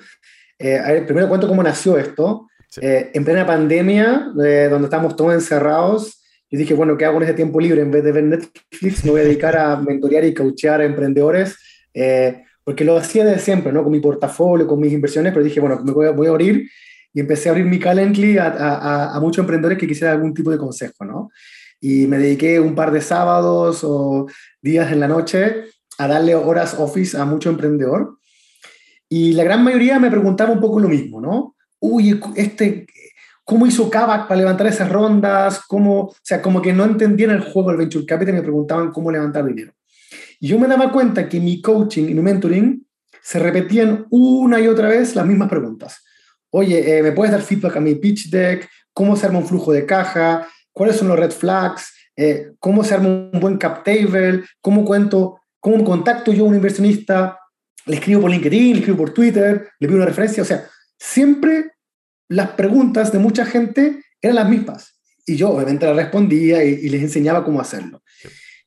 Eh, 0.63 1.03
primero 1.07 1.29
cuento 1.29 1.49
cómo 1.49 1.63
nació 1.63 1.99
esto. 1.99 2.49
Eh, 2.81 3.11
en 3.13 3.25
plena 3.25 3.47
pandemia, 3.47 4.31
donde 4.35 4.85
estábamos 4.85 5.17
todos 5.17 5.35
encerrados, 5.35 6.23
yo 6.53 6.59
dije, 6.59 6.75
bueno, 6.75 6.99
¿qué 6.99 7.07
hago 7.07 7.17
en 7.17 7.25
ese 7.25 7.35
tiempo 7.35 7.61
libre? 7.61 7.81
En 7.81 7.91
vez 7.91 8.05
de 8.05 8.13
ver 8.13 8.25
Netflix, 8.25 9.05
me 9.05 9.11
voy 9.11 9.23
a 9.23 9.25
dedicar 9.25 9.57
a 9.57 9.77
mentorear 9.77 10.23
y 10.25 10.35
coachear 10.35 10.83
a 10.83 10.85
emprendedores. 10.85 11.57
Eh, 11.95 12.43
porque 12.63 12.85
lo 12.85 12.97
hacía 12.97 13.25
desde 13.25 13.41
siempre, 13.41 13.73
¿no? 13.73 13.83
Con 13.83 13.91
mi 13.91 14.01
portafolio, 14.01 14.67
con 14.67 14.79
mis 14.79 14.93
inversiones, 14.93 15.33
pero 15.33 15.45
dije, 15.45 15.61
bueno, 15.61 15.81
me 15.83 15.93
voy 15.93 16.07
a, 16.07 16.11
voy 16.11 16.27
a 16.27 16.31
abrir 16.31 16.69
y 17.13 17.21
empecé 17.21 17.49
a 17.49 17.53
abrir 17.53 17.65
mi 17.65 17.79
Calendly 17.79 18.39
a, 18.39 18.49
a, 18.49 19.17
a, 19.17 19.21
muchos 19.21 19.43
emprendedores 19.43 19.79
que 19.79 19.87
quisieran 19.87 20.17
algún 20.17 20.35
tipo 20.35 20.51
de 20.51 20.59
consejo, 20.59 21.05
¿no? 21.05 21.31
Y 21.81 22.07
me 22.07 22.19
dediqué 22.19 22.61
un 22.61 22.75
par 22.75 22.93
de 22.93 23.01
sábados 23.01 23.81
o 23.83 24.27
días 24.61 24.93
en 24.93 25.01
la 25.01 25.09
noche 25.09 25.65
a 25.99 26.07
darle 26.07 26.35
horas 26.35 26.77
office 26.79 27.17
a 27.17 27.25
mucho 27.25 27.51
emprendedor. 27.51 28.19
Y 29.15 29.35
la 29.35 29.45
gran 29.45 29.63
mayoría 29.63 29.99
me 29.99 30.11
preguntaba 30.11 30.53
un 30.53 30.61
poco 30.61 30.81
lo 30.81 30.89
mismo, 30.89 31.21
¿no? 31.21 31.55
Uy, 31.81 32.19
este, 32.35 32.87
¿cómo 33.45 33.67
hizo 33.67 33.91
Kavak 33.91 34.27
para 34.27 34.41
levantar 34.41 34.67
esas 34.69 34.91
rondas? 34.91 35.61
¿Cómo, 35.69 36.05
o 36.05 36.15
sea, 36.23 36.41
como 36.41 36.63
que 36.63 36.73
no 36.73 36.87
entendían 36.87 37.31
el 37.31 37.43
juego 37.43 37.69
del 37.69 37.77
Venture 37.77 38.07
Capital 38.07 38.33
y 38.33 38.39
me 38.39 38.43
preguntaban 38.43 38.91
cómo 38.91 39.13
levantar 39.13 39.45
dinero. 39.45 39.75
Y 40.41 40.49
yo 40.49 40.59
me 40.59 40.67
daba 40.67 40.91
cuenta 40.91 41.29
que 41.29 41.41
mi 41.41 41.61
coaching 41.61 42.09
y 42.09 42.15
mi 42.15 42.23
mentoring 42.23 42.87
se 43.23 43.39
repetían 43.39 44.07
una 44.09 44.59
y 44.59 44.67
otra 44.67 44.89
vez 44.89 45.15
las 45.15 45.27
mismas 45.27 45.51
preguntas. 45.51 46.03
Oye, 46.49 46.97
eh, 46.97 47.03
¿me 47.03 47.13
puedes 47.13 47.33
dar 47.33 47.43
feedback 47.43 47.77
a 47.77 47.81
mi 47.81 47.97
pitch 47.97 48.31
deck? 48.31 48.67
¿Cómo 48.95 49.15
se 49.15 49.27
arma 49.27 49.41
un 49.41 49.47
flujo 49.47 49.75
de 49.75 49.85
caja? 49.85 50.49
¿Cuáles 50.73 50.97
son 50.97 51.09
los 51.09 51.19
red 51.19 51.33
flags? 51.33 51.93
Eh, 52.17 52.53
¿Cómo 52.59 52.83
se 52.83 52.95
arma 52.95 53.09
un 53.09 53.41
buen 53.41 53.59
cap 53.59 53.85
table? 53.85 54.43
¿Cómo 54.63 54.87
cuento? 54.87 55.39
¿Cómo 55.61 55.85
contacto 55.85 56.33
yo 56.33 56.47
a 56.47 56.49
un 56.49 56.55
inversionista? 56.55 57.39
Le 57.87 57.97
escribo 57.97 58.23
por 58.23 58.31
LinkedIn, 58.31 58.73
le 58.73 58.79
escribo 58.81 58.99
por 58.99 59.15
Twitter, 59.15 59.71
le 59.79 59.87
pido 59.87 59.97
una 59.97 60.07
referencia. 60.07 60.43
O 60.43 60.47
sea, 60.47 60.69
siempre 60.99 61.73
las 62.29 62.51
preguntas 62.51 63.13
de 63.13 63.19
mucha 63.19 63.45
gente 63.45 64.03
eran 64.21 64.37
las 64.37 64.49
mismas. 64.49 64.99
Y 65.27 65.37
yo 65.37 65.51
obviamente 65.51 65.87
las 65.87 65.97
respondía 65.97 66.65
y, 66.65 66.71
y 66.83 66.89
les 66.89 67.03
enseñaba 67.03 67.45
cómo 67.45 67.61
hacerlo. 67.61 68.03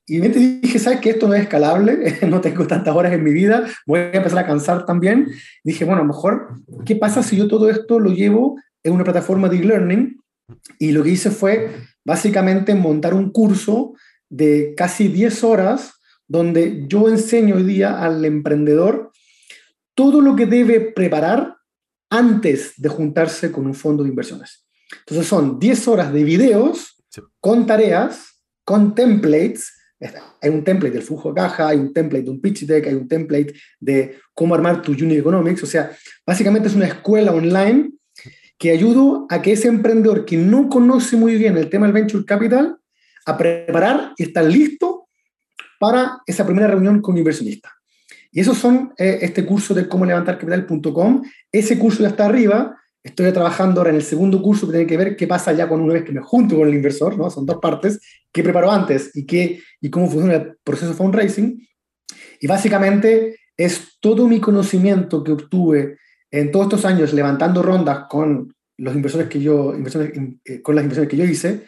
Y 0.07 0.19
me 0.19 0.29
dije, 0.29 0.77
¿sabes 0.77 0.99
que 0.99 1.09
esto 1.11 1.27
no 1.27 1.33
es 1.33 1.41
escalable? 1.41 2.19
no 2.27 2.39
tengo 2.39 2.67
tantas 2.67 2.95
horas 2.95 3.13
en 3.13 3.23
mi 3.23 3.33
vida, 3.33 3.65
voy 3.87 4.01
a 4.01 4.11
empezar 4.11 4.39
a 4.39 4.45
cansar 4.47 4.85
también. 4.85 5.31
dije, 5.63 5.83
bueno, 5.83 6.01
a 6.01 6.05
lo 6.05 6.13
mejor, 6.13 6.61
¿qué 6.85 6.95
pasa 6.95 7.23
si 7.23 7.37
yo 7.37 7.47
todo 7.47 7.69
esto 7.69 7.99
lo 7.99 8.11
llevo 8.11 8.59
en 8.83 8.93
una 8.93 9.03
plataforma 9.03 9.49
de 9.49 9.57
e-learning? 9.57 10.21
Y 10.77 10.91
lo 10.91 11.03
que 11.03 11.09
hice 11.09 11.31
fue 11.31 11.71
básicamente 12.05 12.75
montar 12.75 13.15
un 13.15 13.31
curso 13.31 13.93
de 14.29 14.75
casi 14.77 15.07
10 15.07 15.43
horas 15.43 15.93
donde 16.27 16.85
yo 16.87 17.07
enseño 17.07 17.55
hoy 17.55 17.63
día 17.63 18.01
al 18.01 18.23
emprendedor 18.25 19.11
todo 19.93 20.21
lo 20.21 20.35
que 20.35 20.45
debe 20.45 20.79
preparar 20.79 21.55
antes 22.09 22.73
de 22.77 22.89
juntarse 22.89 23.51
con 23.51 23.65
un 23.65 23.73
fondo 23.73 24.03
de 24.03 24.09
inversiones. 24.09 24.65
Entonces 24.99 25.27
son 25.27 25.59
10 25.59 25.87
horas 25.87 26.13
de 26.13 26.23
videos 26.23 27.03
con 27.39 27.65
tareas, 27.65 28.41
con 28.63 28.93
templates, 28.93 29.71
hay 30.41 30.49
un 30.49 30.63
template 30.63 30.93
del 30.93 31.03
flujo 31.03 31.29
de 31.29 31.35
caja, 31.35 31.69
hay 31.69 31.77
un 31.77 31.93
template 31.93 32.25
de 32.25 32.29
un 32.29 32.41
pitch 32.41 32.65
deck, 32.65 32.87
hay 32.87 32.93
un 32.95 33.07
template 33.07 33.53
de 33.79 34.17
cómo 34.33 34.53
armar 34.53 34.81
tu 34.81 34.91
Unit 34.91 35.19
Economics. 35.19 35.63
O 35.63 35.65
sea, 35.65 35.91
básicamente 36.25 36.67
es 36.67 36.75
una 36.75 36.87
escuela 36.87 37.31
online 37.31 37.91
que 38.57 38.71
ayuda 38.71 39.25
a 39.29 39.41
que 39.41 39.53
ese 39.53 39.67
emprendedor 39.67 40.25
que 40.25 40.37
no 40.37 40.69
conoce 40.69 41.17
muy 41.17 41.37
bien 41.37 41.57
el 41.57 41.69
tema 41.69 41.85
del 41.85 41.93
Venture 41.93 42.25
Capital, 42.25 42.77
a 43.25 43.37
preparar 43.37 44.13
y 44.17 44.23
estar 44.23 44.45
listo 44.45 44.94
para 45.85 46.21
esa 46.25 46.45
primera 46.45 46.67
reunión 46.67 47.01
con 47.01 47.13
un 47.13 47.19
inversionista. 47.19 47.71
Y 48.31 48.39
esos 48.41 48.57
son 48.57 48.93
eh, 48.97 49.19
este 49.21 49.45
curso 49.45 49.73
de 49.73 49.87
cómo 49.87 50.05
levantar 50.05 50.37
capital.com. 50.37 51.23
Ese 51.51 51.77
curso 51.77 52.01
ya 52.01 52.09
está 52.09 52.25
arriba 52.25 52.75
Estoy 53.05 53.31
trabajando 53.31 53.81
ahora 53.81 53.91
en 53.91 53.97
el 53.97 54.01
segundo 54.01 54.41
curso 54.41 54.65
que 54.65 54.71
tiene 54.71 54.87
que 54.87 54.97
ver 54.97 55.15
qué 55.15 55.27
pasa 55.27 55.53
ya 55.53 55.69
con 55.69 55.79
una 55.79 55.93
vez 55.93 56.03
que 56.03 56.11
me 56.11 56.21
junto 56.21 56.57
con 56.57 56.67
el 56.67 56.73
inversor, 56.73 57.15
¿no? 57.15 57.29
Son 57.29 57.45
dos 57.45 57.59
partes, 57.61 58.01
qué 58.31 58.41
preparo 58.41 58.71
antes 58.71 59.11
y, 59.13 59.27
qué, 59.27 59.61
y 59.79 59.91
cómo 59.91 60.09
funciona 60.09 60.33
el 60.33 60.57
proceso 60.63 60.89
de 60.89 60.97
fundraising. 60.97 61.67
Y 62.41 62.47
básicamente 62.47 63.37
es 63.55 63.99
todo 63.99 64.27
mi 64.27 64.39
conocimiento 64.39 65.23
que 65.23 65.33
obtuve 65.33 65.99
en 66.31 66.51
todos 66.51 66.65
estos 66.65 66.85
años 66.85 67.13
levantando 67.13 67.61
rondas 67.61 68.05
con 68.09 68.51
los 68.77 68.95
inversores 68.95 69.27
que 69.27 69.39
yo, 69.39 69.75
inversiones, 69.75 70.11
eh, 70.43 70.63
con 70.63 70.73
las 70.73 70.83
inversiones 70.83 71.11
que 71.11 71.17
yo 71.17 71.25
hice, 71.25 71.67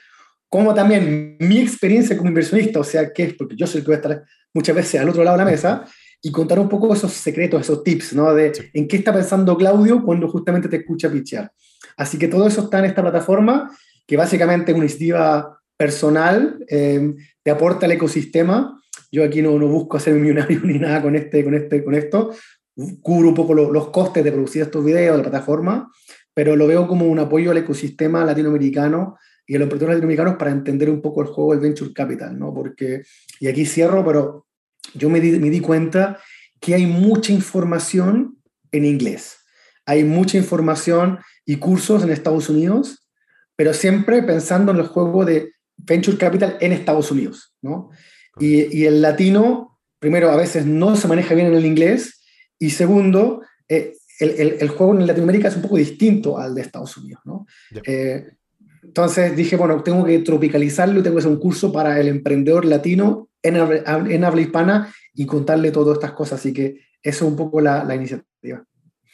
como 0.50 0.74
también 0.74 1.38
mi 1.40 1.60
experiencia 1.60 2.16
como 2.18 2.30
inversionista, 2.30 2.80
o 2.80 2.84
sea, 2.84 3.12
que 3.12 3.24
es 3.24 3.34
porque 3.34 3.56
yo 3.56 3.68
soy 3.68 3.80
el 3.80 3.86
que 3.86 3.92
voy 3.92 3.96
a 3.96 4.02
estar 4.02 4.24
muchas 4.54 4.76
veces 4.76 5.02
al 5.02 5.10
otro 5.10 5.24
lado 5.24 5.38
de 5.38 5.44
la 5.44 5.52
mesa, 5.52 5.86
y 6.22 6.32
contar 6.32 6.60
un 6.60 6.70
poco 6.70 6.94
esos 6.94 7.14
secretos, 7.14 7.62
esos 7.62 7.84
tips, 7.84 8.14
¿no? 8.14 8.34
De 8.34 8.52
en 8.74 8.88
qué 8.88 8.98
está 8.98 9.14
pensando 9.14 9.56
Claudio 9.58 10.04
cuando 10.04 10.28
justamente 10.28 10.68
te 10.68 10.78
escucha 10.78 11.12
pitchear. 11.12 11.52
Así 11.96 12.18
que 12.18 12.28
todo 12.28 12.48
eso 12.48 12.62
está 12.62 12.80
en 12.80 12.86
esta 12.86 13.02
plataforma, 13.02 13.72
que 14.06 14.18
básicamente 14.18 14.72
es 14.72 14.76
una 14.76 14.86
iniciativa 14.86 15.60
personal, 15.76 16.64
eh, 16.68 17.14
te 17.44 17.52
aporta 17.52 17.86
al 17.86 17.92
ecosistema. 17.92 18.82
Yo 19.12 19.24
aquí 19.24 19.42
no, 19.42 19.58
no 19.60 19.68
busco 19.68 19.98
hacer 19.98 20.16
millonario 20.16 20.60
ni 20.64 20.80
nada 20.80 21.02
con, 21.02 21.16
este, 21.16 21.44
con, 21.44 21.54
este, 21.54 21.84
con 21.84 21.94
esto. 21.94 22.32
Cubro 23.02 23.30
un 23.30 23.36
poco 23.36 23.54
los 23.54 23.90
costes 23.90 24.24
de 24.24 24.32
producir 24.32 24.62
estos 24.62 24.84
videos 24.84 25.14
de 25.14 25.24
la 25.24 25.30
plataforma, 25.30 25.92
pero 26.34 26.56
lo 26.56 26.68
veo 26.68 26.88
como 26.88 27.06
un 27.08 27.18
apoyo 27.18 27.50
al 27.50 27.58
ecosistema 27.58 28.24
latinoamericano 28.24 29.18
y 29.48 29.56
a 29.56 29.60
los 29.60 29.66
emprendedores 29.66 29.96
latinoamericanos 29.96 30.36
para 30.36 30.52
entender 30.52 30.90
un 30.90 31.02
poco 31.02 31.22
el 31.22 31.28
juego 31.28 31.54
del 31.54 31.62
venture 31.62 31.94
capital, 31.94 32.38
¿no? 32.38 32.54
Porque, 32.54 33.04
y 33.40 33.48
aquí 33.48 33.66
cierro, 33.66 34.06
pero 34.06 34.46
yo 34.94 35.10
me 35.10 35.22
di, 35.22 35.40
me 35.40 35.50
di 35.50 35.62
cuenta 35.62 36.20
que 36.60 36.76
hay 36.76 36.86
mucha 36.86 37.32
información 37.32 38.38
en 38.72 38.86
inglés. 38.86 39.38
Hay 39.86 40.04
mucha 40.04 40.38
información 40.38 41.20
y 41.46 41.56
cursos 41.56 42.04
en 42.04 42.10
Estados 42.10 42.50
Unidos, 42.50 43.08
pero 43.56 43.74
siempre 43.74 44.22
pensando 44.22 44.74
en 44.74 44.80
el 44.80 44.88
juego 44.88 45.24
de 45.24 45.54
Venture 45.78 46.18
Capital 46.18 46.58
en 46.60 46.74
Estados 46.74 47.10
Unidos, 47.10 47.56
¿no? 47.62 47.90
Y, 48.40 48.78
y 48.78 48.86
el 48.86 49.02
latino, 49.02 49.80
primero, 50.00 50.30
a 50.30 50.36
veces 50.36 50.66
no 50.66 50.96
se 50.98 51.08
maneja 51.08 51.34
bien 51.34 51.48
en 51.48 51.56
el 51.56 51.66
inglés, 51.66 52.22
y 52.60 52.72
segundo, 52.72 53.42
eh, 53.70 53.94
el, 54.20 54.30
el, 54.32 54.58
el, 54.60 54.70
juego 54.70 54.94
en 54.94 55.08
Latinoamérica 55.08 55.48
es 55.48 55.56
un 55.56 55.62
poco 55.62 55.78
distinto 55.78 56.38
al 56.38 56.56
de 56.56 56.62
Estados 56.62 56.98
Unidos, 56.98 57.22
¿no? 57.26 57.46
Eh, 57.86 58.37
entonces 58.88 59.36
dije, 59.36 59.58
bueno, 59.58 59.84
tengo 59.84 60.06
que 60.06 60.18
tropicalizarlo 60.20 61.04
tengo 61.04 61.18
que 61.18 61.20
hacer 61.20 61.32
un 61.32 61.40
curso 61.40 61.74
para 61.74 62.00
el 62.00 62.08
emprendedor 62.08 62.64
latino 62.66 63.30
en, 63.44 63.58
en 63.58 64.24
habla 64.24 64.42
hispana 64.42 64.94
y 65.14 65.26
contarle 65.26 65.72
todas 65.72 65.98
estas 65.98 66.14
cosas. 66.14 66.40
Así 66.40 66.54
que 66.54 66.80
eso 67.02 67.26
es 67.26 67.32
un 67.32 67.36
poco 67.36 67.60
la, 67.60 67.84
la 67.84 67.96
iniciativa. 67.96 68.64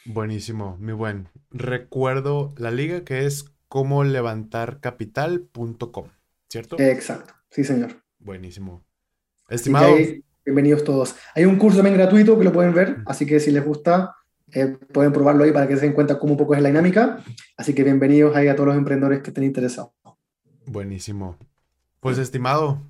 Buenísimo, 0.04 0.76
muy 0.78 0.92
buen. 0.92 1.28
Recuerdo 1.50 2.54
la 2.56 2.70
liga 2.70 3.02
que 3.04 3.26
es 3.26 3.46
como 3.68 4.04
levantarcapital.com, 4.04 6.08
¿cierto? 6.48 6.78
Exacto, 6.78 7.34
sí, 7.50 7.64
señor. 7.64 8.04
Buenísimo. 8.18 8.84
Estimado. 9.48 9.96
bienvenidos 10.44 10.84
todos. 10.84 11.16
Hay 11.34 11.46
un 11.46 11.56
curso 11.56 11.78
también 11.78 11.96
gratuito 11.96 12.38
que 12.38 12.44
lo 12.44 12.52
pueden 12.52 12.74
ver, 12.74 12.98
así 13.06 13.26
que 13.26 13.40
si 13.40 13.50
les 13.50 13.64
gusta, 13.64 14.14
eh, 14.54 14.78
pueden 14.92 15.12
probarlo 15.12 15.44
ahí 15.44 15.52
para 15.52 15.66
que 15.66 15.76
se 15.76 15.82
den 15.82 15.92
cuenta 15.92 16.18
cómo 16.18 16.32
un 16.32 16.38
poco 16.38 16.54
es 16.54 16.62
la 16.62 16.68
dinámica. 16.68 17.22
Así 17.56 17.74
que 17.74 17.82
bienvenidos 17.82 18.34
ahí 18.36 18.48
a 18.48 18.54
todos 18.54 18.68
los 18.68 18.76
emprendedores 18.76 19.20
que 19.20 19.30
estén 19.30 19.44
interesados. 19.44 19.90
Buenísimo. 20.66 21.36
Pues 22.00 22.18
estimado, 22.18 22.80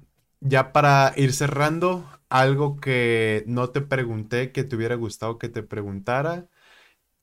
ya 0.41 0.73
para 0.73 1.13
ir 1.17 1.33
cerrando, 1.33 2.05
algo 2.29 2.81
que 2.81 3.45
no 3.47 3.71
te 3.71 3.81
pregunté 3.81 4.53
que 4.53 4.65
te 4.65 4.77
hubiera 4.77 4.95
gustado 4.97 5.39
que 5.39 5.49
te 5.49 5.63
preguntara, 5.63 6.49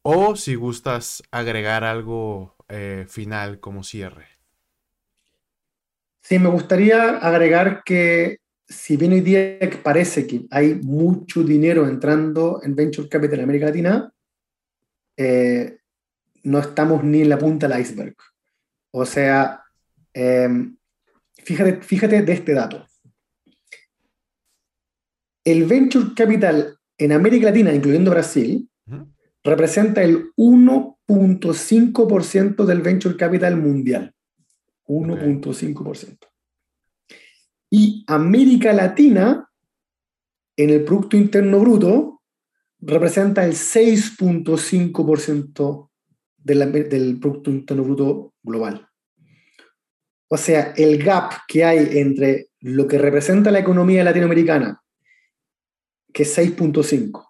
o 0.02 0.36
si 0.36 0.56
gustas 0.56 1.22
agregar 1.32 1.84
algo 1.84 2.56
eh, 2.70 3.06
final 3.08 3.60
como 3.60 3.84
cierre. 3.84 4.26
Sí, 6.22 6.40
me 6.40 6.50
gustaría 6.50 7.18
agregar 7.18 7.84
que 7.84 8.38
si 8.68 8.96
bien 8.96 9.12
hoy 9.12 9.22
día 9.22 9.60
parece 9.84 10.26
que 10.26 10.46
hay 10.50 10.76
mucho 10.76 11.44
dinero 11.44 11.88
entrando 11.88 12.62
en 12.64 12.76
Venture 12.76 13.10
Capital 13.10 13.40
en 13.40 13.44
América 13.44 13.66
Latina, 13.66 14.14
eh, 15.18 15.80
no 16.44 16.60
estamos 16.60 17.04
ni 17.04 17.22
en 17.22 17.30
la 17.30 17.38
punta 17.38 17.68
del 17.68 17.82
iceberg. 17.82 18.16
O 18.92 19.06
sea, 19.06 19.62
em, 20.14 20.78
fíjate, 21.38 21.82
fíjate 21.82 22.22
de 22.22 22.34
este 22.34 22.54
dato. 22.54 22.86
El 25.44 25.66
Venture 25.66 26.14
Capital 26.16 26.78
en 26.98 27.12
América 27.14 27.48
Latina, 27.48 27.74
incluyendo 27.74 28.12
Brasil, 28.12 28.70
representa 29.44 30.04
el 30.04 30.32
1.5% 30.36 32.66
del 32.66 32.82
Venture 32.82 33.18
Capital 33.18 33.58
mundial. 33.58 34.14
1.5%. 34.86 36.28
Y 37.72 38.06
América 38.08 38.72
Latina, 38.74 39.50
en 40.58 40.70
el 40.70 40.84
Producto 40.84 41.18
Interno 41.18 41.62
Bruto, 41.62 42.11
representa 42.82 43.46
el 43.46 43.54
6.5% 43.54 45.90
del 46.38 47.20
Producto 47.20 47.52
Interno 47.52 47.84
Bruto 47.84 48.34
global. 48.42 48.88
O 50.28 50.38
sea, 50.38 50.74
el 50.76 51.04
gap 51.04 51.34
que 51.48 51.64
hay 51.64 52.00
entre 52.00 52.48
lo 52.62 52.88
que 52.88 52.98
representa 52.98 53.52
la 53.52 53.60
economía 53.60 54.04
latinoamericana, 54.04 54.82
que 56.14 56.24
es 56.24 56.38
6.5, 56.38 57.28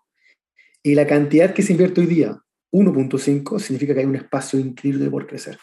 y 0.83 0.95
la 0.95 1.05
cantidad 1.05 1.53
que 1.53 1.61
se 1.63 1.73
invierte 1.73 1.99
hoy 2.01 2.07
día, 2.07 2.41
1.5, 2.71 3.59
significa 3.59 3.93
que 3.93 3.99
hay 3.99 4.05
un 4.05 4.15
espacio 4.15 4.57
increíble 4.59 5.09
por 5.09 5.27
crecer. 5.27 5.59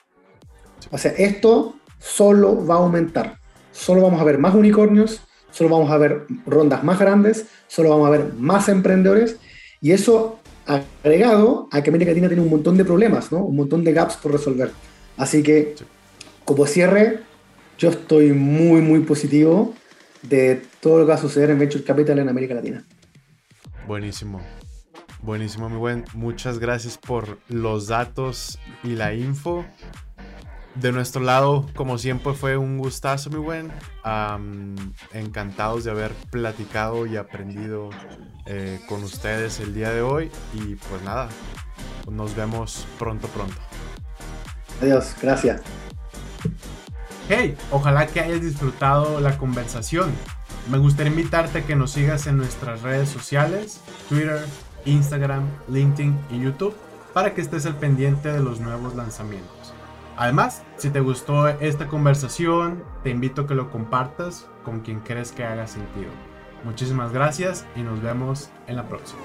O 0.90 0.98
sea, 0.98 1.12
esto 1.12 1.80
solo 1.98 2.66
va 2.66 2.74
a 2.74 2.78
aumentar. 2.78 3.38
Solo 3.72 4.02
vamos 4.02 4.20
a 4.20 4.24
ver 4.24 4.38
más 4.38 4.54
unicornios, 4.54 5.22
solo 5.50 5.70
vamos 5.70 5.90
a 5.90 5.98
ver 5.98 6.26
rondas 6.44 6.84
más 6.84 6.98
grandes, 6.98 7.46
solo 7.66 7.88
vamos 7.90 8.08
a 8.08 8.10
ver 8.10 8.34
más 8.34 8.68
emprendedores. 8.68 9.38
Y 9.80 9.92
eso 9.92 10.40
agregado 10.66 11.68
a 11.70 11.82
que 11.82 11.90
América 11.90 12.10
Latina 12.10 12.28
tiene 12.28 12.42
un 12.42 12.50
montón 12.50 12.76
de 12.76 12.84
problemas, 12.84 13.32
¿no? 13.32 13.38
un 13.38 13.56
montón 13.56 13.84
de 13.84 13.92
gaps 13.92 14.16
por 14.16 14.32
resolver. 14.32 14.72
Así 15.16 15.42
que, 15.42 15.74
como 16.44 16.66
cierre, 16.66 17.20
yo 17.78 17.90
estoy 17.90 18.32
muy, 18.32 18.80
muy 18.80 19.00
positivo 19.00 19.74
de 20.22 20.62
todo 20.80 20.98
lo 20.98 21.04
que 21.04 21.10
va 21.10 21.14
a 21.14 21.20
suceder 21.20 21.50
en 21.50 21.58
Venture 21.58 21.84
Capital 21.84 22.18
en 22.18 22.28
América 22.28 22.54
Latina. 22.54 22.84
Buenísimo. 23.86 24.40
Buenísimo, 25.22 25.68
mi 25.68 25.76
buen. 25.76 26.04
Muchas 26.14 26.58
gracias 26.58 26.98
por 26.98 27.38
los 27.48 27.88
datos 27.88 28.58
y 28.84 28.90
la 28.90 29.14
info. 29.14 29.64
De 30.80 30.92
nuestro 30.92 31.22
lado, 31.22 31.66
como 31.74 31.98
siempre, 31.98 32.34
fue 32.34 32.56
un 32.56 32.78
gustazo, 32.78 33.30
mi 33.30 33.38
buen. 33.38 33.72
encantados 35.12 35.84
de 35.84 35.90
haber 35.90 36.12
platicado 36.30 37.06
y 37.06 37.16
aprendido 37.16 37.90
eh, 38.46 38.80
con 38.88 39.02
ustedes 39.02 39.58
el 39.58 39.74
día 39.74 39.90
de 39.90 40.02
hoy. 40.02 40.30
Y 40.54 40.76
pues 40.76 41.02
nada, 41.02 41.28
nos 42.08 42.36
vemos 42.36 42.86
pronto, 42.98 43.26
pronto. 43.28 43.56
Adiós, 44.80 45.16
gracias. 45.20 45.62
Hey, 47.28 47.56
ojalá 47.72 48.06
que 48.06 48.20
hayas 48.20 48.40
disfrutado 48.40 49.20
la 49.20 49.36
conversación. 49.36 50.12
Me 50.70 50.78
gustaría 50.78 51.10
invitarte 51.10 51.58
a 51.58 51.66
que 51.66 51.74
nos 51.74 51.90
sigas 51.90 52.26
en 52.28 52.36
nuestras 52.36 52.82
redes 52.82 53.08
sociales, 53.08 53.80
Twitter, 54.08 54.46
Instagram, 54.84 55.44
LinkedIn 55.68 56.16
y 56.30 56.40
YouTube 56.40 56.76
para 57.12 57.34
que 57.34 57.40
estés 57.40 57.66
al 57.66 57.74
pendiente 57.76 58.30
de 58.30 58.38
los 58.38 58.60
nuevos 58.60 58.94
lanzamientos. 58.94 59.57
Además, 60.18 60.64
si 60.76 60.90
te 60.90 60.98
gustó 60.98 61.46
esta 61.46 61.86
conversación, 61.86 62.82
te 63.04 63.10
invito 63.10 63.42
a 63.42 63.46
que 63.46 63.54
lo 63.54 63.70
compartas 63.70 64.50
con 64.64 64.80
quien 64.80 64.98
crees 64.98 65.30
que 65.30 65.44
haga 65.44 65.68
sentido. 65.68 66.10
Muchísimas 66.64 67.12
gracias 67.12 67.64
y 67.76 67.82
nos 67.82 68.02
vemos 68.02 68.50
en 68.66 68.74
la 68.74 68.88
próxima. 68.88 69.20